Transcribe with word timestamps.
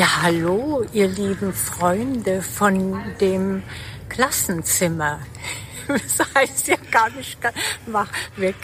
Ja, 0.00 0.22
hallo, 0.22 0.82
ihr 0.94 1.08
lieben 1.08 1.52
Freunde 1.52 2.40
von 2.40 3.02
dem 3.20 3.62
Klassenzimmer. 4.08 5.18
Das 5.88 6.34
heißt 6.34 6.68
ja 6.68 6.76
gar 6.90 7.10
nicht, 7.10 7.38
mach 7.86 8.08
weg. 8.36 8.54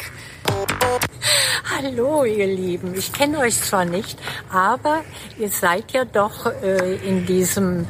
Hallo, 1.76 2.24
ihr 2.24 2.46
Lieben. 2.46 2.94
Ich 2.96 3.12
kenne 3.12 3.40
euch 3.40 3.60
zwar 3.60 3.84
nicht, 3.84 4.18
aber 4.48 5.04
ihr 5.36 5.50
seid 5.50 5.92
ja 5.92 6.06
doch 6.06 6.46
äh, 6.46 6.94
in 7.06 7.26
diesem 7.26 7.86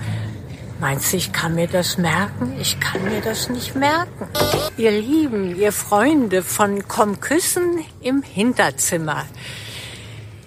Meinst 0.81 1.13
du, 1.13 1.17
ich 1.17 1.33
kann 1.33 1.55
mir 1.55 1.69
das 1.69 1.99
merken? 1.99 2.57
Ich 2.61 2.81
kann 2.81 3.05
mir 3.05 3.21
das 3.21 3.49
nicht 3.49 3.77
merken. 3.77 4.29
Ihr 4.77 4.91
Lieben, 4.91 5.55
ihr 5.55 5.71
Freunde 5.71 6.43
von 6.43 6.89
Komm 6.89 7.21
Küssen 7.21 7.85
im 8.01 8.23
Hinterzimmer. 8.25 9.25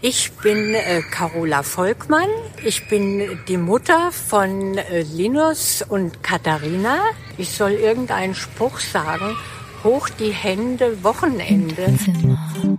Ich 0.01 0.31
bin 0.31 0.75
äh, 0.75 1.01
Carola 1.01 1.61
Volkmann. 1.61 2.29
Ich 2.63 2.87
bin 2.87 3.37
die 3.49 3.57
Mutter 3.57 4.13
von 4.13 4.77
äh, 4.77 5.01
Linus 5.01 5.81
und 5.81 6.23
Katharina. 6.23 7.01
Ich 7.37 7.51
soll 7.51 7.71
irgendeinen 7.71 8.33
Spruch 8.33 8.79
sagen. 8.79 9.35
Hoch 9.83 10.07
die 10.07 10.31
Hände, 10.31 11.03
Wochenende. 11.03 11.83
Hinterzimmer. 11.83 12.77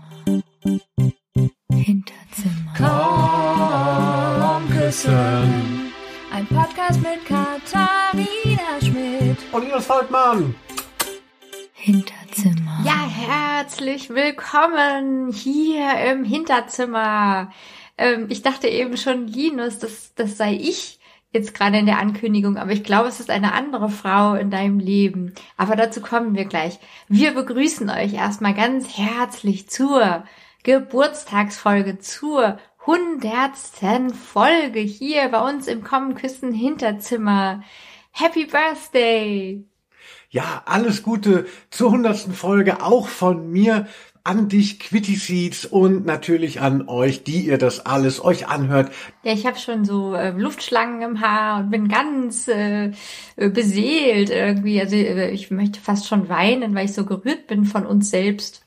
Hinterzimmer. 1.70 2.74
Komm 4.48 4.70
küssen. 4.78 5.92
Ein 6.32 6.46
Podcast 6.46 7.00
mit 7.02 7.26
Katharina 7.26 8.80
Schmidt. 8.80 9.36
Und 9.52 9.64
Linus 9.64 9.84
Volkmann. 9.84 10.54
Hinterzimmer. 12.42 12.80
Ja, 12.84 13.06
herzlich 13.06 14.10
willkommen 14.10 15.30
hier 15.32 15.94
im 16.10 16.24
Hinterzimmer. 16.24 17.50
Ähm, 17.98 18.26
ich 18.28 18.42
dachte 18.42 18.68
eben 18.68 18.96
schon, 18.96 19.26
Linus, 19.26 19.78
das, 19.78 20.14
das 20.14 20.36
sei 20.36 20.54
ich 20.54 20.98
jetzt 21.32 21.54
gerade 21.54 21.78
in 21.78 21.86
der 21.86 21.98
Ankündigung, 21.98 22.56
aber 22.56 22.72
ich 22.72 22.82
glaube, 22.82 23.08
es 23.08 23.20
ist 23.20 23.30
eine 23.30 23.52
andere 23.52 23.88
Frau 23.88 24.34
in 24.34 24.50
deinem 24.50 24.78
Leben. 24.78 25.34
Aber 25.56 25.76
dazu 25.76 26.00
kommen 26.00 26.34
wir 26.34 26.46
gleich. 26.46 26.78
Wir 27.08 27.34
begrüßen 27.34 27.90
euch 27.90 28.14
erstmal 28.14 28.54
ganz 28.54 28.96
herzlich 28.96 29.68
zur 29.68 30.24
Geburtstagsfolge, 30.62 31.98
zur 31.98 32.58
hundertsten 32.86 34.14
Folge 34.14 34.80
hier 34.80 35.28
bei 35.28 35.46
uns 35.48 35.66
im 35.66 35.84
Kommen 35.84 36.14
Küssen 36.14 36.52
Hinterzimmer. 36.52 37.62
Happy 38.12 38.46
Birthday! 38.46 39.69
Ja, 40.32 40.62
alles 40.64 41.02
Gute 41.02 41.46
zur 41.70 41.90
hundertsten 41.90 42.34
Folge 42.34 42.82
auch 42.84 43.08
von 43.08 43.50
mir 43.50 43.88
an 44.22 44.48
dich, 44.48 44.78
Quitty 44.78 45.16
Seeds 45.16 45.64
und 45.64 46.06
natürlich 46.06 46.60
an 46.60 46.86
euch, 46.86 47.24
die 47.24 47.46
ihr 47.46 47.58
das 47.58 47.84
alles 47.84 48.22
euch 48.22 48.46
anhört. 48.46 48.92
Ja, 49.24 49.32
ich 49.32 49.44
habe 49.44 49.58
schon 49.58 49.84
so 49.84 50.14
äh, 50.14 50.30
Luftschlangen 50.30 51.02
im 51.02 51.20
Haar 51.20 51.58
und 51.58 51.70
bin 51.70 51.88
ganz 51.88 52.46
äh, 52.46 52.92
beseelt 53.36 54.30
irgendwie. 54.30 54.80
Also 54.80 54.94
äh, 54.94 55.30
ich 55.30 55.50
möchte 55.50 55.80
fast 55.80 56.06
schon 56.06 56.28
weinen, 56.28 56.76
weil 56.76 56.84
ich 56.84 56.92
so 56.92 57.04
gerührt 57.04 57.48
bin 57.48 57.64
von 57.64 57.84
uns 57.84 58.10
selbst 58.10 58.62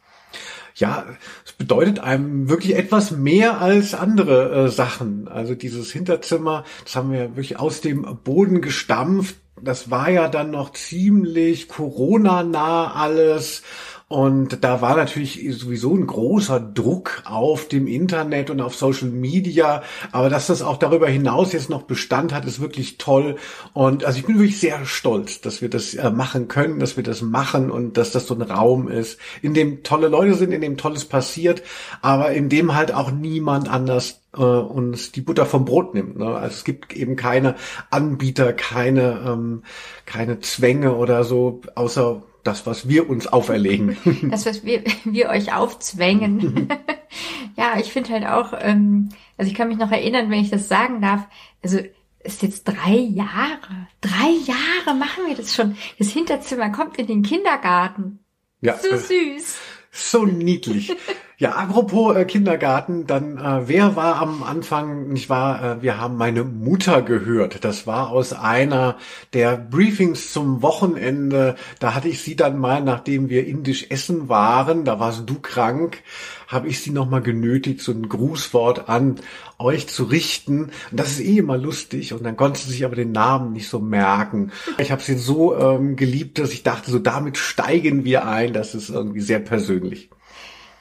ja, 0.75 1.05
es 1.45 1.53
bedeutet 1.53 1.99
einem 1.99 2.49
wirklich 2.49 2.75
etwas 2.75 3.11
mehr 3.11 3.61
als 3.61 3.93
andere 3.93 4.65
äh, 4.65 4.69
Sachen. 4.69 5.27
Also 5.27 5.55
dieses 5.55 5.91
Hinterzimmer, 5.91 6.63
das 6.83 6.95
haben 6.95 7.11
wir 7.11 7.35
wirklich 7.35 7.59
aus 7.59 7.81
dem 7.81 8.17
Boden 8.23 8.61
gestampft. 8.61 9.35
Das 9.61 9.91
war 9.91 10.09
ja 10.09 10.27
dann 10.27 10.51
noch 10.51 10.71
ziemlich 10.73 11.67
Corona-nah 11.67 12.93
alles. 12.93 13.61
Und 14.13 14.63
da 14.63 14.79
war 14.79 14.95
natürlich 14.95 15.43
sowieso 15.57 15.95
ein 15.95 16.05
großer 16.05 16.59
Druck 16.59 17.23
auf 17.25 17.67
dem 17.67 17.87
Internet 17.87 18.51
und 18.51 18.61
auf 18.61 18.75
Social 18.75 19.07
Media. 19.07 19.81
Aber 20.11 20.29
dass 20.29 20.45
das 20.45 20.61
auch 20.61 20.77
darüber 20.77 21.07
hinaus 21.07 21.51
jetzt 21.51 21.71
noch 21.71 21.81
Bestand 21.81 22.31
hat, 22.31 22.45
ist 22.45 22.61
wirklich 22.61 22.99
toll. 22.99 23.37
Und 23.73 24.05
also 24.05 24.19
ich 24.19 24.25
bin 24.27 24.37
wirklich 24.37 24.59
sehr 24.59 24.85
stolz, 24.85 25.41
dass 25.41 25.63
wir 25.63 25.69
das 25.71 25.95
äh, 25.95 26.11
machen 26.11 26.47
können, 26.47 26.77
dass 26.77 26.95
wir 26.95 27.01
das 27.01 27.23
machen 27.23 27.71
und 27.71 27.97
dass 27.97 28.11
das 28.11 28.27
so 28.27 28.35
ein 28.35 28.43
Raum 28.43 28.87
ist, 28.87 29.17
in 29.41 29.55
dem 29.55 29.81
tolle 29.81 30.09
Leute 30.09 30.35
sind, 30.35 30.51
in 30.51 30.61
dem 30.61 30.77
Tolles 30.77 31.05
passiert, 31.05 31.63
aber 32.03 32.33
in 32.33 32.49
dem 32.49 32.75
halt 32.75 32.93
auch 32.93 33.09
niemand 33.09 33.67
anders 33.67 34.21
äh, 34.37 34.43
uns 34.43 35.11
die 35.11 35.21
Butter 35.21 35.47
vom 35.47 35.65
Brot 35.65 35.95
nimmt. 35.95 36.19
Ne? 36.19 36.27
Also 36.27 36.53
es 36.53 36.63
gibt 36.63 36.93
eben 36.95 37.15
keine 37.15 37.55
Anbieter, 37.89 38.53
keine, 38.53 39.23
ähm, 39.25 39.63
keine 40.05 40.39
Zwänge 40.39 40.93
oder 40.93 41.23
so, 41.23 41.61
außer 41.73 42.21
das, 42.43 42.65
was 42.65 42.87
wir 42.87 43.09
uns 43.09 43.27
auferlegen. 43.27 43.97
Das, 44.29 44.45
was 44.45 44.65
wir, 44.65 44.83
wir 45.03 45.29
euch 45.29 45.53
aufzwängen. 45.53 46.67
ja, 47.55 47.77
ich 47.79 47.91
finde 47.91 48.09
halt 48.11 48.25
auch, 48.25 48.53
ähm, 48.59 49.09
also 49.37 49.49
ich 49.49 49.55
kann 49.55 49.67
mich 49.67 49.77
noch 49.77 49.91
erinnern, 49.91 50.29
wenn 50.29 50.41
ich 50.41 50.49
das 50.49 50.67
sagen 50.67 51.01
darf, 51.01 51.27
also 51.61 51.79
ist 52.23 52.41
jetzt 52.41 52.63
drei 52.63 52.95
Jahre. 52.95 53.87
Drei 54.01 54.29
Jahre 54.45 54.97
machen 54.97 55.25
wir 55.27 55.35
das 55.35 55.53
schon. 55.53 55.75
Das 55.99 56.09
Hinterzimmer 56.09 56.69
kommt 56.69 56.97
in 56.97 57.07
den 57.07 57.21
Kindergarten. 57.21 58.19
Ja. 58.61 58.77
So 58.77 58.95
süß. 58.95 59.57
So 59.91 60.25
niedlich. 60.25 60.95
Ja, 61.43 61.55
apropos 61.55 62.15
äh, 62.15 62.23
Kindergarten, 62.23 63.05
dann 63.05 63.37
äh, 63.37 63.67
wer 63.67 63.97
war 63.97 64.21
am 64.21 64.43
Anfang, 64.43 65.09
nicht 65.09 65.29
wahr, 65.29 65.61
äh, 65.61 65.81
wir 65.81 65.99
haben 65.99 66.15
meine 66.15 66.45
Mutter 66.45 67.01
gehört. 67.01 67.65
Das 67.65 67.85
war 67.85 68.11
aus 68.11 68.31
einer 68.31 68.95
der 69.33 69.57
Briefings 69.57 70.31
zum 70.31 70.61
Wochenende. 70.61 71.55
Da 71.79 71.95
hatte 71.95 72.07
ich 72.07 72.21
sie 72.21 72.37
dann 72.37 72.57
mal, 72.57 72.81
nachdem 72.81 73.27
wir 73.27 73.45
indisch 73.45 73.87
essen 73.89 74.29
waren, 74.29 74.85
da 74.85 75.01
warst 75.01 75.29
du 75.29 75.37
krank, 75.41 76.01
habe 76.47 76.69
ich 76.69 76.79
sie 76.79 76.91
nochmal 76.91 77.21
genötigt, 77.21 77.81
so 77.81 77.91
ein 77.91 78.07
Grußwort 78.07 78.87
an 78.87 79.17
euch 79.59 79.89
zu 79.89 80.05
richten. 80.05 80.71
Und 80.91 80.97
das 80.97 81.11
ist 81.11 81.19
eh 81.19 81.39
immer 81.39 81.57
lustig. 81.57 82.13
Und 82.13 82.23
dann 82.23 82.37
konnte 82.37 82.61
sie 82.61 82.71
sich 82.71 82.85
aber 82.85 82.95
den 82.95 83.11
Namen 83.11 83.51
nicht 83.51 83.67
so 83.67 83.79
merken. 83.79 84.53
Ich 84.77 84.93
habe 84.93 85.01
sie 85.01 85.17
so 85.17 85.57
ähm, 85.57 85.97
geliebt, 85.97 86.39
dass 86.39 86.53
ich 86.53 86.63
dachte, 86.63 86.89
so 86.89 86.99
damit 86.99 87.37
steigen 87.37 88.05
wir 88.05 88.25
ein. 88.25 88.53
Das 88.53 88.73
ist 88.75 88.89
irgendwie 88.89 89.19
sehr 89.19 89.39
persönlich. 89.39 90.09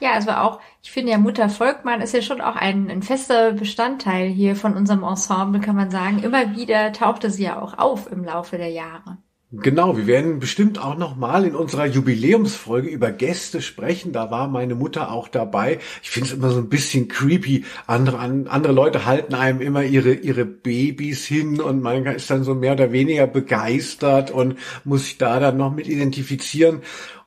Ja, 0.03 0.15
also 0.15 0.31
auch, 0.31 0.59
ich 0.81 0.91
finde 0.91 1.13
ja 1.13 1.17
Mutter 1.17 1.47
Volkmann 1.47 2.01
ist 2.01 2.13
ja 2.13 2.21
schon 2.21 2.41
auch 2.41 2.57
ein, 2.57 2.91
ein 2.91 3.03
fester 3.03 3.53
Bestandteil 3.53 4.27
hier 4.27 4.57
von 4.57 4.75
unserem 4.75 5.01
Ensemble, 5.01 5.61
kann 5.61 5.77
man 5.77 5.91
sagen. 5.91 6.21
Immer 6.21 6.57
wieder 6.57 6.91
tauchte 6.91 7.29
sie 7.29 7.43
ja 7.43 7.61
auch 7.61 7.77
auf 7.77 8.11
im 8.11 8.25
Laufe 8.25 8.57
der 8.57 8.67
Jahre. 8.67 9.17
Genau, 9.55 9.95
wir 9.95 10.07
werden 10.07 10.39
bestimmt 10.39 10.83
auch 10.83 10.97
noch 10.97 11.15
mal 11.15 11.45
in 11.45 11.55
unserer 11.55 11.85
Jubiläumsfolge 11.85 12.89
über 12.89 13.11
Gäste 13.11 13.61
sprechen. 13.61 14.11
Da 14.11 14.31
war 14.31 14.47
meine 14.47 14.73
Mutter 14.73 15.11
auch 15.11 15.27
dabei. 15.27 15.77
Ich 16.01 16.09
finde 16.09 16.29
es 16.29 16.33
immer 16.33 16.49
so 16.49 16.57
ein 16.57 16.69
bisschen 16.69 17.07
creepy. 17.07 17.63
Andere, 17.85 18.17
andere 18.17 18.73
Leute 18.73 19.05
halten 19.05 19.35
einem 19.35 19.61
immer 19.61 19.83
ihre, 19.83 20.15
ihre 20.15 20.43
Babys 20.43 21.25
hin 21.25 21.61
und 21.61 21.83
man 21.83 22.03
ist 22.07 22.31
dann 22.31 22.43
so 22.43 22.55
mehr 22.55 22.73
oder 22.73 22.91
weniger 22.91 23.27
begeistert 23.27 24.31
und 24.31 24.57
muss 24.85 25.03
sich 25.03 25.19
da 25.19 25.39
dann 25.39 25.55
noch 25.55 25.71
mit 25.71 25.87
identifizieren. 25.87 26.81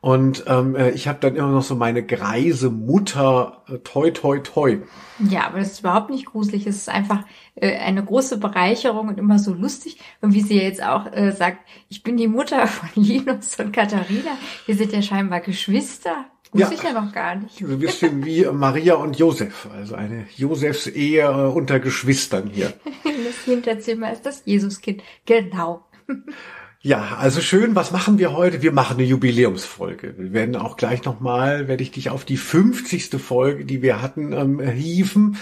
Und 0.07 0.45
ähm, 0.47 0.77
äh, 0.77 0.91
ich 0.91 1.09
habe 1.09 1.19
dann 1.19 1.35
immer 1.35 1.51
noch 1.51 1.65
so 1.65 1.75
meine 1.75 2.07
greise 2.07 2.71
Mutter, 2.71 3.65
äh, 3.69 3.79
toi, 3.79 4.13
toi, 4.13 4.39
toi. 4.39 4.79
Ja, 5.19 5.49
aber 5.49 5.59
das 5.59 5.73
ist 5.73 5.81
überhaupt 5.81 6.11
nicht 6.11 6.27
gruselig. 6.27 6.65
Es 6.65 6.77
ist 6.77 6.89
einfach 6.89 7.25
äh, 7.57 7.77
eine 7.79 8.05
große 8.05 8.39
Bereicherung 8.39 9.09
und 9.09 9.19
immer 9.19 9.41
so 9.41 9.53
lustig. 9.53 9.99
Und 10.21 10.33
wie 10.33 10.43
sie 10.43 10.63
jetzt 10.63 10.81
auch 10.81 11.13
äh, 11.13 11.33
sagt, 11.33 11.59
ich 11.89 12.05
bin 12.05 12.17
die 12.17 12.29
Mutter 12.29 12.65
von 12.69 12.89
Linus 12.95 13.59
und 13.59 13.73
Katharina. 13.73 14.39
Wir 14.67 14.77
sind 14.77 14.93
ja 14.93 15.03
scheinbar 15.03 15.41
Geschwister. 15.41 16.27
Wusste 16.53 16.75
ja, 16.75 16.81
ich 16.81 16.85
ja 16.85 16.93
noch 16.93 17.13
gar 17.13 17.35
nicht. 17.35 17.59
So 17.59 17.67
ein 17.67 17.81
bisschen 17.81 18.25
wie 18.25 18.45
Maria 18.45 18.95
und 18.95 19.19
Josef. 19.19 19.69
Also 19.75 19.97
eine 19.97 20.27
Josefs 20.37 20.87
Ehe 20.87 21.23
äh, 21.23 21.49
unter 21.49 21.81
Geschwistern 21.81 22.49
hier. 22.55 22.73
Das 23.03 23.45
Hinterzimmer 23.45 24.13
ist 24.13 24.25
das 24.25 24.43
Jesuskind. 24.45 25.03
Genau. 25.25 25.85
Ja, 26.87 27.17
also 27.19 27.41
schön, 27.41 27.75
was 27.75 27.91
machen 27.91 28.21
wir 28.21 28.33
heute? 28.33 28.63
Wir 28.63 28.71
machen 28.71 28.99
eine 28.99 29.03
Jubiläumsfolge. 29.09 30.15
Wir 30.17 30.33
werden 30.33 30.55
auch 30.55 30.77
gleich 30.77 31.03
nochmal, 31.03 31.67
werde 31.67 31.83
ich 31.83 31.91
dich 31.91 32.11
auf 32.11 32.25
die 32.25 32.37
50. 32.37 33.21
Folge, 33.21 33.65
die 33.65 33.83
wir 33.83 34.01
hatten, 34.01 34.33
ähm, 34.33 34.61
hieven. 34.61 35.37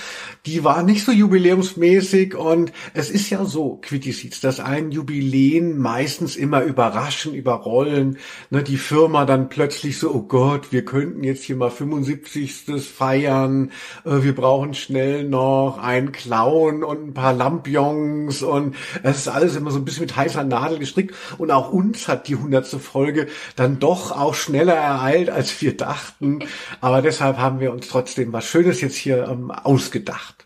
Die 0.47 0.65
war 0.65 0.83
nicht 0.83 1.05
so 1.05 1.13
jubiläumsmäßig 1.13 2.35
und 2.35 2.73
es 2.95 3.11
ist 3.11 3.29
ja 3.29 3.45
so, 3.45 3.79
Quitty 3.83 4.31
dass 4.41 4.59
ein 4.59 4.91
Jubiläen 4.91 5.77
meistens 5.77 6.37
immer 6.37 6.63
überraschen, 6.63 7.35
überrollen. 7.35 8.17
Ne, 8.49 8.63
die 8.63 8.79
Firma 8.79 9.27
dann 9.27 9.51
plötzlich 9.51 9.99
so, 9.99 10.15
oh 10.15 10.23
Gott, 10.23 10.73
wir 10.73 10.87
könnten 10.87 11.25
jetzt 11.25 11.45
hier 11.45 11.57
mal 11.57 11.71
75. 11.71 12.81
feiern, 12.81 13.71
äh, 14.07 14.23
wir 14.23 14.35
brauchen 14.35 14.73
schnell 14.73 15.29
noch 15.29 15.77
einen 15.77 16.11
Clown 16.13 16.83
und 16.83 17.09
ein 17.09 17.13
paar 17.13 17.35
Lampions 17.35 18.43
und 18.43 18.77
es 19.03 19.19
ist 19.19 19.29
alles 19.29 19.57
immer 19.57 19.71
so 19.71 19.79
ein 19.79 19.85
bisschen 19.85 20.05
mit 20.05 20.17
heißer 20.17 20.43
Nadel 20.43 20.79
gestrickt. 20.79 21.15
Und 21.39 21.51
auch 21.51 21.73
uns 21.73 22.09
hat 22.09 22.29
die 22.29 22.37
hundertste 22.37 22.79
Folge 22.79 23.29
dann 23.57 23.79
doch 23.79 24.13
auch 24.13 24.35
schneller 24.35 24.75
ereilt, 24.75 25.31
als 25.31 25.61
wir 25.61 25.77
dachten. 25.77 26.41
Aber 26.81 27.03
deshalb 27.03 27.39
haben 27.39 27.61
wir 27.61 27.73
uns 27.73 27.89
trotzdem 27.89 28.33
was 28.33 28.45
Schönes 28.45 28.81
jetzt 28.81 28.97
hier 28.97 29.29
ähm, 29.29 29.51
ausgedacht. 29.51 30.45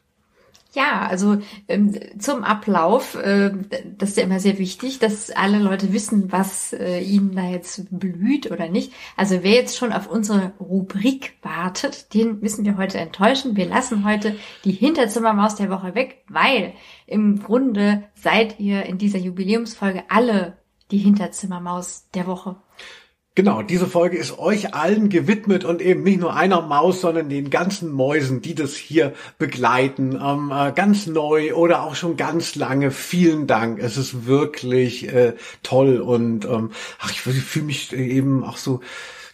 Ja, 0.74 1.08
also 1.08 1.38
ähm, 1.66 1.98
zum 2.18 2.44
Ablauf, 2.44 3.14
äh, 3.14 3.50
das 3.96 4.10
ist 4.10 4.16
ja 4.18 4.24
immer 4.24 4.38
sehr 4.38 4.58
wichtig, 4.58 4.98
dass 4.98 5.30
alle 5.30 5.58
Leute 5.58 5.94
wissen, 5.94 6.30
was 6.30 6.74
äh, 6.74 7.00
ihnen 7.00 7.34
da 7.34 7.48
jetzt 7.48 7.86
blüht 7.90 8.50
oder 8.50 8.68
nicht. 8.68 8.92
Also 9.16 9.42
wer 9.42 9.54
jetzt 9.54 9.78
schon 9.78 9.92
auf 9.92 10.08
unsere 10.08 10.52
Rubrik 10.60 11.34
wartet, 11.42 12.12
den 12.12 12.40
müssen 12.40 12.66
wir 12.66 12.76
heute 12.76 12.98
enttäuschen. 12.98 13.56
Wir 13.56 13.66
lassen 13.66 14.04
heute 14.04 14.36
die 14.64 14.72
Hinterzimmermaus 14.72 15.56
der 15.56 15.70
Woche 15.70 15.94
weg, 15.94 16.22
weil 16.28 16.74
im 17.06 17.42
Grunde 17.42 18.04
seid 18.14 18.60
ihr 18.60 18.84
in 18.84 18.98
dieser 18.98 19.18
Jubiläumsfolge 19.18 20.04
alle 20.10 20.58
die 20.90 20.98
Hinterzimmermaus 20.98 22.06
der 22.14 22.26
Woche. 22.26 22.56
Genau, 23.38 23.62
diese 23.62 23.86
Folge 23.86 24.16
ist 24.16 24.36
euch 24.40 24.74
allen 24.74 25.10
gewidmet 25.10 25.64
und 25.64 25.80
eben 25.80 26.02
nicht 26.02 26.18
nur 26.18 26.34
einer 26.34 26.60
Maus, 26.60 27.02
sondern 27.02 27.28
den 27.28 27.50
ganzen 27.50 27.92
Mäusen, 27.92 28.42
die 28.42 28.56
das 28.56 28.74
hier 28.74 29.14
begleiten. 29.38 30.18
Ähm, 30.20 30.50
äh, 30.52 30.72
ganz 30.72 31.06
neu 31.06 31.54
oder 31.54 31.84
auch 31.84 31.94
schon 31.94 32.16
ganz 32.16 32.56
lange. 32.56 32.90
Vielen 32.90 33.46
Dank. 33.46 33.78
Es 33.78 33.96
ist 33.96 34.26
wirklich 34.26 35.06
äh, 35.14 35.34
toll 35.62 36.00
und 36.00 36.46
ähm, 36.46 36.72
ach, 36.98 37.12
ich 37.12 37.20
fühle 37.20 37.66
mich 37.66 37.92
eben 37.92 38.42
auch 38.42 38.56
so 38.56 38.80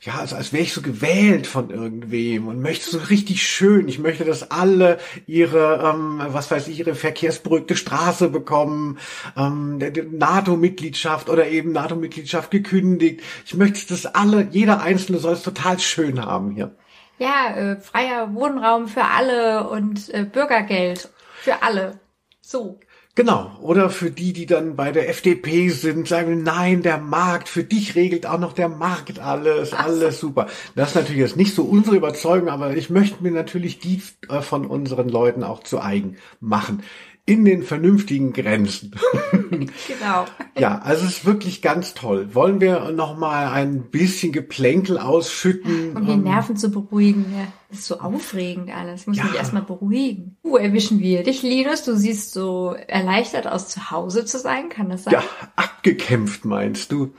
ja, 0.05 0.17
also 0.17 0.37
als 0.37 0.53
wäre 0.53 0.63
ich 0.63 0.75
so 0.75 0.83
gewählt 0.83 1.47
von 1.47 1.71
irgendwem 1.71 2.47
und 2.49 2.61
möchte 2.61 2.91
so 2.91 2.99
richtig 2.99 3.43
schön. 3.43 3.89
Ich 3.89 3.99
möchte, 3.99 4.27
dass 4.27 4.51
alle 4.51 4.99
ihre, 5.27 5.83
ähm, 5.83 6.21
was 6.29 6.51
weiß 6.51 6.69
ich, 6.69 6.79
ihre 6.79 6.95
verkehrsberuhigte 6.95 7.75
Straße 7.75 8.29
bekommen, 8.29 8.99
ähm, 9.35 9.79
NATO-Mitgliedschaft 10.13 11.31
oder 11.31 11.49
eben 11.49 11.73
NATO-Mitgliedschaft 11.73 12.51
gekündigt. 12.51 13.23
Ich 13.47 13.55
möchte, 13.55 13.89
dass 13.89 14.05
alle, 14.05 14.47
jeder 14.51 14.83
Einzelne 14.83 15.19
soll 15.19 15.33
es 15.33 15.43
total 15.43 15.79
schön 15.79 16.23
haben 16.23 16.51
hier. 16.51 16.77
Ja, 17.19 17.55
äh, 17.57 17.81
freier 17.81 18.35
Wohnraum 18.35 18.89
für 18.89 19.05
alle 19.05 19.69
und 19.69 20.13
äh, 20.13 20.25
Bürgergeld 20.25 21.09
für 21.41 21.63
alle. 21.63 21.99
So. 22.43 22.79
Genau. 23.17 23.53
Oder 23.61 23.91
für 23.91 24.11
die, 24.11 24.33
die 24.33 24.47
dann 24.47 24.75
bei 24.75 24.91
der 24.91 25.09
FDP 25.09 25.69
sind, 25.69 26.09
sagen, 26.09 26.43
nein, 26.43 26.83
der 26.83 26.99
Markt, 26.99 27.49
für 27.49 27.63
dich 27.63 27.95
regelt 27.95 28.27
auch 28.27 28.41
noch 28.41 28.53
der 28.53 28.69
Markt 28.69 29.21
alles, 29.21 29.73
alles 29.73 30.19
super. 30.19 30.49
Das 30.75 30.91
ist 30.91 30.95
natürlich 30.97 31.21
jetzt 31.21 31.37
nicht 31.37 31.55
so 31.55 31.63
unsere 31.63 31.95
Überzeugung, 31.95 32.49
aber 32.49 32.77
ich 32.77 32.91
möchte 32.91 33.23
mir 33.23 33.31
natürlich 33.31 33.79
die 33.79 34.03
äh, 34.29 34.41
von 34.41 34.67
unseren 34.67 35.09
Leuten 35.09 35.45
auch 35.45 35.63
zu 35.63 35.81
eigen 35.81 36.17
machen 36.41 36.83
in 37.27 37.45
den 37.47 37.63
vernünftigen 37.63 38.35
Grenzen. 38.35 38.95
genau. 39.51 40.27
Ja, 40.59 40.79
also 40.81 41.07
es 41.07 41.19
ist 41.19 41.25
wirklich 41.25 41.63
ganz 41.63 41.95
toll. 41.95 42.35
Wollen 42.35 42.61
wir 42.61 42.91
noch 42.91 43.17
mal 43.17 43.49
ein 43.49 43.91
bisschen 43.91 44.31
Geplänkel 44.31 44.99
ausschütten? 44.99 45.97
Um 45.97 46.07
die 46.07 46.17
Nerven 46.17 46.57
zu 46.57 46.71
beruhigen. 46.71 47.25
Ja, 47.35 47.47
das 47.71 47.79
ist 47.79 47.87
so 47.87 48.01
aufregend 48.01 48.71
alles. 48.71 49.03
Ich 49.03 49.07
muss 49.07 49.17
ja. 49.17 49.25
mich 49.25 49.37
erstmal 49.37 49.63
beruhigen. 49.63 50.37
Wo 50.43 50.59
erwischen 50.59 51.01
wir 51.01 51.23
dich, 51.23 51.43
Linus? 51.43 51.83
Du 51.83 51.97
siehst 51.97 52.35
so 52.35 52.75
erleichtert 52.75 53.47
aus, 53.47 53.69
zu 53.69 53.91
Hause 53.91 54.27
zu 54.27 54.39
sein. 54.39 54.69
Kann 54.69 54.91
das 54.91 55.05
sein? 55.05 55.15
Ja, 55.15 55.25
abgekämpft 55.57 56.45
meinst 56.45 56.93
du. 56.93 57.15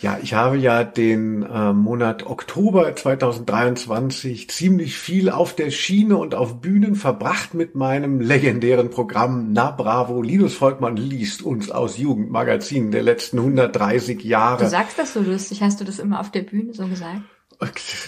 Ja, 0.00 0.18
ich 0.22 0.32
habe 0.34 0.56
ja 0.56 0.84
den 0.84 1.42
äh, 1.42 1.72
Monat 1.72 2.24
Oktober 2.24 2.94
2023 2.94 4.48
ziemlich 4.48 4.96
viel 4.96 5.28
auf 5.28 5.56
der 5.56 5.72
Schiene 5.72 6.16
und 6.16 6.36
auf 6.36 6.60
Bühnen 6.60 6.94
verbracht 6.94 7.54
mit 7.54 7.74
meinem 7.74 8.20
legendären 8.20 8.90
Programm 8.90 9.52
Na 9.52 9.72
Bravo. 9.72 10.22
Linus 10.22 10.54
Volkmann 10.54 10.96
liest 10.96 11.42
uns 11.42 11.72
aus 11.72 11.98
Jugendmagazinen 11.98 12.92
der 12.92 13.02
letzten 13.02 13.38
130 13.38 14.22
Jahre. 14.22 14.62
Du 14.62 14.70
sagst 14.70 15.00
das 15.00 15.14
so 15.14 15.20
lustig. 15.20 15.62
Hast 15.62 15.80
du 15.80 15.84
das 15.84 15.98
immer 15.98 16.20
auf 16.20 16.30
der 16.30 16.42
Bühne 16.42 16.72
so 16.74 16.86
gesagt? 16.86 17.22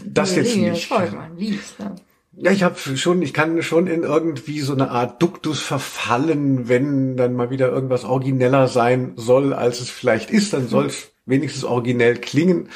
Das 0.04 0.36
jetzt 0.36 0.54
Linus 0.54 0.72
nicht. 0.72 0.86
Volkmann 0.86 1.36
liest. 1.36 1.80
Ne? 1.80 1.96
Ja, 2.36 2.52
ich 2.52 2.62
habe 2.62 2.78
schon, 2.78 3.20
ich 3.22 3.34
kann 3.34 3.60
schon 3.62 3.88
in 3.88 4.04
irgendwie 4.04 4.60
so 4.60 4.72
eine 4.72 4.90
Art 4.90 5.20
Duktus 5.20 5.60
verfallen, 5.60 6.68
wenn 6.68 7.16
dann 7.16 7.34
mal 7.34 7.50
wieder 7.50 7.68
irgendwas 7.68 8.04
origineller 8.04 8.68
sein 8.68 9.14
soll, 9.16 9.52
als 9.52 9.80
es 9.80 9.90
vielleicht 9.90 10.30
ist, 10.30 10.52
dann 10.52 10.68
soll 10.68 10.86
es 10.86 11.09
wenigstens 11.26 11.64
originell 11.64 12.16
klingen. 12.16 12.68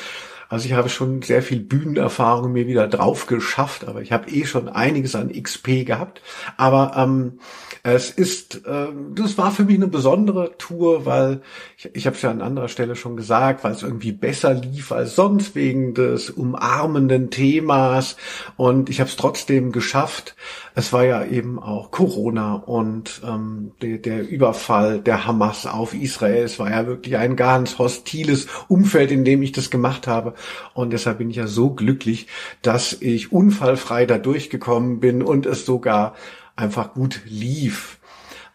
Also 0.49 0.67
ich 0.67 0.75
habe 0.75 0.89
schon 0.89 1.23
sehr 1.23 1.43
viel 1.43 1.61
Bühnenerfahrung 1.61 2.53
mir 2.53 2.67
wieder 2.67 2.87
drauf 2.87 3.27
geschafft, 3.27 3.87
aber 3.87 4.03
ich 4.03 4.13
habe 4.13 4.31
eh 4.31 4.45
schon 4.45 4.69
einiges 4.69 5.15
an 5.15 5.33
XP 5.33 5.85
gehabt. 5.85 6.23
Aber 6.57 6.93
ähm, 6.97 7.41
es 7.87 8.11
ist, 8.11 8.67
äh, 8.67 8.87
das 9.15 9.37
war 9.37 9.53
für 9.53 9.65
mich 9.65 9.77
eine 9.77 9.89
besondere 9.89 10.57
Tour, 10.57 11.05
weil 11.05 11.43
ich, 11.77 11.91
ich 11.95 12.07
habe 12.07 12.17
es 12.17 12.23
ja 12.23 12.31
an 12.31 12.41
anderer 12.41 12.69
Stelle 12.69 12.97
schon 12.97 13.15
gesagt, 13.15 13.63
weil 13.63 13.73
es 13.73 13.83
irgendwie 13.83 14.13
besser 14.13 14.55
lief 14.55 14.91
als 14.91 15.15
sonst 15.15 15.55
wegen 15.55 15.93
des 15.93 16.31
umarmenden 16.31 17.29
Themas 17.29 18.17
und 18.57 18.89
ich 18.89 19.01
habe 19.01 19.11
es 19.11 19.17
trotzdem 19.17 19.71
geschafft, 19.71 20.35
es 20.75 20.95
war 20.95 21.05
ja 21.05 21.27
eben 21.27 21.59
auch 21.59 21.91
Corona 21.91 22.55
und 22.55 23.21
ähm, 23.23 23.73
der, 23.83 23.99
der 23.99 24.27
Überfall 24.27 25.01
der 25.01 25.27
Hamas 25.27 25.67
auf 25.67 25.93
Israel. 25.93 26.43
Es 26.43 26.59
war 26.59 26.71
ja 26.71 26.87
wirklich 26.87 27.19
ein 27.19 27.37
ganz 27.37 27.79
hostiles 27.79 28.49
Umfeld, 28.67 29.13
in 29.13 29.27
dem 29.27 29.43
ich 29.43 29.53
das 29.53 29.71
gemacht 29.71 30.07
habe. 30.07 30.35
Und 30.73 30.93
deshalb 30.93 31.19
bin 31.19 31.31
ich 31.31 31.37
ja 31.37 31.47
so 31.47 31.71
glücklich, 31.71 32.29
dass 32.63 32.95
ich 32.95 33.31
unfallfrei 33.31 34.07
da 34.07 34.19
durchgekommen 34.19 35.01
bin 35.01 35.23
und 35.23 35.47
es 35.47 35.65
sogar 35.65 36.15
einfach 36.57 36.95
gut 36.95 37.23
lief. 37.27 37.99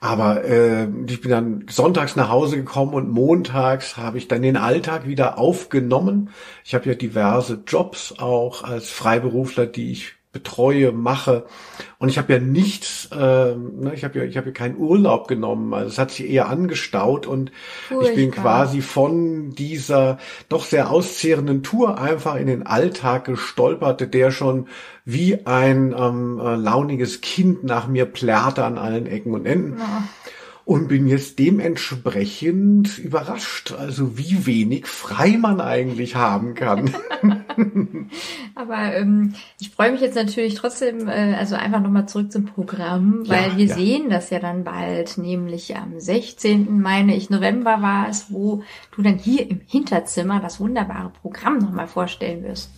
Aber 0.01 0.45
äh, 0.45 0.87
ich 1.07 1.19
bin 1.19 1.31
dann 1.31 1.65
sonntags 1.69 2.15
nach 2.15 2.29
Hause 2.29 2.55
gekommen 2.55 2.93
und 2.93 3.09
montags 3.09 3.97
habe 3.97 4.17
ich 4.17 4.29
dann 4.29 4.41
den 4.41 4.55
Alltag 4.55 5.05
wieder 5.05 5.37
aufgenommen. 5.37 6.29
Ich 6.63 6.73
habe 6.73 6.87
ja 6.87 6.95
diverse 6.95 7.63
Jobs 7.67 8.15
auch 8.17 8.63
als 8.63 8.89
Freiberufler, 8.89 9.65
die 9.65 9.91
ich 9.91 10.13
betreue, 10.31 10.91
mache. 10.91 11.45
Und 11.97 12.09
ich 12.09 12.17
habe 12.17 12.33
ja 12.33 12.39
nichts, 12.39 13.09
äh, 13.11 13.55
ne, 13.55 13.93
ich 13.95 14.03
habe 14.03 14.19
ja, 14.19 14.25
ich 14.25 14.37
habe 14.37 14.47
ja 14.47 14.53
keinen 14.53 14.77
Urlaub 14.77 15.27
genommen. 15.27 15.73
Also 15.73 15.89
es 15.89 15.97
hat 15.97 16.11
sich 16.11 16.29
eher 16.29 16.49
angestaut 16.49 17.25
und 17.25 17.51
Furchtbar. 17.87 18.09
ich 18.09 18.15
bin 18.15 18.31
quasi 18.31 18.81
von 18.81 19.49
dieser 19.55 20.19
doch 20.47 20.65
sehr 20.65 20.91
auszehrenden 20.91 21.63
Tour 21.63 21.99
einfach 21.99 22.35
in 22.35 22.47
den 22.47 22.65
Alltag 22.65 23.25
gestolpert, 23.25 24.13
der 24.13 24.29
schon 24.31 24.67
wie 25.03 25.45
ein 25.47 25.95
ähm, 25.97 26.39
äh, 26.39 26.55
launiges 26.55 27.21
Kind 27.21 27.63
nach 27.63 27.87
mir 27.87 28.05
plärrte 28.05 28.63
an 28.63 28.77
allen 28.77 29.07
Ecken 29.07 29.33
und 29.33 29.47
Enden. 29.47 29.79
Ja 29.79 30.03
und 30.69 30.87
bin 30.87 31.07
jetzt 31.07 31.39
dementsprechend 31.39 32.99
überrascht, 32.99 33.71
also 33.71 34.19
wie 34.19 34.45
wenig 34.45 34.85
frei 34.85 35.35
man 35.35 35.61
eigentlich 35.61 36.13
haben 36.13 36.53
kann. 36.53 36.93
Aber 38.53 38.93
ähm, 38.93 39.33
ich 39.59 39.71
freue 39.71 39.91
mich 39.91 40.01
jetzt 40.01 40.13
natürlich 40.13 40.53
trotzdem, 40.53 41.07
äh, 41.07 41.33
also 41.33 41.55
einfach 41.55 41.81
nochmal 41.81 42.07
zurück 42.07 42.31
zum 42.31 42.45
Programm, 42.45 43.23
weil 43.27 43.53
ja, 43.53 43.57
wir 43.57 43.65
ja. 43.65 43.75
sehen 43.75 44.11
das 44.11 44.29
ja 44.29 44.37
dann 44.37 44.63
bald, 44.63 45.17
nämlich 45.17 45.75
am 45.75 45.99
16. 45.99 46.79
meine 46.79 47.15
ich 47.15 47.31
November 47.31 47.81
war 47.81 48.07
es, 48.07 48.27
wo 48.29 48.61
du 48.95 49.01
dann 49.01 49.17
hier 49.17 49.49
im 49.49 49.61
Hinterzimmer 49.65 50.39
das 50.39 50.59
wunderbare 50.59 51.09
Programm 51.09 51.57
nochmal 51.57 51.87
vorstellen 51.87 52.43
wirst. 52.43 52.69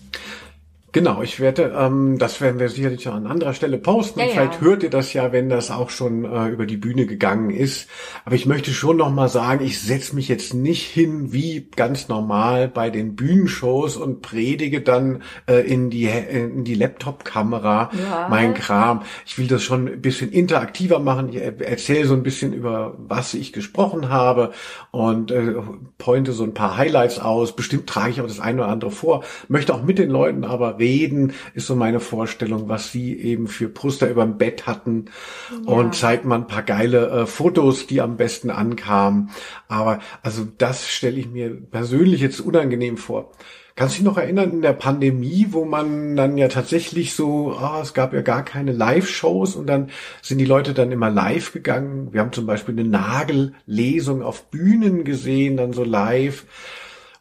Genau, 0.93 1.21
ich 1.21 1.39
werde, 1.39 1.73
ähm, 1.77 2.17
das 2.17 2.41
werden 2.41 2.59
wir 2.59 2.67
sicherlich 2.67 3.07
an 3.07 3.25
anderer 3.25 3.53
Stelle 3.53 3.77
posten. 3.77 4.19
Ja, 4.19 4.25
Vielleicht 4.27 4.55
ja. 4.55 4.61
hört 4.61 4.83
ihr 4.83 4.89
das 4.89 5.13
ja, 5.13 5.31
wenn 5.31 5.47
das 5.47 5.71
auch 5.71 5.89
schon 5.89 6.25
äh, 6.25 6.49
über 6.49 6.65
die 6.65 6.75
Bühne 6.75 7.05
gegangen 7.05 7.49
ist. 7.49 7.87
Aber 8.25 8.35
ich 8.35 8.45
möchte 8.45 8.71
schon 8.71 8.97
noch 8.97 9.09
mal 9.09 9.29
sagen, 9.29 9.63
ich 9.63 9.79
setze 9.79 10.15
mich 10.15 10.27
jetzt 10.27 10.53
nicht 10.53 10.85
hin 10.85 11.31
wie 11.31 11.69
ganz 11.77 12.09
normal 12.09 12.67
bei 12.67 12.89
den 12.89 13.15
Bühnenshows 13.15 13.95
und 13.95 14.21
predige 14.21 14.81
dann 14.81 15.23
äh, 15.47 15.65
in 15.65 15.89
die 15.89 16.07
in 16.07 16.65
die 16.65 16.75
Laptop-Kamera 16.75 17.91
ja. 17.97 18.27
mein 18.29 18.53
Kram. 18.53 19.03
Ich 19.25 19.37
will 19.37 19.47
das 19.47 19.63
schon 19.63 19.87
ein 19.87 20.01
bisschen 20.01 20.29
interaktiver 20.29 20.99
machen. 20.99 21.29
Ich 21.29 21.37
erzähle 21.37 22.05
so 22.05 22.15
ein 22.15 22.23
bisschen 22.23 22.51
über 22.51 22.97
was 22.97 23.33
ich 23.33 23.53
gesprochen 23.53 24.09
habe 24.09 24.51
und 24.91 25.31
äh, 25.31 25.53
pointe 25.97 26.33
so 26.33 26.43
ein 26.43 26.53
paar 26.53 26.75
Highlights 26.75 27.17
aus. 27.19 27.55
Bestimmt 27.55 27.87
trage 27.87 28.09
ich 28.09 28.19
auch 28.19 28.27
das 28.27 28.41
eine 28.41 28.63
oder 28.63 28.71
andere 28.71 28.91
vor. 28.91 29.23
Möchte 29.47 29.73
auch 29.73 29.83
mit 29.83 29.97
den 29.97 30.09
Leuten 30.09 30.43
aber 30.43 30.80
reden, 30.81 31.31
ist 31.53 31.67
so 31.67 31.75
meine 31.77 32.01
Vorstellung, 32.01 32.67
was 32.67 32.91
sie 32.91 33.17
eben 33.17 33.47
für 33.47 33.69
Poster 33.69 34.09
über 34.09 34.25
dem 34.25 34.37
Bett 34.37 34.67
hatten 34.67 35.05
ja. 35.51 35.73
und 35.73 35.95
zeigt 35.95 36.25
man 36.25 36.41
ein 36.41 36.47
paar 36.47 36.63
geile 36.63 37.09
äh, 37.09 37.25
Fotos, 37.25 37.87
die 37.87 38.01
am 38.01 38.17
besten 38.17 38.49
ankamen. 38.49 39.29
Aber 39.69 39.99
also 40.21 40.45
das 40.57 40.89
stelle 40.89 41.19
ich 41.19 41.29
mir 41.29 41.49
persönlich 41.49 42.19
jetzt 42.19 42.41
unangenehm 42.41 42.97
vor. 42.97 43.31
Kannst 43.75 43.95
du 43.95 43.99
dich 43.99 44.05
noch 44.05 44.17
erinnern 44.17 44.51
in 44.51 44.61
der 44.61 44.73
Pandemie, 44.73 45.47
wo 45.51 45.63
man 45.63 46.15
dann 46.15 46.37
ja 46.37 46.49
tatsächlich 46.49 47.13
so, 47.13 47.53
ah, 47.53 47.79
es 47.81 47.93
gab 47.93 48.13
ja 48.13 48.21
gar 48.21 48.43
keine 48.43 48.73
Live-Shows 48.73 49.55
und 49.55 49.67
dann 49.67 49.89
sind 50.21 50.39
die 50.39 50.45
Leute 50.45 50.73
dann 50.73 50.91
immer 50.91 51.09
live 51.09 51.53
gegangen. 51.53 52.11
Wir 52.11 52.19
haben 52.19 52.33
zum 52.33 52.45
Beispiel 52.45 52.77
eine 52.77 52.87
Nagellesung 52.87 54.23
auf 54.23 54.51
Bühnen 54.51 55.05
gesehen, 55.05 55.55
dann 55.55 55.71
so 55.71 55.85
live. 55.85 56.45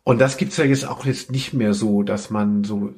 Und 0.02 0.20
das 0.20 0.36
gibt's 0.38 0.56
ja 0.56 0.64
jetzt 0.64 0.88
auch 0.88 1.06
jetzt 1.06 1.30
nicht 1.30 1.54
mehr 1.54 1.72
so, 1.72 2.02
dass 2.02 2.30
man 2.30 2.64
so 2.64 2.94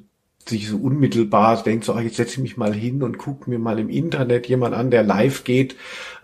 sich 0.49 0.69
so 0.69 0.77
unmittelbar 0.77 1.63
denkt, 1.63 1.85
so, 1.85 1.95
ach, 1.95 2.01
jetzt 2.01 2.17
setze 2.17 2.35
ich 2.35 2.39
mich 2.39 2.57
mal 2.57 2.75
hin 2.75 3.03
und 3.03 3.19
gucke 3.19 3.49
mir 3.49 3.59
mal 3.59 3.79
im 3.79 3.89
Internet 3.89 4.49
jemand 4.49 4.75
an, 4.75 4.91
der 4.91 5.03
live 5.03 5.45
geht 5.45 5.77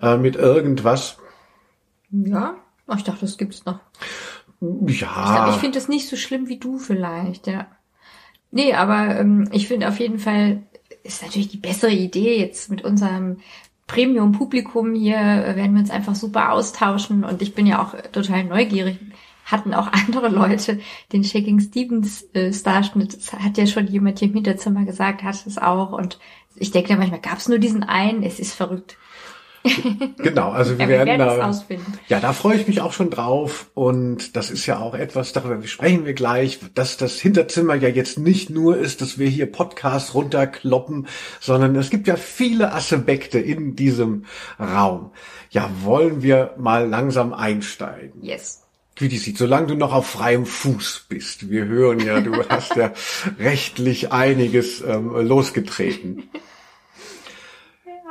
äh, 0.02 0.16
mit 0.16 0.36
irgendwas. 0.36 1.18
Ja, 2.10 2.56
ich 2.96 3.04
dachte, 3.04 3.20
das 3.22 3.38
gibt's 3.38 3.64
noch. 3.64 3.80
Ja. 4.60 5.48
Ich, 5.48 5.54
ich 5.54 5.60
finde 5.60 5.78
das 5.78 5.88
nicht 5.88 6.08
so 6.08 6.16
schlimm 6.16 6.48
wie 6.48 6.58
du 6.58 6.78
vielleicht, 6.78 7.46
ja. 7.46 7.68
Nee, 8.50 8.72
aber 8.74 9.18
ähm, 9.20 9.48
ich 9.52 9.68
finde 9.68 9.88
auf 9.88 10.00
jeden 10.00 10.18
Fall 10.18 10.62
ist 11.02 11.22
natürlich 11.22 11.48
die 11.48 11.58
bessere 11.58 11.92
Idee 11.92 12.38
jetzt 12.38 12.70
mit 12.70 12.82
unserem 12.82 13.38
Premium-Publikum 13.86 14.94
hier 14.94 15.16
äh, 15.16 15.56
werden 15.56 15.74
wir 15.74 15.80
uns 15.80 15.90
einfach 15.90 16.14
super 16.14 16.52
austauschen 16.52 17.24
und 17.24 17.42
ich 17.42 17.54
bin 17.54 17.66
ja 17.66 17.82
auch 17.82 17.94
total 18.12 18.44
neugierig. 18.44 18.98
Hatten 19.50 19.74
auch 19.74 19.88
andere 19.92 20.28
Leute 20.28 20.78
den 21.12 21.24
Shaking 21.24 21.58
Stevens 21.60 22.24
äh, 22.34 22.52
Starschnitt, 22.52 23.16
das 23.16 23.32
hat 23.32 23.58
ja 23.58 23.66
schon 23.66 23.86
jemand 23.86 24.18
hier 24.18 24.28
im 24.28 24.34
Hinterzimmer 24.34 24.84
gesagt, 24.84 25.22
hat 25.22 25.46
es 25.46 25.58
auch 25.58 25.92
und 25.92 26.18
ich 26.56 26.70
denke 26.70 26.96
manchmal, 26.96 27.20
gab 27.20 27.38
es 27.38 27.48
nur 27.48 27.58
diesen 27.58 27.82
einen, 27.82 28.22
es 28.22 28.38
ist 28.38 28.54
verrückt. 28.54 28.96
Genau, 30.18 30.50
also 30.50 30.78
wir, 30.78 30.84
Ja, 30.84 30.88
wir 30.88 30.98
werden 30.98 31.18
werden 31.18 31.38
da, 31.38 31.48
ausfinden. 31.48 31.92
ja, 32.08 32.20
da 32.20 32.32
freue 32.32 32.56
ich 32.56 32.68
mich 32.68 32.80
auch 32.80 32.92
schon 32.92 33.10
drauf 33.10 33.70
und 33.74 34.36
das 34.36 34.50
ist 34.50 34.66
ja 34.66 34.78
auch 34.78 34.94
etwas, 34.94 35.32
darüber 35.32 35.60
sprechen 35.66 36.04
wir 36.06 36.14
gleich, 36.14 36.60
dass 36.74 36.96
das 36.96 37.18
Hinterzimmer 37.20 37.74
ja 37.74 37.88
jetzt 37.88 38.18
nicht 38.18 38.50
nur 38.50 38.76
ist, 38.76 39.00
dass 39.00 39.18
wir 39.18 39.28
hier 39.28 39.50
Podcasts 39.50 40.14
runterkloppen, 40.14 41.06
sondern 41.40 41.74
es 41.76 41.90
gibt 41.90 42.06
ja 42.06 42.16
viele 42.16 42.72
Aspekte 42.72 43.38
in 43.38 43.74
diesem 43.76 44.24
Raum. 44.58 45.10
Ja, 45.50 45.70
wollen 45.82 46.22
wir 46.22 46.54
mal 46.56 46.88
langsam 46.88 47.32
einsteigen? 47.32 48.22
Yes. 48.22 48.62
Wie 48.98 49.08
die 49.08 49.18
sieht, 49.18 49.38
solange 49.38 49.68
du 49.68 49.74
noch 49.74 49.92
auf 49.92 50.06
freiem 50.08 50.44
Fuß 50.46 51.06
bist. 51.08 51.50
Wir 51.50 51.66
hören 51.66 52.00
ja, 52.00 52.20
du 52.20 52.32
hast 52.48 52.74
ja 52.76 52.92
rechtlich 53.38 54.12
einiges 54.12 54.80
ähm, 54.80 55.10
losgetreten. 55.26 56.24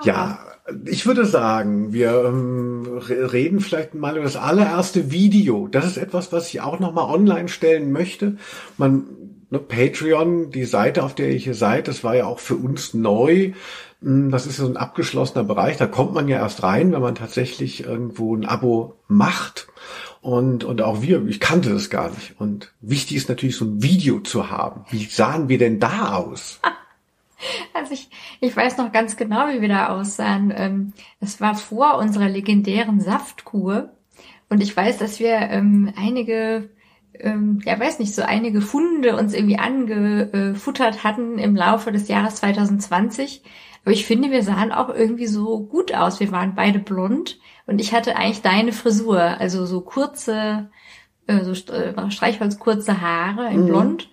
Ja, 0.03 0.39
ich 0.85 1.05
würde 1.05 1.25
sagen, 1.25 1.93
wir 1.93 2.23
ähm, 2.25 2.83
re- 2.99 3.31
reden 3.33 3.59
vielleicht 3.61 3.95
mal 3.95 4.15
über 4.15 4.23
das 4.25 4.35
allererste 4.35 5.11
Video. 5.11 5.67
Das 5.67 5.85
ist 5.85 5.97
etwas, 5.97 6.31
was 6.31 6.49
ich 6.49 6.61
auch 6.61 6.79
noch 6.79 6.93
mal 6.93 7.05
online 7.05 7.47
stellen 7.47 7.91
möchte. 7.91 8.37
Man 8.77 9.05
ne, 9.49 9.59
Patreon, 9.59 10.51
die 10.51 10.65
Seite, 10.65 11.03
auf 11.03 11.15
der 11.15 11.29
ihr 11.31 11.37
hier 11.39 11.55
seid, 11.55 11.87
das 11.87 12.03
war 12.03 12.15
ja 12.15 12.25
auch 12.25 12.39
für 12.39 12.55
uns 12.55 12.93
neu. 12.93 13.53
Hm, 14.01 14.29
Das 14.29 14.45
ist 14.45 14.57
so 14.57 14.67
ein 14.67 14.77
abgeschlossener 14.77 15.43
Bereich. 15.45 15.77
Da 15.77 15.87
kommt 15.87 16.13
man 16.13 16.27
ja 16.27 16.37
erst 16.37 16.61
rein, 16.63 16.91
wenn 16.91 17.01
man 17.01 17.15
tatsächlich 17.15 17.83
irgendwo 17.85 18.35
ein 18.35 18.45
Abo 18.45 18.95
macht. 19.07 19.67
Und, 20.21 20.63
und 20.63 20.81
auch 20.81 21.01
wir, 21.01 21.25
ich 21.27 21.39
kannte 21.39 21.69
das 21.69 21.89
gar 21.89 22.09
nicht. 22.09 22.39
Und 22.39 22.73
wichtig 22.81 23.17
ist 23.17 23.29
natürlich 23.29 23.55
so 23.55 23.65
ein 23.65 23.81
Video 23.83 24.19
zu 24.19 24.49
haben. 24.49 24.85
Wie 24.89 25.05
sahen 25.05 25.49
wir 25.49 25.57
denn 25.57 25.79
da 25.79 26.15
aus? 26.15 26.59
Also 27.71 27.93
ich, 27.93 28.09
ich 28.39 28.57
weiß 28.57 28.77
noch 28.77 28.91
ganz 28.91 29.15
genau, 29.15 29.49
wie 29.49 29.61
wir 29.61 29.69
da 29.69 29.89
aussahen. 29.89 30.51
Ähm, 30.57 30.93
Das 31.19 31.39
war 31.39 31.53
vor 31.53 31.99
unserer 31.99 32.27
legendären 32.29 32.99
Saftkur. 32.99 33.91
Und 34.49 34.63
ich 34.63 34.75
weiß, 34.75 34.97
dass 34.97 35.19
wir 35.19 35.35
ähm, 35.35 35.93
einige, 35.95 36.69
ähm, 37.13 37.61
ja 37.63 37.79
weiß 37.79 37.99
nicht, 37.99 38.15
so 38.15 38.23
einige 38.23 38.61
Funde 38.61 39.15
uns 39.15 39.35
irgendwie 39.35 39.59
angefuttert 39.59 41.03
hatten 41.03 41.37
im 41.37 41.55
Laufe 41.55 41.91
des 41.91 42.07
Jahres 42.07 42.37
2020. 42.37 43.43
Aber 43.87 43.93
ich 43.93 44.05
finde, 44.05 44.31
wir 44.31 44.43
sahen 44.43 44.73
auch 44.73 44.89
irgendwie 44.89 45.27
so 45.27 45.61
gut 45.61 45.95
aus. 45.95 46.19
Wir 46.19 46.29
waren 46.33 46.55
beide 46.55 46.77
blond 46.77 47.39
und 47.67 47.79
ich 47.79 47.93
hatte 47.93 48.17
eigentlich 48.17 48.41
deine 48.41 48.73
Frisur, 48.73 49.21
also 49.21 49.65
so 49.65 49.79
kurze, 49.79 50.69
äh, 51.25 51.45
so 51.45 51.53
äh, 51.71 52.11
Streichholzkurze 52.11 52.99
Haare 52.99 53.49
in 53.49 53.61
Mhm. 53.61 53.65
blond. 53.67 54.09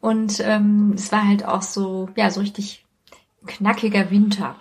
Und 0.00 0.40
ähm, 0.44 0.94
es 0.96 1.12
war 1.12 1.24
halt 1.24 1.44
auch 1.44 1.62
so, 1.62 2.08
ja, 2.16 2.30
so 2.32 2.40
richtig 2.40 2.84
knackiger 3.46 4.10
Winter. 4.10 4.56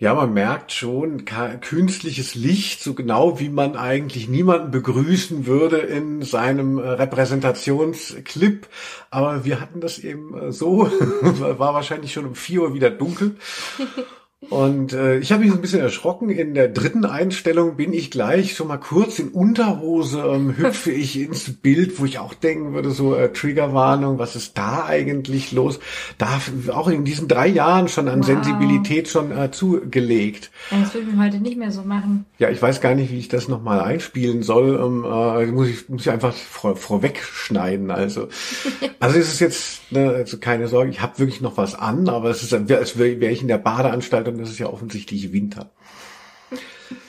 Ja, 0.00 0.14
man 0.14 0.32
merkt 0.32 0.72
schon 0.72 1.26
künstliches 1.26 2.34
Licht, 2.34 2.82
so 2.82 2.94
genau 2.94 3.38
wie 3.38 3.50
man 3.50 3.76
eigentlich 3.76 4.28
niemanden 4.30 4.70
begrüßen 4.70 5.44
würde 5.44 5.76
in 5.76 6.22
seinem 6.22 6.78
äh, 6.78 6.88
Repräsentationsclip. 6.88 8.66
Aber 9.10 9.44
wir 9.44 9.60
hatten 9.60 9.82
das 9.82 9.98
eben 9.98 10.34
äh, 10.38 10.52
so, 10.52 10.90
war 11.20 11.74
wahrscheinlich 11.74 12.14
schon 12.14 12.24
um 12.24 12.34
vier 12.34 12.62
Uhr 12.62 12.72
wieder 12.72 12.88
dunkel. 12.88 13.36
Und 14.48 14.94
äh, 14.94 15.18
ich 15.18 15.32
habe 15.32 15.42
mich 15.42 15.50
so 15.50 15.58
ein 15.58 15.60
bisschen 15.60 15.80
erschrocken. 15.82 16.30
In 16.30 16.54
der 16.54 16.68
dritten 16.68 17.04
Einstellung 17.04 17.76
bin 17.76 17.92
ich 17.92 18.10
gleich 18.10 18.56
schon 18.56 18.68
mal 18.68 18.78
kurz 18.78 19.18
in 19.18 19.28
Unterhose, 19.28 20.20
ähm, 20.20 20.56
hüpfe 20.56 20.90
ich 20.90 21.20
ins 21.20 21.52
Bild, 21.52 22.00
wo 22.00 22.06
ich 22.06 22.18
auch 22.18 22.32
denken 22.32 22.72
würde, 22.72 22.90
so 22.90 23.14
äh, 23.14 23.30
Triggerwarnung, 23.32 24.18
was 24.18 24.36
ist 24.36 24.56
da 24.56 24.86
eigentlich 24.86 25.52
los? 25.52 25.78
Da 26.16 26.40
auch 26.72 26.88
in 26.88 27.04
diesen 27.04 27.28
drei 27.28 27.48
Jahren 27.48 27.88
schon 27.88 28.08
an 28.08 28.20
Wow. 28.20 28.26
Sensibilität 28.26 29.08
schon 29.08 29.30
äh, 29.36 29.50
zugelegt. 29.50 30.50
Das 30.70 30.94
würden 30.94 31.18
wir 31.18 31.24
heute 31.24 31.38
nicht 31.38 31.58
mehr 31.58 31.70
so 31.70 31.82
machen. 31.82 32.24
Ja, 32.38 32.48
ich 32.48 32.62
weiß 32.62 32.80
gar 32.80 32.94
nicht, 32.94 33.12
wie 33.12 33.18
ich 33.18 33.28
das 33.28 33.48
nochmal 33.48 33.80
einspielen 33.80 34.42
soll. 34.42 34.80
Ähm, 34.82 35.04
äh, 35.04 35.46
muss 35.52 35.68
ich 35.68 35.88
muss 35.90 36.02
ich 36.02 36.10
einfach 36.10 36.32
vor, 36.32 36.76
vorweg 36.76 37.22
schneiden. 37.22 37.90
Also, 37.90 38.28
also 39.00 39.18
es 39.18 39.34
ist 39.34 39.40
jetzt 39.40 39.92
ne, 39.92 40.08
also 40.10 40.38
keine 40.38 40.68
Sorge. 40.68 40.90
Ich 40.90 41.02
habe 41.02 41.18
wirklich 41.18 41.40
noch 41.40 41.56
was 41.56 41.74
an, 41.74 42.08
aber 42.08 42.30
es 42.30 42.42
ist, 42.42 42.54
als 42.54 42.98
wäre 42.98 43.20
wär 43.20 43.30
ich 43.30 43.42
in 43.42 43.48
der 43.48 43.58
Badeanstalt 44.30 44.38
und 44.38 44.40
es 44.40 44.50
ist 44.50 44.58
ja 44.58 44.66
offensichtlich 44.66 45.32
Winter. 45.32 45.70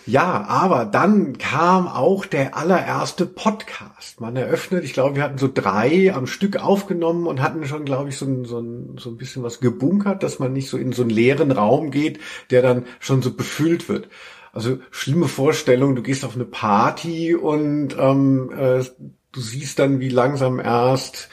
Ja, 0.06 0.46
aber 0.48 0.86
dann 0.86 1.38
kam 1.38 1.88
auch 1.88 2.26
der 2.26 2.56
allererste 2.56 3.26
Podcast. 3.26 4.22
Man 4.22 4.36
eröffnet, 4.36 4.84
ich 4.84 4.94
glaube, 4.94 5.16
wir 5.16 5.24
hatten 5.24 5.40
so 5.40 5.50
drei 5.52 6.14
am 6.14 6.28
Stück 6.28 6.58
aufgenommen 6.58 7.26
und 7.26 7.42
hatten 7.42 7.66
schon, 7.66 7.86
glaube 7.86 8.10
ich, 8.10 8.18
so 8.18 8.26
ein, 8.26 8.46
so, 8.46 8.60
ein, 8.60 8.98
so 9.00 9.10
ein 9.10 9.18
bisschen 9.18 9.42
was 9.42 9.60
gebunkert, 9.60 10.22
dass 10.22 10.38
man 10.38 10.54
nicht 10.54 10.70
so 10.70 10.78
in 10.78 10.92
so 10.92 11.02
einen 11.02 11.12
leeren 11.12 11.52
Raum 11.52 11.90
geht, 11.90 12.20
der 12.52 12.62
dann 12.62 12.86
schon 13.00 13.22
so 13.22 13.34
befüllt 13.34 13.90
wird. 13.90 14.10
Also 14.54 14.80
schlimme 14.92 15.28
Vorstellung, 15.28 15.96
du 15.96 16.04
gehst 16.04 16.26
auf 16.26 16.36
eine 16.36 16.46
Party 16.46 17.34
und 17.34 17.96
ähm, 17.98 18.52
äh, 18.56 18.84
du 19.32 19.42
siehst 19.42 19.80
dann, 19.80 20.00
wie 20.00 20.10
langsam 20.10 20.60
erst 20.60 21.30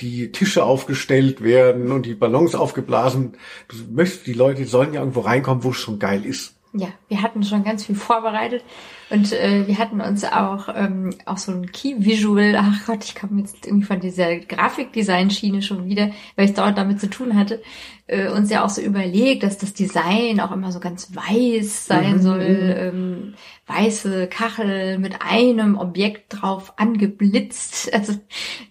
die 0.00 0.30
Tische 0.30 0.64
aufgestellt 0.64 1.42
werden 1.42 1.90
und 1.92 2.04
die 2.04 2.14
Ballons 2.14 2.54
aufgeblasen. 2.54 3.36
Du 3.68 3.76
möchtest, 3.90 4.26
die 4.26 4.34
Leute 4.34 4.66
sollen 4.66 4.92
ja 4.92 5.00
irgendwo 5.00 5.20
reinkommen, 5.20 5.64
wo 5.64 5.70
es 5.70 5.76
schon 5.76 5.98
geil 5.98 6.24
ist. 6.24 6.55
Ja, 6.78 6.88
wir 7.08 7.22
hatten 7.22 7.42
schon 7.42 7.64
ganz 7.64 7.84
viel 7.86 7.94
vorbereitet 7.94 8.62
und 9.08 9.32
äh, 9.32 9.66
wir 9.66 9.78
hatten 9.78 10.00
uns 10.00 10.24
auch 10.24 10.68
ähm, 10.74 11.14
auch 11.24 11.38
so 11.38 11.52
ein 11.52 11.70
Key 11.72 11.94
Visual. 11.98 12.56
Ach 12.58 12.86
Gott, 12.86 13.04
ich 13.04 13.14
komme 13.14 13.40
jetzt 13.40 13.66
irgendwie 13.66 13.86
von 13.86 14.00
dieser 14.00 14.36
Grafikdesign-Schiene 14.36 15.62
schon 15.62 15.86
wieder, 15.86 16.10
weil 16.34 16.46
ich 16.46 16.54
dort 16.54 16.76
damit 16.76 17.00
zu 17.00 17.08
tun 17.08 17.34
hatte, 17.36 17.62
äh, 18.06 18.28
uns 18.28 18.50
ja 18.50 18.64
auch 18.64 18.68
so 18.68 18.80
überlegt, 18.82 19.42
dass 19.42 19.58
das 19.58 19.74
Design 19.74 20.40
auch 20.40 20.52
immer 20.52 20.70
so 20.72 20.80
ganz 20.80 21.14
weiß 21.14 21.86
sein 21.86 22.14
Mhm. 22.16 22.20
soll, 22.20 22.42
ähm, 22.42 23.34
weiße 23.66 24.26
Kachel 24.28 24.98
mit 24.98 25.22
einem 25.22 25.76
Objekt 25.78 26.40
drauf 26.40 26.74
angeblitzt. 26.76 27.90
Also 27.96 28.14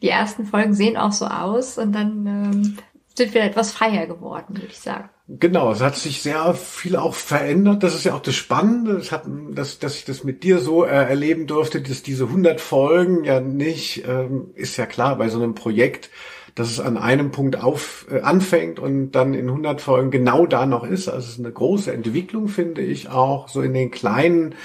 die 0.02 0.10
ersten 0.10 0.46
Folgen 0.46 0.74
sehen 0.74 0.98
auch 0.98 1.12
so 1.12 1.26
aus 1.26 1.78
und 1.78 1.94
dann 1.94 2.26
ähm, 2.28 2.78
sind 3.18 3.34
wir 3.34 3.44
etwas 3.44 3.72
freier 3.72 4.08
geworden, 4.08 4.58
würde 4.58 4.68
ich 4.68 4.80
sagen. 4.80 5.10
Genau, 5.28 5.72
es 5.72 5.82
hat 5.82 5.96
sich 5.96 6.22
sehr 6.22 6.54
viel 6.54 6.96
auch 6.96 7.16
verändert. 7.16 7.82
Das 7.82 7.96
ist 7.96 8.04
ja 8.04 8.14
auch 8.14 8.22
das 8.22 8.36
Spannende, 8.36 8.98
es 8.98 9.12
hat, 9.12 9.24
dass, 9.52 9.80
dass 9.80 9.96
ich 9.96 10.06
das 10.06 10.24
mit 10.24 10.44
dir 10.44 10.60
so 10.60 10.86
äh, 10.86 10.90
erleben 10.90 11.48
durfte, 11.48 11.82
dass 11.82 12.04
diese 12.04 12.26
100 12.26 12.62
Folgen 12.62 13.24
ja 13.24 13.40
nicht, 13.40 14.04
ähm, 14.08 14.52
ist 14.54 14.78
ja 14.78 14.86
klar 14.86 15.18
bei 15.18 15.30
so 15.30 15.42
einem 15.42 15.56
Projekt, 15.56 16.12
dass 16.54 16.70
es 16.70 16.80
an 16.80 16.98
einem 16.98 17.32
Punkt 17.32 17.62
auf, 17.62 18.06
äh, 18.12 18.22
anfängt 18.22 18.80
und 18.80 19.12
dann 19.12 19.34
in 19.34 19.48
100 19.50 19.82
Folgen 19.82 20.12
genau 20.12 20.46
da 20.46 20.66
noch 20.66 20.84
ist. 20.84 21.10
Also 21.10 21.26
es 21.26 21.34
ist 21.34 21.40
eine 21.40 21.52
große 21.52 21.92
Entwicklung, 21.92 22.48
finde 22.48 22.82
ich 22.82 23.10
auch, 23.10 23.50
so 23.50 23.62
in 23.62 23.74
den 23.74 23.90
kleinen, 23.92 24.56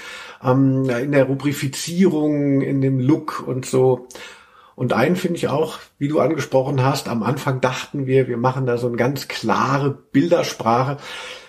ähm, 0.43 0.87
in 0.89 1.11
der 1.11 1.25
Rubrifizierung, 1.25 2.61
in 2.61 2.81
dem 2.81 2.99
Look 2.99 3.43
und 3.45 3.65
so. 3.65 4.07
Und 4.81 4.93
einen 4.93 5.15
finde 5.15 5.37
ich 5.37 5.47
auch, 5.47 5.77
wie 5.99 6.07
du 6.07 6.19
angesprochen 6.19 6.83
hast, 6.83 7.07
am 7.07 7.21
Anfang 7.21 7.61
dachten 7.61 8.07
wir, 8.07 8.27
wir 8.27 8.37
machen 8.37 8.65
da 8.65 8.79
so 8.79 8.87
eine 8.87 8.97
ganz 8.97 9.27
klare 9.27 9.91
Bildersprache. 9.91 10.97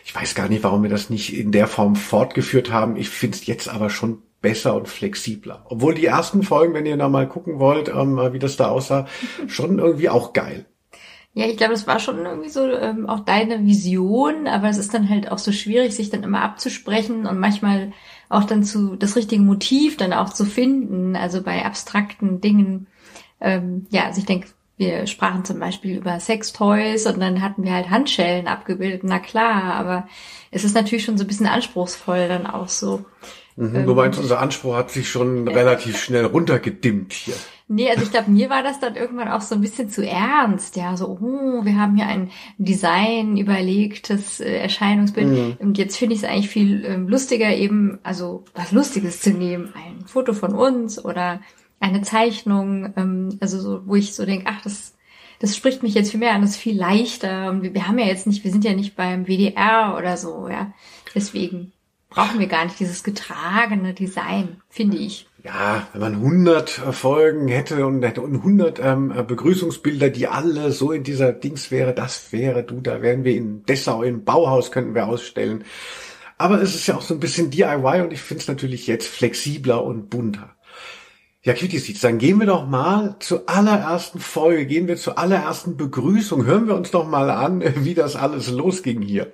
Ich 0.04 0.14
weiß 0.14 0.34
gar 0.34 0.50
nicht, 0.50 0.62
warum 0.62 0.82
wir 0.82 0.90
das 0.90 1.08
nicht 1.08 1.34
in 1.34 1.50
der 1.50 1.66
Form 1.66 1.96
fortgeführt 1.96 2.70
haben. 2.70 2.94
Ich 2.96 3.08
finde 3.08 3.38
es 3.38 3.46
jetzt 3.46 3.70
aber 3.70 3.88
schon 3.88 4.18
besser 4.42 4.74
und 4.74 4.86
flexibler. 4.86 5.64
Obwohl 5.70 5.94
die 5.94 6.04
ersten 6.04 6.42
Folgen, 6.42 6.74
wenn 6.74 6.84
ihr 6.84 6.98
da 6.98 7.08
mal 7.08 7.26
gucken 7.26 7.58
wollt, 7.58 7.88
ähm, 7.88 8.20
wie 8.34 8.38
das 8.38 8.58
da 8.58 8.68
aussah, 8.68 9.06
schon 9.46 9.78
irgendwie 9.78 10.10
auch 10.10 10.34
geil. 10.34 10.66
Ja, 11.32 11.46
ich 11.46 11.56
glaube, 11.56 11.72
das 11.72 11.86
war 11.86 12.00
schon 12.00 12.18
irgendwie 12.26 12.50
so 12.50 12.66
ähm, 12.66 13.08
auch 13.08 13.20
deine 13.20 13.64
Vision, 13.64 14.46
aber 14.46 14.68
es 14.68 14.76
ist 14.76 14.92
dann 14.92 15.08
halt 15.08 15.32
auch 15.32 15.38
so 15.38 15.52
schwierig, 15.52 15.94
sich 15.94 16.10
dann 16.10 16.22
immer 16.22 16.42
abzusprechen 16.42 17.24
und 17.24 17.40
manchmal 17.40 17.94
auch 18.28 18.44
dann 18.44 18.62
zu 18.62 18.94
das 18.94 19.16
richtige 19.16 19.40
Motiv 19.40 19.96
dann 19.96 20.12
auch 20.12 20.34
zu 20.34 20.44
finden, 20.44 21.16
also 21.16 21.42
bei 21.42 21.64
abstrakten 21.64 22.42
Dingen. 22.42 22.88
Ähm, 23.42 23.86
ja, 23.90 24.04
also 24.06 24.20
ich 24.20 24.26
denke, 24.26 24.48
wir 24.76 25.06
sprachen 25.06 25.44
zum 25.44 25.58
Beispiel 25.58 25.96
über 25.96 26.18
Sextoys 26.18 27.06
und 27.06 27.20
dann 27.20 27.42
hatten 27.42 27.64
wir 27.64 27.72
halt 27.72 27.90
Handschellen 27.90 28.46
abgebildet, 28.46 29.02
na 29.04 29.18
klar, 29.18 29.74
aber 29.74 30.08
es 30.50 30.64
ist 30.64 30.74
natürlich 30.74 31.04
schon 31.04 31.18
so 31.18 31.24
ein 31.24 31.28
bisschen 31.28 31.46
anspruchsvoll 31.46 32.28
dann 32.28 32.46
auch 32.46 32.68
so. 32.68 33.04
Mhm, 33.56 33.84
du 33.84 33.94
meinst, 33.94 34.18
unser 34.18 34.40
Anspruch 34.40 34.74
hat 34.74 34.90
sich 34.90 35.10
schon 35.10 35.46
relativ 35.46 36.02
schnell 36.02 36.24
runtergedimmt 36.24 37.12
hier. 37.12 37.34
Nee, 37.68 37.90
also 37.90 38.02
ich 38.02 38.10
glaube, 38.10 38.30
mir 38.30 38.50
war 38.50 38.62
das 38.62 38.80
dann 38.80 38.96
irgendwann 38.96 39.28
auch 39.28 39.40
so 39.40 39.54
ein 39.54 39.60
bisschen 39.60 39.88
zu 39.88 40.06
ernst. 40.06 40.76
Ja, 40.76 40.96
so, 40.96 41.08
oh, 41.08 41.64
wir 41.64 41.76
haben 41.78 41.96
hier 41.96 42.06
ein 42.06 42.30
Design 42.58 43.36
überlegtes 43.36 44.40
äh, 44.40 44.56
Erscheinungsbild. 44.58 45.58
Und 45.58 45.78
jetzt 45.78 45.96
finde 45.96 46.14
ich 46.14 46.22
es 46.22 46.28
eigentlich 46.28 46.50
viel 46.50 46.84
ähm, 46.84 47.08
lustiger, 47.08 47.54
eben, 47.54 47.98
also 48.02 48.44
was 48.54 48.72
Lustiges 48.72 49.20
zu 49.20 49.30
nehmen. 49.30 49.72
Ein 49.74 50.06
Foto 50.06 50.34
von 50.34 50.54
uns 50.54 51.02
oder 51.02 51.40
eine 51.82 52.02
Zeichnung, 52.02 52.92
ähm, 52.96 53.38
also 53.40 53.60
so, 53.60 53.86
wo 53.86 53.96
ich 53.96 54.14
so 54.14 54.24
denke, 54.24 54.46
ach, 54.48 54.62
das, 54.62 54.94
das 55.40 55.56
spricht 55.56 55.82
mich 55.82 55.94
jetzt 55.94 56.10
viel 56.10 56.20
mehr 56.20 56.32
an, 56.32 56.42
das 56.42 56.52
ist 56.52 56.56
viel 56.56 56.78
leichter. 56.78 57.50
Und 57.50 57.62
wir, 57.62 57.74
wir 57.74 57.88
haben 57.88 57.98
ja 57.98 58.06
jetzt 58.06 58.26
nicht, 58.26 58.44
wir 58.44 58.52
sind 58.52 58.64
ja 58.64 58.72
nicht 58.72 58.94
beim 58.96 59.26
WDR 59.26 59.96
oder 59.98 60.16
so, 60.16 60.48
ja. 60.48 60.72
Deswegen. 61.14 61.72
brauchen 62.08 62.38
wir 62.40 62.46
gar 62.46 62.64
nicht 62.64 62.78
dieses 62.78 63.02
getragene 63.02 63.94
Design, 63.94 64.60
finde 64.68 64.98
ich. 64.98 65.26
Ja, 65.44 65.88
wenn 65.92 66.00
man 66.00 66.14
100 66.14 66.70
Folgen 66.70 67.48
hätte 67.48 67.84
und 67.84 68.02
hätte 68.04 68.20
und 68.20 68.36
100 68.36 68.78
ähm, 68.78 69.12
Begrüßungsbilder, 69.26 70.10
die 70.10 70.28
alle 70.28 70.70
so 70.70 70.92
in 70.92 71.02
dieser 71.02 71.32
Dings 71.32 71.72
wäre, 71.72 71.92
das 71.92 72.30
wäre 72.32 72.62
du, 72.62 72.80
da 72.80 73.02
wären 73.02 73.24
wir 73.24 73.34
in 73.34 73.64
Dessau 73.64 74.04
im 74.04 74.24
Bauhaus 74.24 74.70
könnten 74.70 74.94
wir 74.94 75.08
ausstellen. 75.08 75.64
Aber 76.38 76.62
es 76.62 76.74
ist 76.74 76.86
ja 76.86 76.96
auch 76.96 77.02
so 77.02 77.14
ein 77.14 77.20
bisschen 77.20 77.50
DIY 77.50 78.02
und 78.02 78.12
ich 78.12 78.20
finde 78.20 78.42
es 78.42 78.48
natürlich 78.48 78.86
jetzt 78.86 79.08
flexibler 79.08 79.82
und 79.82 80.10
bunter. 80.10 80.54
Ja, 81.44 81.54
Cutie 81.54 81.80
Seeds, 81.80 82.02
dann 82.02 82.18
gehen 82.18 82.38
wir 82.38 82.46
doch 82.46 82.68
mal 82.68 83.16
zur 83.18 83.48
allerersten 83.48 84.20
Folge, 84.20 84.64
gehen 84.64 84.86
wir 84.86 84.96
zur 84.96 85.18
allerersten 85.18 85.76
Begrüßung. 85.76 86.44
Hören 86.44 86.68
wir 86.68 86.76
uns 86.76 86.92
doch 86.92 87.04
mal 87.04 87.30
an, 87.30 87.64
wie 87.84 87.94
das 87.94 88.14
alles 88.14 88.48
losging 88.48 89.02
hier. 89.02 89.32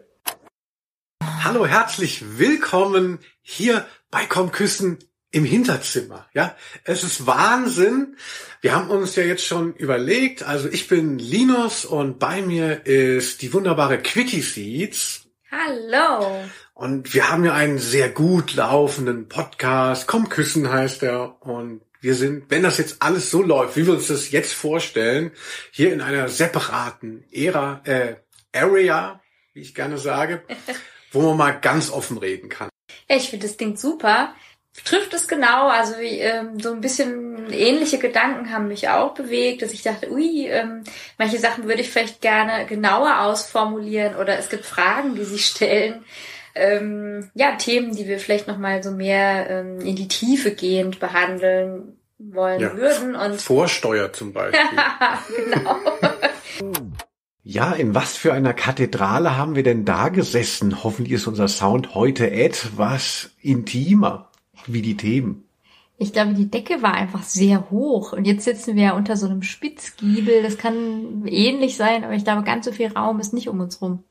Hallo, 1.44 1.66
herzlich 1.66 2.38
willkommen 2.38 3.18
hier 3.42 3.84
bei 4.10 4.24
Komm 4.26 4.52
Küssen 4.52 4.96
im 5.32 5.44
Hinterzimmer. 5.44 6.26
Ja, 6.32 6.56
es 6.84 7.04
ist 7.04 7.26
Wahnsinn. 7.26 8.16
Wir 8.62 8.74
haben 8.74 8.88
uns 8.88 9.14
ja 9.14 9.24
jetzt 9.24 9.44
schon 9.44 9.74
überlegt. 9.74 10.44
Also 10.44 10.70
ich 10.70 10.88
bin 10.88 11.18
Linus 11.18 11.84
und 11.84 12.18
bei 12.18 12.40
mir 12.40 12.86
ist 12.86 13.42
die 13.42 13.52
wunderbare 13.52 13.98
Quickie 13.98 14.40
Seeds. 14.40 15.26
Hallo. 15.50 16.42
Und 16.72 17.12
wir 17.12 17.30
haben 17.30 17.44
ja 17.44 17.52
einen 17.52 17.78
sehr 17.78 18.08
gut 18.08 18.54
laufenden 18.54 19.28
Podcast. 19.28 20.06
Komm 20.06 20.30
küssen 20.30 20.70
heißt 20.70 21.02
er. 21.02 21.42
Und 21.42 21.82
wir 22.00 22.14
sind, 22.14 22.50
wenn 22.50 22.62
das 22.62 22.78
jetzt 22.78 23.02
alles 23.02 23.30
so 23.30 23.42
läuft, 23.42 23.76
wie 23.76 23.86
wir 23.86 23.94
uns 23.94 24.08
das 24.08 24.30
jetzt 24.30 24.52
vorstellen, 24.52 25.32
hier 25.70 25.92
in 25.92 26.00
einer 26.00 26.28
separaten 26.28 27.24
Ära, 27.32 27.82
äh, 27.84 28.16
Area, 28.52 29.20
wie 29.54 29.60
ich 29.60 29.74
gerne 29.74 29.98
sage, 29.98 30.42
wo 31.12 31.22
man 31.22 31.36
mal 31.36 31.60
ganz 31.60 31.90
offen 31.90 32.18
reden 32.18 32.48
kann. 32.48 32.68
Ja, 33.08 33.16
ich 33.16 33.30
finde, 33.30 33.46
das 33.46 33.56
klingt 33.56 33.78
super 33.78 34.34
trifft 34.84 35.14
es 35.14 35.28
genau. 35.28 35.68
Also 35.68 35.98
wie, 35.98 36.18
ähm, 36.18 36.60
so 36.60 36.72
ein 36.72 36.80
bisschen 36.80 37.50
ähnliche 37.52 37.98
Gedanken 37.98 38.52
haben 38.52 38.68
mich 38.68 38.88
auch 38.88 39.14
bewegt, 39.14 39.62
dass 39.62 39.72
ich 39.72 39.82
dachte, 39.82 40.10
ui, 40.10 40.46
ähm, 40.46 40.84
manche 41.16 41.38
Sachen 41.38 41.64
würde 41.64 41.82
ich 41.82 41.90
vielleicht 41.90 42.20
gerne 42.20 42.66
genauer 42.66 43.20
ausformulieren 43.20 44.16
oder 44.16 44.38
es 44.38 44.48
gibt 44.48 44.64
Fragen, 44.64 45.14
die 45.14 45.24
sich 45.24 45.46
stellen. 45.46 46.04
Ähm, 46.58 47.30
ja, 47.34 47.56
Themen, 47.56 47.94
die 47.94 48.06
wir 48.06 48.18
vielleicht 48.18 48.48
noch 48.48 48.58
mal 48.58 48.82
so 48.82 48.90
mehr 48.90 49.48
ähm, 49.48 49.80
in 49.80 49.96
die 49.96 50.08
Tiefe 50.08 50.50
gehend 50.50 51.00
behandeln 51.00 51.98
wollen 52.18 52.60
ja, 52.60 52.74
würden. 52.76 53.14
Und 53.14 53.40
Vorsteuer 53.40 54.12
zum 54.12 54.32
Beispiel. 54.32 54.60
genau. 55.44 55.76
Ja, 57.50 57.72
in 57.72 57.94
was 57.94 58.14
für 58.14 58.34
einer 58.34 58.52
Kathedrale 58.52 59.38
haben 59.38 59.54
wir 59.54 59.62
denn 59.62 59.86
da 59.86 60.10
gesessen? 60.10 60.84
Hoffentlich 60.84 61.14
ist 61.14 61.26
unser 61.26 61.48
Sound 61.48 61.94
heute 61.94 62.30
etwas 62.30 63.30
intimer 63.40 64.28
wie 64.66 64.82
die 64.82 64.98
Themen. 64.98 65.48
Ich 65.96 66.12
glaube, 66.12 66.34
die 66.34 66.50
Decke 66.50 66.82
war 66.82 66.92
einfach 66.92 67.22
sehr 67.22 67.70
hoch 67.70 68.12
und 68.12 68.26
jetzt 68.26 68.44
sitzen 68.44 68.76
wir 68.76 68.82
ja 68.82 68.92
unter 68.92 69.16
so 69.16 69.24
einem 69.24 69.42
Spitzgiebel. 69.42 70.42
Das 70.42 70.58
kann 70.58 71.26
ähnlich 71.26 71.76
sein, 71.76 72.04
aber 72.04 72.12
ich 72.12 72.24
glaube, 72.24 72.42
ganz 72.42 72.66
so 72.66 72.72
viel 72.72 72.88
Raum 72.88 73.18
ist 73.18 73.32
nicht 73.32 73.48
um 73.48 73.60
uns 73.60 73.80
rum. 73.80 74.04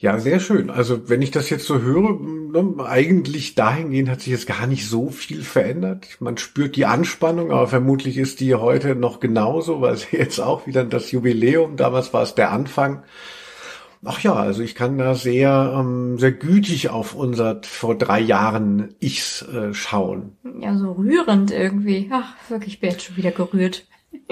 Ja, 0.00 0.20
sehr 0.20 0.38
schön. 0.38 0.70
Also 0.70 1.08
wenn 1.08 1.22
ich 1.22 1.32
das 1.32 1.50
jetzt 1.50 1.66
so 1.66 1.80
höre, 1.80 2.20
ne, 2.20 2.84
eigentlich 2.86 3.56
dahingehend 3.56 4.08
hat 4.08 4.20
sich 4.20 4.32
jetzt 4.32 4.46
gar 4.46 4.68
nicht 4.68 4.88
so 4.88 5.10
viel 5.10 5.42
verändert. 5.42 6.06
Man 6.20 6.38
spürt 6.38 6.76
die 6.76 6.86
Anspannung, 6.86 7.50
aber 7.50 7.66
vermutlich 7.66 8.16
ist 8.16 8.38
die 8.38 8.54
heute 8.54 8.94
noch 8.94 9.18
genauso, 9.18 9.80
weil 9.80 9.94
es 9.94 10.08
jetzt 10.12 10.38
auch 10.38 10.68
wieder 10.68 10.84
das 10.84 11.10
Jubiläum, 11.10 11.76
damals 11.76 12.14
war 12.14 12.22
es 12.22 12.36
der 12.36 12.52
Anfang. 12.52 13.02
Ach 14.04 14.20
ja, 14.20 14.34
also 14.34 14.62
ich 14.62 14.76
kann 14.76 14.98
da 14.98 15.16
sehr, 15.16 15.74
ähm, 15.76 16.16
sehr 16.16 16.30
gütig 16.30 16.90
auf 16.90 17.16
unser 17.16 17.60
vor 17.64 17.98
drei 17.98 18.20
Jahren 18.20 18.94
Ichs 19.00 19.42
äh, 19.42 19.74
schauen. 19.74 20.36
Ja, 20.60 20.76
so 20.76 20.92
rührend 20.92 21.50
irgendwie. 21.50 22.08
Ach, 22.12 22.34
wirklich, 22.48 22.74
ich 22.74 22.80
bin 22.80 22.90
jetzt 22.90 23.02
schon 23.02 23.16
wieder 23.16 23.32
gerührt. 23.32 23.88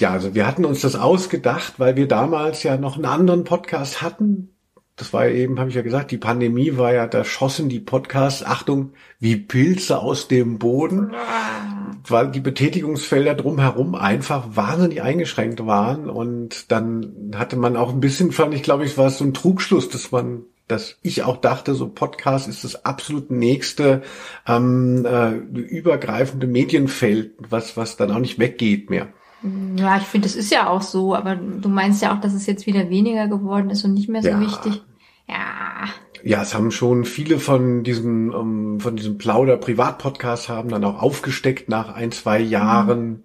ja, 0.00 0.10
also 0.10 0.34
wir 0.34 0.46
hatten 0.46 0.66
uns 0.66 0.82
das 0.82 0.96
ausgedacht, 0.96 1.74
weil 1.78 1.96
wir 1.96 2.06
damals 2.06 2.62
ja 2.62 2.76
noch 2.76 2.96
einen 2.96 3.06
anderen 3.06 3.44
Podcast 3.44 4.02
hatten, 4.02 4.53
das 4.96 5.12
war 5.12 5.26
ja 5.26 5.34
eben, 5.34 5.58
habe 5.58 5.70
ich 5.70 5.74
ja 5.74 5.82
gesagt, 5.82 6.12
die 6.12 6.18
Pandemie 6.18 6.76
war 6.76 6.94
ja, 6.94 7.08
da 7.08 7.24
schossen 7.24 7.68
die 7.68 7.80
Podcasts, 7.80 8.44
Achtung, 8.44 8.92
wie 9.18 9.36
Pilze 9.36 9.98
aus 9.98 10.28
dem 10.28 10.58
Boden, 10.58 11.12
weil 12.06 12.30
die 12.30 12.40
Betätigungsfelder 12.40 13.34
drumherum 13.34 13.96
einfach 13.96 14.56
wahnsinnig 14.56 15.02
eingeschränkt 15.02 15.66
waren. 15.66 16.08
Und 16.08 16.70
dann 16.70 17.32
hatte 17.34 17.56
man 17.56 17.76
auch 17.76 17.90
ein 17.90 18.00
bisschen, 18.00 18.30
fand 18.30 18.54
ich, 18.54 18.62
glaube 18.62 18.84
ich, 18.84 18.96
war 18.96 19.08
es 19.08 19.18
so 19.18 19.24
ein 19.24 19.34
Trugschluss, 19.34 19.88
dass 19.88 20.12
man 20.12 20.44
dass 20.66 20.96
ich 21.02 21.24
auch 21.24 21.36
dachte, 21.36 21.74
so 21.74 21.88
Podcast 21.88 22.48
ist 22.48 22.64
das 22.64 22.86
absolut 22.86 23.30
nächste 23.30 24.00
ähm, 24.46 25.04
äh, 25.04 25.32
übergreifende 25.32 26.46
Medienfeld, 26.46 27.34
was 27.38 27.76
was 27.76 27.98
dann 27.98 28.10
auch 28.10 28.18
nicht 28.18 28.38
weggeht 28.38 28.88
mehr. 28.88 29.12
Ja, 29.76 29.98
ich 29.98 30.04
finde, 30.04 30.26
das 30.26 30.36
ist 30.36 30.50
ja 30.50 30.68
auch 30.68 30.80
so, 30.80 31.14
aber 31.14 31.36
du 31.36 31.68
meinst 31.68 32.00
ja 32.00 32.14
auch, 32.14 32.20
dass 32.20 32.32
es 32.32 32.46
jetzt 32.46 32.66
wieder 32.66 32.88
weniger 32.88 33.28
geworden 33.28 33.68
ist 33.70 33.84
und 33.84 33.92
nicht 33.92 34.08
mehr 34.08 34.22
so 34.22 34.28
ja. 34.28 34.40
wichtig. 34.40 34.82
Ja. 35.28 35.88
Ja, 36.22 36.40
es 36.40 36.54
haben 36.54 36.70
schon 36.70 37.04
viele 37.04 37.38
von 37.38 37.84
diesen, 37.84 38.32
um, 38.32 38.74
ähm, 38.74 38.80
von 38.80 38.96
diesem 38.96 39.18
Plauder-Privat-Podcast 39.18 40.48
haben 40.48 40.70
dann 40.70 40.84
auch 40.84 41.02
aufgesteckt 41.02 41.68
nach 41.68 41.94
ein, 41.94 42.12
zwei 42.12 42.40
Jahren. 42.40 43.08
Mhm. 43.08 43.24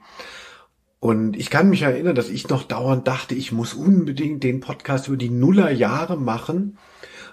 Und 0.99 1.37
ich 1.37 1.49
kann 1.49 1.69
mich 1.69 1.83
erinnern, 1.83 2.15
dass 2.15 2.29
ich 2.29 2.49
noch 2.49 2.63
dauernd 2.63 3.07
dachte, 3.07 3.33
ich 3.35 3.53
muss 3.53 3.73
unbedingt 3.73 4.43
den 4.43 4.59
Podcast 4.59 5.07
über 5.07 5.15
die 5.15 5.29
Nullerjahre 5.29 6.17
machen 6.17 6.77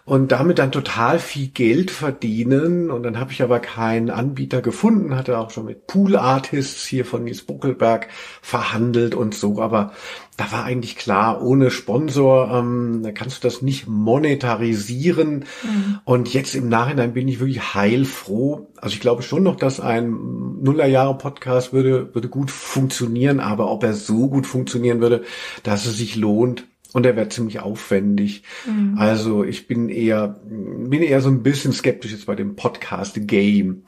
und 0.07 0.31
damit 0.31 0.61
dann 0.61 0.71
total 0.71 1.19
viel 1.19 1.49
Geld 1.49 1.91
verdienen. 1.91 2.93
Und 2.93 3.03
dann 3.03 3.19
habe 3.19 3.33
ich 3.33 3.43
aber 3.43 3.59
keinen 3.59 4.09
Anbieter 4.09 4.63
gefunden, 4.63 5.17
hatte 5.17 5.37
auch 5.37 5.51
schon 5.51 5.67
mit 5.67 5.89
Pool 5.89 6.17
Artists 6.17 6.87
hier 6.87 7.05
von 7.05 7.25
Nils 7.25 7.43
Buckelberg 7.43 8.07
verhandelt 8.41 9.17
und 9.17 9.35
so. 9.35 9.61
Aber 9.61 9.93
da 10.37 10.53
war 10.53 10.63
eigentlich 10.63 10.95
klar, 10.95 11.43
ohne 11.43 11.73
Sponsor 11.73 12.53
ähm, 12.53 13.03
kannst 13.15 13.43
du 13.43 13.49
das 13.49 13.63
nicht 13.63 13.89
monetarisieren. 13.89 15.45
Mhm. 15.65 15.99
Und 16.05 16.33
jetzt 16.33 16.55
im 16.55 16.69
Nachhinein 16.69 17.13
bin 17.13 17.27
ich 17.27 17.41
wirklich 17.41 17.75
heilfroh. 17.75 18.69
Also 18.77 18.95
ich 18.95 19.01
glaube 19.01 19.23
schon 19.23 19.43
noch, 19.43 19.57
dass 19.57 19.81
ein 19.81 20.17
Nullerjahre-Podcast 20.63 21.73
würde, 21.73 22.15
würde 22.15 22.29
gut 22.29 22.53
funktionieren, 22.53 23.41
aber 23.41 23.73
ob 23.73 23.83
er 23.83 23.95
so 23.95 24.29
gut 24.29 24.47
funktionieren 24.47 25.01
würde, 25.01 25.25
dass 25.65 25.85
es 25.85 25.97
sich 25.97 26.15
lohnt, 26.15 26.65
und 26.97 27.05
er 27.05 27.15
wird 27.15 27.31
ziemlich 27.31 27.61
aufwendig. 27.61 28.43
Mhm. 28.65 28.97
Also 28.97 29.45
ich 29.45 29.69
bin 29.69 29.91
eher, 29.91 30.41
bin 30.47 31.03
eher 31.03 31.21
so 31.21 31.29
ein 31.29 31.43
bisschen 31.43 31.75
skeptisch 31.75 32.13
jetzt 32.13 32.25
bei 32.25 32.35
dem 32.35 32.57
Podcast 32.57 33.19
Game 33.27 33.83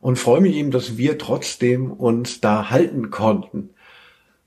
und 0.00 0.18
freue 0.18 0.40
mich 0.40 0.56
eben, 0.56 0.72
dass 0.72 0.96
wir 0.96 1.18
trotzdem 1.18 1.92
uns 1.92 2.40
da 2.40 2.68
halten 2.68 3.10
konnten. 3.10 3.70